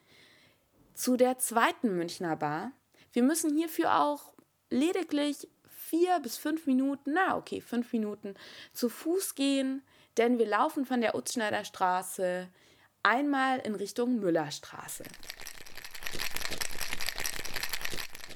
zu 0.95 1.17
der 1.17 1.39
zweiten 1.39 1.97
Münchner 1.97 2.37
Bar. 2.37 2.73
Wir 3.13 3.23
müssen 3.23 3.57
hierfür 3.57 4.01
auch 4.01 4.33
lediglich 4.71 5.49
vier 5.69 6.19
bis 6.21 6.37
fünf 6.37 6.67
Minuten, 6.67 7.13
na 7.15 7.37
okay, 7.37 7.61
fünf 7.61 7.93
Minuten 7.93 8.35
zu 8.73 8.89
Fuß 8.89 9.35
gehen, 9.35 9.83
denn 10.17 10.39
wir 10.39 10.47
laufen 10.47 10.87
von 10.87 11.01
der 11.01 11.15
Utzschneider 11.15 11.65
Straße 11.65 12.49
einmal 13.03 13.59
in 13.61 13.75
Richtung 13.75 14.19
Müllerstraße. 14.19 15.05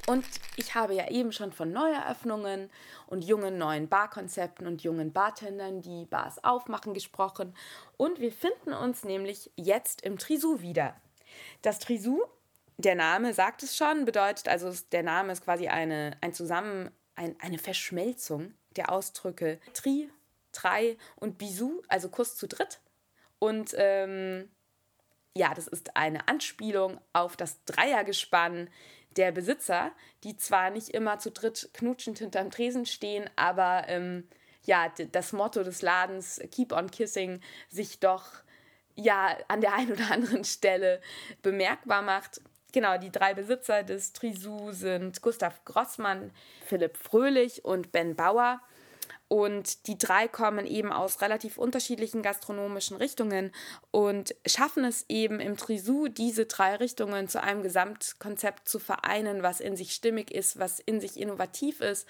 Und 0.07 0.25
ich 0.59 0.75
habe 0.75 0.95
ja 0.95 1.09
eben 1.09 1.33
schon 1.33 1.53
von 1.53 1.73
Neueröffnungen 1.73 2.71
und 3.07 3.25
jungen 3.25 3.59
neuen 3.59 3.89
Barkonzepten 3.89 4.67
und 4.67 4.83
jungen 4.83 5.13
Bartendern, 5.13 5.83
die 5.83 6.05
Bars 6.05 6.43
aufmachen, 6.43 6.95
gesprochen. 6.95 7.55
Und 7.97 8.21
wir 8.21 8.33
finden 8.33 8.73
uns 8.73 9.05
nämlich 9.05 9.51
jetzt 9.57 10.03
im 10.03 10.19
Trisou 10.19 10.61
wieder. 10.61 10.97
Das 11.63 11.79
Trisou, 11.79 12.23
der 12.77 12.97
Name 12.97 13.35
sagt 13.35 13.63
es 13.63 13.77
schon, 13.77 14.05
bedeutet 14.05 14.49
also, 14.49 14.73
der 14.91 15.05
Name 15.05 15.33
ist 15.33 15.45
quasi 15.45 15.69
eine, 15.69 16.17
ein 16.21 16.33
Zusammen, 16.33 16.91
ein, 17.15 17.37
eine 17.41 17.59
Verschmelzung 17.59 18.55
der 18.77 18.91
Ausdrücke 18.91 19.61
Tri, 19.75 20.11
Drei 20.53 20.97
und 21.17 21.39
Bisou, 21.39 21.83
also 21.89 22.09
Kuss 22.09 22.37
zu 22.37 22.49
dritt. 22.49 22.81
Und 23.39 23.75
ähm, 23.77 24.51
ja, 25.37 25.55
das 25.55 25.69
ist 25.69 25.97
eine 25.97 26.27
Anspielung 26.27 27.01
auf 27.13 27.37
das 27.37 27.65
Dreiergespann 27.65 28.69
der 29.19 29.33
Besitzer, 29.33 29.93
die 30.25 30.37
zwar 30.37 30.71
nicht 30.71 30.91
immer 30.91 31.19
zu 31.19 31.31
dritt 31.31 31.71
knutschend 31.75 32.19
hinterm 32.19 32.51
Tresen 32.51 32.87
stehen, 32.87 33.29
aber 33.37 33.85
ähm, 33.89 34.27
ja, 34.65 34.93
das 35.13 35.33
Motto 35.33 35.63
des 35.65 35.83
Ladens 35.83 36.41
Keep 36.53 36.73
on 36.73 36.91
Kissing 36.91 37.41
sich 37.69 37.99
doch 38.01 38.25
ja 38.95 39.37
an 39.49 39.61
der 39.61 39.75
einen 39.75 39.93
oder 39.93 40.11
anderen 40.11 40.45
Stelle 40.45 41.01
bemerkbar 41.43 42.03
macht. 42.03 42.41
Genau, 42.73 42.99
die 42.99 43.11
drei 43.11 43.35
Besitzer 43.35 43.83
des 43.83 44.13
Trisou 44.13 44.73
sind 44.73 45.23
Gustav 45.23 45.65
Grossmann, 45.65 46.31
Philipp 46.67 46.97
Fröhlich 46.97 47.65
und 47.65 47.93
Ben 47.93 48.15
Bauer. 48.15 48.61
Und 49.29 49.87
die 49.87 49.99
drei 49.99 50.27
kommen 50.27 50.67
eben 50.67 50.91
aus 50.91 51.21
relativ 51.21 51.59
unterschiedlichen 51.59 52.23
gastronomischen 52.23 52.97
Richtungen 52.97 53.53
und 53.91 54.35
schaffen 54.47 54.85
es 54.87 55.05
eben 55.09 55.39
im 55.39 55.59
Trisou, 55.59 56.09
diese 56.09 56.47
drei 56.47 56.77
Richtungen 56.77 57.29
zu 57.29 57.43
einem 57.43 57.63
Gesamtkonzept 57.63 58.67
zu 58.67 58.79
vereinen, 58.79 59.43
was 59.43 59.61
in 59.61 59.77
sich 59.77 59.93
stimmig 59.93 60.31
ist, 60.31 60.59
was 60.59 60.81
in 60.81 61.03
sich 61.03 61.21
innovativ 61.21 61.83
ist, 61.83 62.09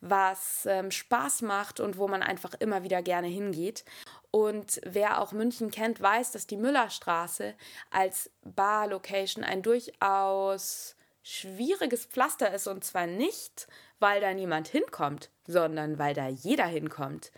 was 0.00 0.64
ähm, 0.66 0.92
Spaß 0.92 1.42
macht 1.42 1.80
und 1.80 1.98
wo 1.98 2.06
man 2.06 2.22
einfach 2.22 2.54
immer 2.60 2.84
wieder 2.84 3.02
gerne 3.02 3.26
hingeht. 3.26 3.84
Und 4.30 4.80
wer 4.84 5.20
auch 5.20 5.32
München 5.32 5.72
kennt, 5.72 6.00
weiß, 6.00 6.30
dass 6.30 6.46
die 6.46 6.56
Müllerstraße 6.56 7.54
als 7.90 8.30
Bar-Location 8.44 9.42
ein 9.42 9.62
durchaus 9.62 10.94
schwieriges 11.22 12.06
Pflaster 12.06 12.52
ist 12.54 12.66
und 12.66 12.84
zwar 12.84 13.06
nicht, 13.06 13.66
weil 13.98 14.20
da 14.20 14.32
niemand 14.32 14.68
hinkommt, 14.68 15.30
sondern 15.50 15.98
weil 15.98 16.14
da 16.14 16.28
jeder 16.28 16.66
hinkommt. 16.66 17.32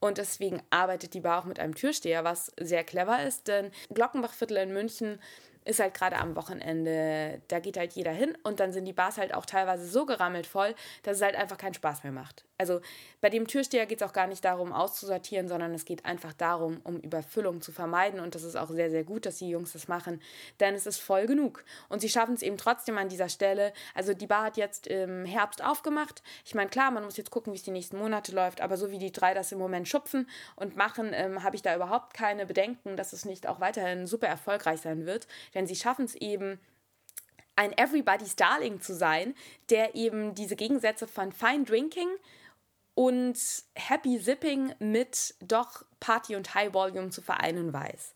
Und 0.00 0.16
deswegen 0.16 0.62
arbeitet 0.70 1.12
die 1.14 1.20
Bar 1.20 1.40
auch 1.40 1.44
mit 1.44 1.60
einem 1.60 1.74
Türsteher, 1.74 2.24
was 2.24 2.52
sehr 2.58 2.84
clever 2.84 3.22
ist, 3.22 3.48
denn 3.48 3.70
Glockenbachviertel 3.92 4.56
in 4.56 4.72
München 4.72 5.20
ist 5.64 5.80
halt 5.80 5.94
gerade 5.94 6.16
am 6.16 6.36
Wochenende, 6.36 7.42
da 7.48 7.58
geht 7.58 7.76
halt 7.76 7.92
jeder 7.92 8.12
hin 8.12 8.36
und 8.44 8.60
dann 8.60 8.72
sind 8.72 8.86
die 8.86 8.92
Bars 8.92 9.18
halt 9.18 9.34
auch 9.34 9.44
teilweise 9.44 9.86
so 9.86 10.06
gerammelt 10.06 10.46
voll, 10.46 10.74
dass 11.02 11.16
es 11.16 11.22
halt 11.22 11.36
einfach 11.36 11.58
keinen 11.58 11.74
Spaß 11.74 12.02
mehr 12.02 12.12
macht. 12.12 12.44
Also 12.56 12.80
bei 13.20 13.30
dem 13.30 13.46
Türsteher 13.46 13.86
geht 13.86 14.02
es 14.02 14.06
auch 14.06 14.12
gar 14.12 14.26
nicht 14.26 14.44
darum, 14.44 14.72
auszusortieren, 14.72 15.48
sondern 15.48 15.72
es 15.72 15.84
geht 15.86 16.04
einfach 16.04 16.32
darum, 16.34 16.80
um 16.84 16.98
Überfüllung 17.00 17.62
zu 17.62 17.72
vermeiden 17.72 18.20
und 18.20 18.34
das 18.34 18.42
ist 18.42 18.56
auch 18.56 18.68
sehr, 18.68 18.90
sehr 18.90 19.04
gut, 19.04 19.26
dass 19.26 19.36
die 19.36 19.48
Jungs 19.48 19.72
das 19.72 19.88
machen, 19.88 20.20
denn 20.60 20.74
es 20.74 20.86
ist 20.86 21.00
voll 21.00 21.26
genug. 21.26 21.64
Und 21.88 22.00
sie 22.00 22.08
schaffen 22.08 22.34
es 22.34 22.42
eben 22.42 22.58
trotzdem 22.58 22.98
an 22.98 23.08
dieser 23.08 23.28
Stelle. 23.28 23.72
Also 23.94 24.12
die 24.12 24.26
Bar 24.26 24.44
hat 24.44 24.56
jetzt 24.56 24.86
im 24.86 25.24
Herbst 25.24 25.64
aufgemacht. 25.64 26.22
Ich 26.44 26.54
meine, 26.54 26.68
klar, 26.68 26.90
man 26.90 27.04
muss 27.04 27.16
jetzt 27.16 27.30
gucken, 27.30 27.52
wie 27.52 27.56
es 27.56 27.62
die 27.62 27.70
nächsten 27.70 27.98
Monate 27.98 28.32
läuft, 28.32 28.60
aber 28.60 28.76
so 28.76 28.90
wie 28.90 28.98
die 28.98 29.12
drei 29.12 29.32
das 29.32 29.52
im 29.52 29.58
Moment 29.58 29.88
schupfen 29.88 30.28
und 30.56 30.76
machen, 30.76 31.12
ähm, 31.14 31.42
habe 31.42 31.56
ich 31.56 31.62
da 31.62 31.74
überhaupt 31.74 32.14
keine 32.14 32.46
Bedenken, 32.46 32.96
dass 32.96 33.12
es 33.12 33.24
nicht 33.24 33.46
auch 33.46 33.60
weiterhin 33.60 34.06
super 34.06 34.26
erfolgreich 34.26 34.80
sein 34.80 35.06
wird 35.06 35.26
denn 35.54 35.66
sie 35.66 35.76
schaffen 35.76 36.04
es 36.04 36.14
eben, 36.14 36.60
ein 37.56 37.76
Everybody's 37.76 38.36
Darling 38.36 38.80
zu 38.80 38.94
sein, 38.94 39.34
der 39.68 39.94
eben 39.94 40.34
diese 40.34 40.56
Gegensätze 40.56 41.06
von 41.06 41.30
Fine 41.30 41.64
Drinking 41.64 42.08
und 42.94 43.38
Happy 43.74 44.20
Zipping 44.20 44.74
mit 44.78 45.34
doch 45.40 45.84
Party 46.00 46.36
und 46.36 46.54
High 46.54 46.72
Volume 46.72 47.10
zu 47.10 47.22
vereinen 47.22 47.72
weiß. 47.72 48.14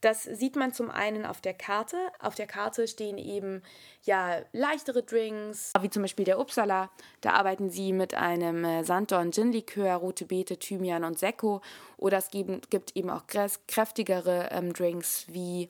Das 0.00 0.22
sieht 0.24 0.56
man 0.56 0.72
zum 0.72 0.90
einen 0.90 1.26
auf 1.26 1.40
der 1.40 1.54
Karte. 1.54 1.96
Auf 2.20 2.34
der 2.34 2.46
Karte 2.46 2.86
stehen 2.88 3.18
eben 3.18 3.62
ja 4.02 4.40
leichtere 4.52 5.02
Drinks, 5.02 5.72
wie 5.80 5.90
zum 5.90 6.02
Beispiel 6.02 6.24
der 6.24 6.38
Uppsala. 6.38 6.90
Da 7.20 7.32
arbeiten 7.32 7.70
sie 7.70 7.92
mit 7.92 8.14
einem 8.14 8.64
äh, 8.64 8.84
Sanddorn 8.84 9.32
Gin 9.32 9.52
Likör, 9.52 9.96
rote 9.96 10.24
Beete, 10.24 10.56
Thymian 10.56 11.04
und 11.04 11.18
Sekko. 11.18 11.60
Oder 11.96 12.18
es 12.18 12.30
gibt, 12.30 12.96
eben 12.96 13.10
auch 13.10 13.26
kräftigere 13.26 14.48
ähm, 14.52 14.72
Drinks 14.72 15.26
wie 15.28 15.68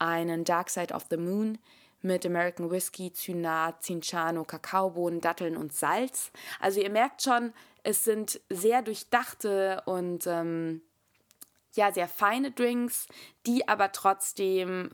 einen 0.00 0.44
Dark 0.44 0.70
Side 0.70 0.92
of 0.92 1.06
the 1.10 1.16
Moon 1.16 1.58
mit 2.02 2.24
American 2.24 2.70
Whiskey, 2.70 3.12
Cynat, 3.12 3.82
Cinchano, 3.82 4.44
Kakaobohnen, 4.44 5.20
Datteln 5.20 5.56
und 5.56 5.72
Salz. 5.72 6.32
Also 6.58 6.80
ihr 6.80 6.90
merkt 6.90 7.22
schon, 7.22 7.52
es 7.82 8.04
sind 8.04 8.40
sehr 8.48 8.82
durchdachte 8.82 9.82
und 9.86 10.26
ähm, 10.26 10.82
ja, 11.72 11.92
sehr 11.92 12.08
feine 12.08 12.50
Drinks, 12.50 13.06
die 13.46 13.68
aber 13.68 13.92
trotzdem 13.92 14.90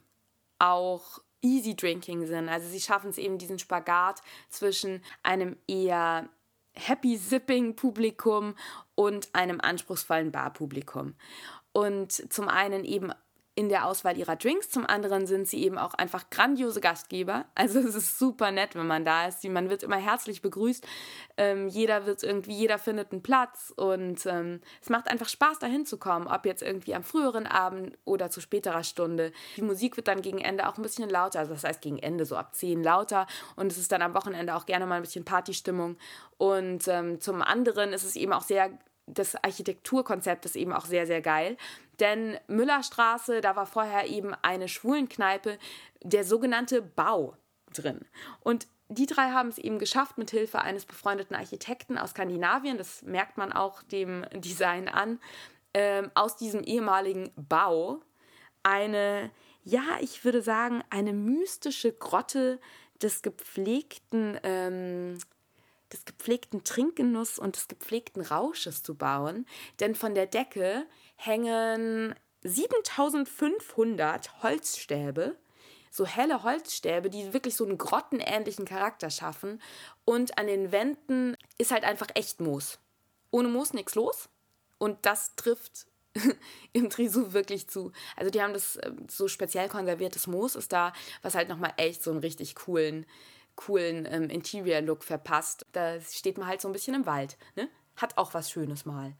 auch 0.59 1.21
easy 1.43 1.77
drinking 1.77 2.27
sind. 2.27 2.49
Also 2.49 2.69
sie 2.69 2.81
schaffen 2.81 3.11
es 3.11 3.19
eben 3.19 3.39
diesen 3.39 3.59
Spagat 3.59 4.21
zwischen 4.49 5.03
einem 5.23 5.57
eher 5.69 6.29
happy 6.75 7.17
sipping 7.17 7.77
Publikum 7.77 8.55
und 8.95 9.35
einem 9.35 9.61
anspruchsvollen 9.61 10.33
Bar-Publikum. 10.33 11.15
Und 11.73 12.33
zum 12.33 12.49
einen 12.49 12.85
eben 12.85 13.13
in 13.57 13.71
der 13.71 13.87
Auswahl 13.87 14.19
ihrer 14.19 14.37
Drinks. 14.37 14.69
Zum 14.69 14.87
anderen 14.87 15.27
sind 15.27 15.49
sie 15.49 15.65
eben 15.65 15.79
auch 15.79 15.95
einfach 15.95 16.29
grandiose 16.29 16.81
Gastgeber. 16.81 17.47
Also 17.55 17.81
es 17.81 17.95
ist 17.95 18.19
super 18.19 18.53
nett, 18.53 18.75
wenn 18.75 18.87
man 18.87 19.07
da 19.07 19.27
ist. 19.27 19.43
Man 19.45 19.71
wird 19.71 19.83
immer 19.83 19.97
herzlich 19.97 20.43
begrüßt. 20.43 20.87
Ähm, 21.39 21.67
jeder 21.67 22.05
wird 22.05 22.23
irgendwie, 22.23 22.53
jeder 22.53 22.79
findet 22.79 23.13
einen 23.13 23.23
Platz 23.23 23.73
und 23.75 24.27
ähm, 24.27 24.61
es 24.83 24.91
macht 24.91 25.11
einfach 25.11 25.29
Spaß, 25.29 25.59
da 25.59 25.67
hinzukommen, 25.67 26.29
ob 26.29 26.45
jetzt 26.45 26.63
irgendwie 26.63 26.95
am 26.95 27.03
früheren 27.03 27.47
Abend 27.47 27.97
oder 28.05 28.29
zu 28.31 28.43
späterer 28.43 28.85
Stunde. 28.85 29.33
Die 29.57 29.63
Musik 29.63 29.97
wird 29.97 30.09
dann 30.09 30.21
gegen 30.21 30.39
Ende 30.39 30.69
auch 30.69 30.77
ein 30.77 30.83
bisschen 30.83 31.09
lauter, 31.09 31.39
also 31.39 31.55
das 31.55 31.65
heißt 31.65 31.81
gegen 31.81 31.99
Ende 31.99 32.27
so 32.27 32.37
ab 32.37 32.55
10 32.55 32.83
lauter 32.83 33.27
und 33.57 33.73
es 33.73 33.79
ist 33.79 33.91
dann 33.91 34.03
am 34.03 34.15
Wochenende 34.15 34.55
auch 34.55 34.67
gerne 34.67 34.85
mal 34.85 34.97
ein 34.97 35.03
bisschen 35.03 35.25
Partystimmung. 35.25 35.97
Und 36.37 36.87
ähm, 36.89 37.21
zum 37.23 37.41
anderen 37.41 37.95
ist 37.95 38.05
es 38.05 38.17
eben 38.17 38.35
auch 38.35 38.43
sehr 38.43 38.71
das 39.07 39.37
Architekturkonzept 39.37 40.45
ist 40.45 40.57
eben 40.57 40.73
auch 40.73 40.85
sehr, 40.85 41.07
sehr 41.07 41.23
geil. 41.23 41.57
Denn 42.01 42.39
Müllerstraße, 42.49 43.41
da 43.41 43.57
war 43.57 43.67
vorher 43.67 44.09
eben 44.09 44.35
eine 44.43 44.69
Schwulenkneipe, 44.69 45.59
der 46.03 46.25
sogenannte 46.25 46.83
Bau 46.83 47.37
drin. 47.73 48.01
Und 48.41 48.67
die 48.89 49.07
drei 49.07 49.31
haben 49.31 49.49
es 49.49 49.59
eben 49.59 49.79
geschafft, 49.79 50.19
mit 50.19 50.31
Hilfe 50.31 50.61
eines 50.61 50.85
befreundeten 50.85 51.37
Architekten 51.37 51.99
aus 51.99 52.11
Skandinavien, 52.11 52.79
das 52.79 53.03
merkt 53.03 53.37
man 53.37 53.53
auch 53.53 53.83
dem 53.83 54.25
Design 54.35 54.89
an, 54.89 55.19
ähm, 55.75 56.11
aus 56.15 56.37
diesem 56.37 56.63
ehemaligen 56.63 57.31
Bau 57.37 58.01
eine, 58.63 59.31
ja, 59.63 59.83
ich 60.01 60.25
würde 60.25 60.43
sagen, 60.43 60.83
eine 60.91 61.13
mystische 61.13 61.93
Grotte 61.93 62.61
des 63.03 63.23
gepflegten, 63.23 64.39
ähm, 64.43 65.19
des 65.97 66.05
gepflegten 66.05 66.65
Trinkgenuss 66.65 67.39
und 67.39 67.57
des 67.57 67.69
gepflegten 67.69 68.23
Rausches 68.23 68.83
zu 68.83 68.95
bauen. 68.95 69.47
Denn 69.81 69.95
von 69.95 70.15
der 70.15 70.27
Decke 70.27 70.87
hängen 71.17 72.15
7500 72.43 74.43
Holzstäbe, 74.43 75.37
so 75.91 76.07
helle 76.07 76.43
Holzstäbe, 76.43 77.11
die 77.11 77.33
wirklich 77.33 77.57
so 77.57 77.65
einen 77.65 77.79
grottenähnlichen 77.79 78.67
Charakter 78.67 79.11
schaffen. 79.11 79.61
Und 80.05 80.39
an 80.39 80.47
den 80.47 80.73
Wänden 80.73 81.37
ist 81.59 81.71
halt 81.71 81.85
einfach 81.85 82.09
echt 82.15 82.41
Moos. 82.41 82.79
Ohne 83.31 83.49
Moos 83.49 83.73
nichts 83.73 83.95
los. 83.95 84.29
Und 84.79 85.07
das 85.07 85.35
trifft 85.37 85.87
im 86.73 86.91
Trisou 86.91 87.33
wirklich 87.33 87.69
zu. 87.69 87.93
Also 88.17 88.31
die 88.31 88.43
haben 88.43 88.53
das 88.53 88.77
äh, 88.77 88.93
so 89.09 89.29
speziell 89.29 89.69
konserviertes 89.69 90.27
Moos 90.27 90.55
ist 90.55 90.73
da, 90.73 90.93
was 91.23 91.35
halt 91.35 91.49
nochmal 91.49 91.73
echt 91.77 92.03
so 92.03 92.11
einen 92.11 92.21
richtig 92.21 92.55
coolen, 92.55 93.07
coolen 93.57 94.07
ähm, 94.11 94.31
Interior-Look 94.31 95.03
verpasst. 95.03 95.67
Da 95.73 96.01
steht 96.01 96.39
man 96.39 96.47
halt 96.47 96.61
so 96.61 96.69
ein 96.69 96.73
bisschen 96.73 96.95
im 96.95 97.07
Wald. 97.07 97.37
Ne? 97.57 97.69
hat 97.97 98.19
auch 98.19 98.35
was 98.35 98.51
Schönes 98.51 98.85
mal. 98.85 99.15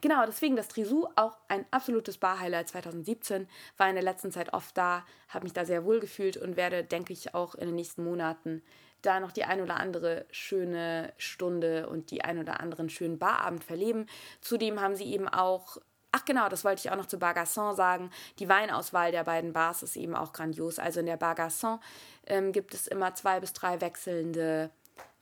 Genau, 0.00 0.24
deswegen 0.26 0.56
das 0.56 0.68
Trisou, 0.68 1.06
auch 1.16 1.36
ein 1.48 1.66
absolutes 1.70 2.18
Bar-Highlight 2.18 2.68
2017, 2.68 3.46
war 3.76 3.88
in 3.88 3.94
der 3.94 4.04
letzten 4.04 4.32
Zeit 4.32 4.52
oft 4.52 4.76
da, 4.76 5.04
habe 5.28 5.44
mich 5.44 5.52
da 5.52 5.64
sehr 5.64 5.84
wohl 5.84 6.00
gefühlt 6.00 6.36
und 6.36 6.56
werde, 6.56 6.82
denke 6.82 7.12
ich, 7.12 7.34
auch 7.34 7.54
in 7.54 7.66
den 7.66 7.74
nächsten 7.74 8.04
Monaten 8.04 8.62
da 9.02 9.18
noch 9.18 9.32
die 9.32 9.44
ein 9.44 9.60
oder 9.60 9.78
andere 9.78 10.26
schöne 10.30 11.12
Stunde 11.18 11.88
und 11.88 12.10
die 12.10 12.22
ein 12.22 12.38
oder 12.38 12.60
anderen 12.60 12.88
schönen 12.88 13.18
Barabend 13.18 13.64
verleben. 13.64 14.06
Zudem 14.40 14.80
haben 14.80 14.94
sie 14.94 15.12
eben 15.12 15.28
auch 15.28 15.78
Ach 16.12 16.24
genau, 16.26 16.48
das 16.50 16.64
wollte 16.64 16.80
ich 16.80 16.90
auch 16.90 16.96
noch 16.96 17.06
zu 17.06 17.18
Bagasson 17.18 17.74
sagen. 17.74 18.10
Die 18.38 18.48
Weinauswahl 18.48 19.12
der 19.12 19.24
beiden 19.24 19.54
Bars 19.54 19.82
ist 19.82 19.96
eben 19.96 20.14
auch 20.14 20.34
grandios. 20.34 20.78
Also 20.78 21.00
in 21.00 21.06
der 21.06 21.16
Bagasson 21.16 21.80
ähm, 22.26 22.52
gibt 22.52 22.74
es 22.74 22.86
immer 22.86 23.14
zwei 23.14 23.40
bis 23.40 23.54
drei 23.54 23.80
wechselnde 23.80 24.70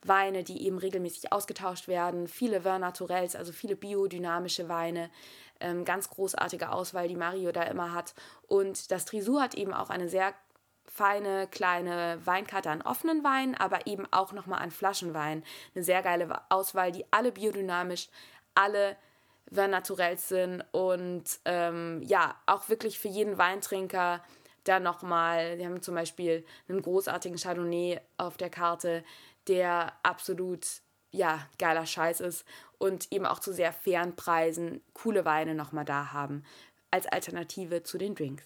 Weine, 0.03 0.43
die 0.43 0.65
eben 0.65 0.77
regelmäßig 0.77 1.31
ausgetauscht 1.31 1.87
werden, 1.87 2.27
viele 2.27 2.65
Vin 2.65 2.81
Naturels, 2.81 3.35
also 3.35 3.51
viele 3.51 3.75
biodynamische 3.75 4.67
Weine, 4.67 5.09
ähm, 5.59 5.85
ganz 5.85 6.09
großartige 6.09 6.71
Auswahl, 6.71 7.07
die 7.07 7.15
Mario 7.15 7.51
da 7.51 7.63
immer 7.63 7.93
hat. 7.93 8.13
Und 8.47 8.91
das 8.91 9.05
Trisou 9.05 9.39
hat 9.39 9.53
eben 9.53 9.73
auch 9.73 9.89
eine 9.89 10.09
sehr 10.09 10.33
feine 10.85 11.47
kleine 11.47 12.19
Weinkarte 12.25 12.69
an 12.69 12.81
offenen 12.81 13.23
Weinen, 13.23 13.55
aber 13.55 13.87
eben 13.87 14.07
auch 14.11 14.33
nochmal 14.33 14.61
an 14.61 14.71
Flaschenwein. 14.71 15.43
Eine 15.73 15.83
sehr 15.83 16.01
geile 16.01 16.41
Auswahl, 16.49 16.91
die 16.91 17.05
alle 17.11 17.31
biodynamisch, 17.31 18.09
alle 18.55 18.97
Vin 19.51 19.69
Naturels 19.69 20.29
sind 20.29 20.63
und 20.71 21.23
ähm, 21.45 22.01
ja, 22.03 22.35
auch 22.45 22.69
wirklich 22.69 22.97
für 22.99 23.09
jeden 23.09 23.37
Weintrinker 23.37 24.23
da 24.63 24.79
nochmal, 24.79 25.57
wir 25.57 25.65
haben 25.65 25.81
zum 25.81 25.95
Beispiel 25.95 26.45
einen 26.69 26.81
großartigen 26.81 27.37
Chardonnay 27.37 27.99
auf 28.17 28.37
der 28.37 28.49
Karte, 28.49 29.03
der 29.47 29.93
absolut 30.03 30.65
ja, 31.11 31.47
geiler 31.59 31.85
Scheiß 31.85 32.21
ist 32.21 32.45
und 32.77 33.11
eben 33.11 33.25
auch 33.25 33.39
zu 33.39 33.51
sehr 33.53 33.73
fairen 33.73 34.15
Preisen 34.15 34.81
coole 34.93 35.25
Weine 35.25 35.53
nochmal 35.55 35.85
da 35.85 36.13
haben 36.13 36.43
als 36.89 37.07
Alternative 37.07 37.83
zu 37.83 37.97
den 37.97 38.15
Drinks. 38.15 38.45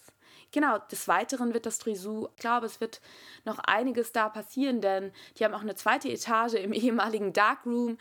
Genau, 0.56 0.78
des 0.89 1.10
Weiteren 1.10 1.53
wird 1.53 1.66
das 1.66 1.80
Trisou, 1.80 2.30
ich 2.34 2.38
glaube, 2.38 2.66
es 2.66 2.80
wird 2.80 3.01
noch 3.43 3.60
einiges 3.60 4.14
da 4.14 4.30
passieren, 4.30 4.80
denn 4.80 5.12
die 5.38 5.43
haben 5.43 5.53
auch 5.53 5.60
eine 5.60 5.76
zweite 5.76 6.08
Etage 6.08 6.53
im 6.53 6.72
ehemaligen 6.74 7.34
Darkroom. 7.34 7.97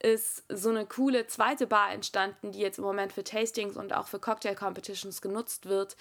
Ist 0.00 0.42
so 0.48 0.70
eine 0.70 0.86
coole 0.86 1.26
zweite 1.26 1.66
Bar 1.66 1.92
entstanden, 1.92 2.52
die 2.52 2.60
jetzt 2.60 2.78
im 2.78 2.84
Moment 2.84 3.12
für 3.12 3.24
Tastings 3.24 3.76
und 3.76 3.92
auch 3.92 4.08
für 4.08 4.18
Cocktail 4.18 4.54
Competitions 4.54 5.20
genutzt 5.20 5.66
wird. 5.66 5.98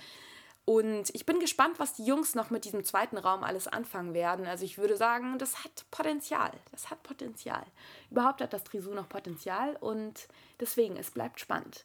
Und 0.64 1.14
ich 1.14 1.26
bin 1.26 1.42
gespannt, 1.42 1.78
was 1.78 1.96
die 1.96 2.06
Jungs 2.06 2.36
noch 2.36 2.52
mit 2.52 2.64
diesem 2.64 2.86
zweiten 2.86 3.18
Raum 3.18 3.44
alles 3.44 3.68
anfangen 3.68 4.14
werden. 4.14 4.46
Also 4.46 4.64
ich 4.64 4.78
würde 4.78 4.96
sagen, 4.96 5.38
das 5.40 5.66
hat 5.66 5.84
Potenzial. 5.92 6.54
Das 6.72 6.90
hat 6.90 7.04
Potenzial. 7.04 7.66
Überhaupt 8.12 8.40
hat 8.40 8.54
das 8.54 8.64
Trisou 8.64 8.94
noch 8.94 9.10
Potenzial 9.10 9.76
und 9.82 10.30
deswegen, 10.62 10.96
es 10.96 11.12
bleibt 11.12 11.42
spannend. 11.42 11.84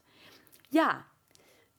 Ja, 0.71 1.07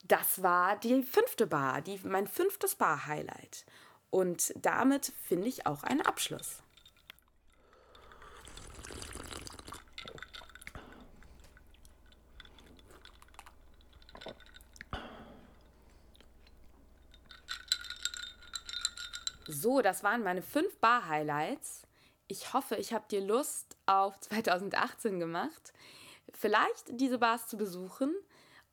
das 0.04 0.44
war 0.44 0.78
die 0.78 1.02
fünfte 1.02 1.48
Bar, 1.48 1.82
die, 1.82 2.00
mein 2.04 2.28
fünftes 2.28 2.76
Bar-Highlight. 2.76 3.66
Und 4.10 4.54
damit 4.58 5.14
finde 5.24 5.48
ich 5.48 5.66
auch 5.66 5.84
einen 5.84 6.02
Abschluss. 6.02 6.62
So, 19.48 19.82
das 19.82 20.04
waren 20.04 20.24
meine 20.24 20.42
fünf 20.42 20.78
Bar-Highlights. 20.78 21.84
Ich 22.28 22.54
hoffe, 22.54 22.76
ich 22.76 22.94
habe 22.94 23.06
dir 23.10 23.22
Lust 23.22 23.78
auf 23.86 24.20
2018 24.20 25.20
gemacht, 25.20 25.74
vielleicht 26.34 27.00
diese 27.00 27.20
Bars 27.20 27.48
zu 27.48 27.58
besuchen 27.58 28.14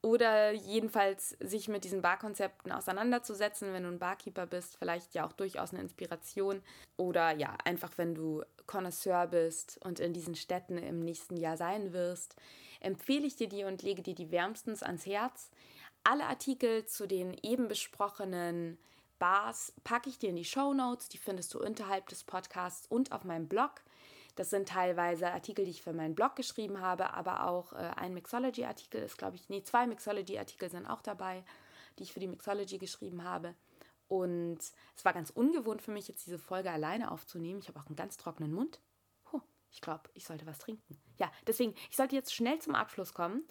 oder 0.03 0.53
jedenfalls 0.53 1.37
sich 1.41 1.69
mit 1.69 1.85
diesen 1.85 2.01
Barkonzepten 2.01 2.73
auseinanderzusetzen, 2.73 3.73
wenn 3.73 3.83
du 3.83 3.91
ein 3.91 3.99
Barkeeper 3.99 4.47
bist, 4.47 4.77
vielleicht 4.79 5.15
ja 5.15 5.27
auch 5.27 5.33
durchaus 5.33 5.73
eine 5.73 5.83
Inspiration 5.83 6.63
oder 6.97 7.33
ja, 7.33 7.57
einfach 7.65 7.93
wenn 7.97 8.15
du 8.15 8.43
Connoisseur 8.67 9.27
bist 9.27 9.79
und 9.85 10.01
in 10.01 10.13
diesen 10.13 10.35
Städten 10.35 10.79
im 10.79 11.01
nächsten 11.01 11.37
Jahr 11.37 11.57
sein 11.57 11.93
wirst, 11.93 12.37
empfehle 12.81 13.27
ich 13.27 13.37
dir 13.37 13.49
die 13.49 13.65
und 13.65 13.83
lege 13.83 14.03
dir 14.03 14.15
die 14.15 14.31
wärmstens 14.31 14.83
ans 14.83 15.05
Herz. 15.05 15.51
Alle 16.03 16.25
Artikel 16.25 16.87
zu 16.87 17.07
den 17.07 17.37
eben 17.43 17.69
besprochenen 17.69 18.79
Bars 19.19 19.75
packe 19.85 20.09
ich 20.09 20.19
dir 20.19 20.31
in 20.31 20.37
die 20.37 20.47
Show 20.47 20.73
Notes. 20.73 21.11
Die 21.11 21.19
findest 21.19 21.53
du 21.53 21.61
unterhalb 21.61 22.09
des 22.09 22.25
Podcasts 22.25 22.87
und 22.89 23.13
auf 23.13 23.25
meinem 23.25 23.49
Blog. 23.49 23.83
Das 24.35 24.51
sind 24.51 24.69
teilweise 24.69 25.31
Artikel, 25.31 25.65
die 25.65 25.71
ich 25.71 25.83
für 25.83 25.93
meinen 25.93 26.15
Blog 26.15 26.37
geschrieben 26.37 26.81
habe, 26.81 27.13
aber 27.15 27.47
auch 27.47 27.73
äh, 27.73 27.91
ein 27.97 28.15
Mixology-Artikel 28.15 29.03
ist, 29.03 29.19
glaube 29.19 29.37
ich, 29.37 29.49
nee, 29.49 29.63
zwei 29.63 29.87
Mixology-Artikel 29.87 30.71
sind 30.71 30.87
auch 30.87 31.03
dabei, 31.03 31.45
die 31.99 32.05
ich 32.05 32.13
für 32.13 32.21
die 32.21 32.29
Mixology 32.29 32.79
geschrieben 32.79 33.25
habe. 33.25 33.55
Und 34.09 34.59
es 34.97 35.05
war 35.05 35.13
ganz 35.13 35.31
ungewohnt 35.31 35.83
für 35.83 35.93
mich, 35.93 36.09
jetzt 36.09 36.27
diese 36.27 36.39
Folge 36.39 36.71
alleine 36.71 37.11
aufzunehmen. 37.13 37.61
Ich 37.61 37.69
habe 37.69 37.79
auch 37.79 37.87
einen 37.87 37.97
ganz 37.97 38.17
trockenen 38.17 38.53
Mund. 38.53 38.81
Huh, 39.33 39.41
ich 39.71 39.81
glaube, 39.81 40.11
ich 40.15 40.25
sollte 40.25 40.47
was 40.47 40.59
trinken. 40.59 41.01
Ja, 41.17 41.31
deswegen, 41.47 41.75
ich 41.91 41.97
sollte 41.97 42.17
jetzt 42.17 42.35
schnell 42.35 42.59
zum 42.59 42.75
Abschluss 42.75 43.15
kommen. 43.15 43.47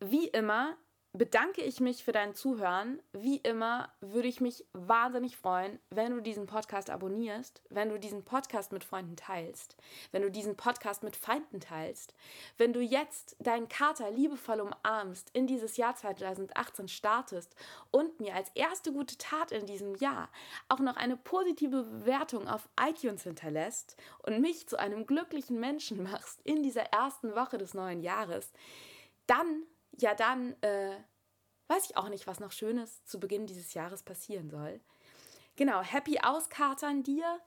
Wie 0.00 0.28
immer 0.28 0.76
bedanke 1.16 1.62
ich 1.62 1.80
mich 1.80 2.04
für 2.04 2.12
dein 2.12 2.34
Zuhören. 2.34 3.00
Wie 3.12 3.38
immer 3.38 3.90
würde 4.00 4.28
ich 4.28 4.40
mich 4.40 4.64
wahnsinnig 4.72 5.36
freuen, 5.36 5.78
wenn 5.90 6.12
du 6.12 6.20
diesen 6.20 6.46
Podcast 6.46 6.90
abonnierst, 6.90 7.62
wenn 7.70 7.88
du 7.88 7.98
diesen 7.98 8.24
Podcast 8.24 8.72
mit 8.72 8.84
Freunden 8.84 9.16
teilst, 9.16 9.76
wenn 10.12 10.22
du 10.22 10.30
diesen 10.30 10.56
Podcast 10.56 11.02
mit 11.02 11.16
Feinden 11.16 11.60
teilst, 11.60 12.14
wenn 12.58 12.72
du 12.72 12.80
jetzt 12.80 13.36
deinen 13.38 13.68
Kater 13.68 14.10
liebevoll 14.10 14.60
umarmst, 14.60 15.30
in 15.32 15.46
dieses 15.46 15.76
Jahr 15.76 15.96
2018 15.96 16.88
startest 16.88 17.54
und 17.90 18.20
mir 18.20 18.34
als 18.34 18.50
erste 18.54 18.92
gute 18.92 19.16
Tat 19.16 19.52
in 19.52 19.66
diesem 19.66 19.94
Jahr 19.96 20.28
auch 20.68 20.80
noch 20.80 20.96
eine 20.96 21.16
positive 21.16 21.82
Bewertung 21.84 22.46
auf 22.46 22.68
iTunes 22.78 23.22
hinterlässt 23.22 23.96
und 24.22 24.40
mich 24.40 24.68
zu 24.68 24.78
einem 24.78 25.06
glücklichen 25.06 25.58
Menschen 25.58 26.02
machst 26.02 26.40
in 26.44 26.62
dieser 26.62 26.84
ersten 26.92 27.34
Woche 27.34 27.56
des 27.56 27.72
neuen 27.72 28.02
Jahres, 28.02 28.52
dann 29.26 29.62
ja, 29.98 30.14
dann 30.14 30.54
äh, 30.62 30.96
weiß 31.68 31.90
ich 31.90 31.96
auch 31.96 32.08
nicht, 32.08 32.26
was 32.26 32.40
noch 32.40 32.52
Schönes 32.52 33.04
zu 33.04 33.18
Beginn 33.18 33.46
dieses 33.46 33.74
Jahres 33.74 34.02
passieren 34.02 34.50
soll. 34.50 34.80
Genau, 35.56 35.80
happy 35.80 36.20
Auskatern 36.20 37.02
dir. 37.02 37.40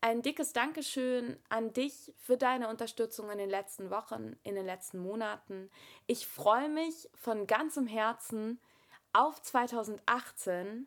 Ein 0.00 0.20
dickes 0.20 0.52
Dankeschön 0.52 1.38
an 1.48 1.72
dich 1.72 2.12
für 2.18 2.36
deine 2.36 2.68
Unterstützung 2.68 3.30
in 3.30 3.38
den 3.38 3.48
letzten 3.48 3.88
Wochen, 3.88 4.36
in 4.42 4.54
den 4.54 4.66
letzten 4.66 4.98
Monaten. 4.98 5.70
Ich 6.06 6.26
freue 6.26 6.68
mich 6.68 7.08
von 7.14 7.46
ganzem 7.46 7.86
Herzen 7.86 8.60
auf 9.14 9.40
2018. 9.40 10.86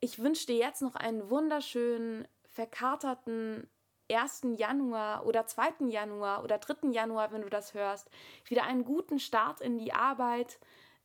Ich 0.00 0.18
wünsche 0.18 0.46
dir 0.46 0.56
jetzt 0.56 0.80
noch 0.80 0.94
einen 0.94 1.28
wunderschönen, 1.28 2.26
verkaterten 2.44 3.68
1. 4.10 4.42
Januar 4.56 5.26
oder 5.26 5.46
2. 5.46 5.86
Januar 5.88 6.44
oder 6.44 6.58
3. 6.58 6.88
Januar, 6.90 7.32
wenn 7.32 7.42
du 7.42 7.50
das 7.50 7.74
hörst, 7.74 8.10
wieder 8.46 8.64
einen 8.64 8.84
guten 8.84 9.18
Start 9.18 9.60
in 9.60 9.78
die 9.78 9.92
Arbeit, 9.92 10.58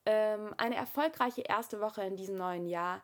ähm, 0.06 0.54
eine 0.58 0.76
erfolgreiche 0.76 1.42
erste 1.42 1.82
Woche 1.82 2.04
in 2.04 2.16
diesem 2.16 2.36
neuen 2.36 2.66
Jahr. 2.68 3.02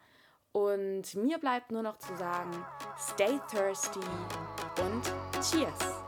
Und 0.52 1.16
mir 1.16 1.40
bleibt 1.40 1.72
nur 1.72 1.82
noch 1.82 1.98
zu 1.98 2.16
sagen, 2.16 2.66
stay 2.98 3.40
thirsty 3.50 4.00
und 4.80 5.04
cheers! 5.42 6.04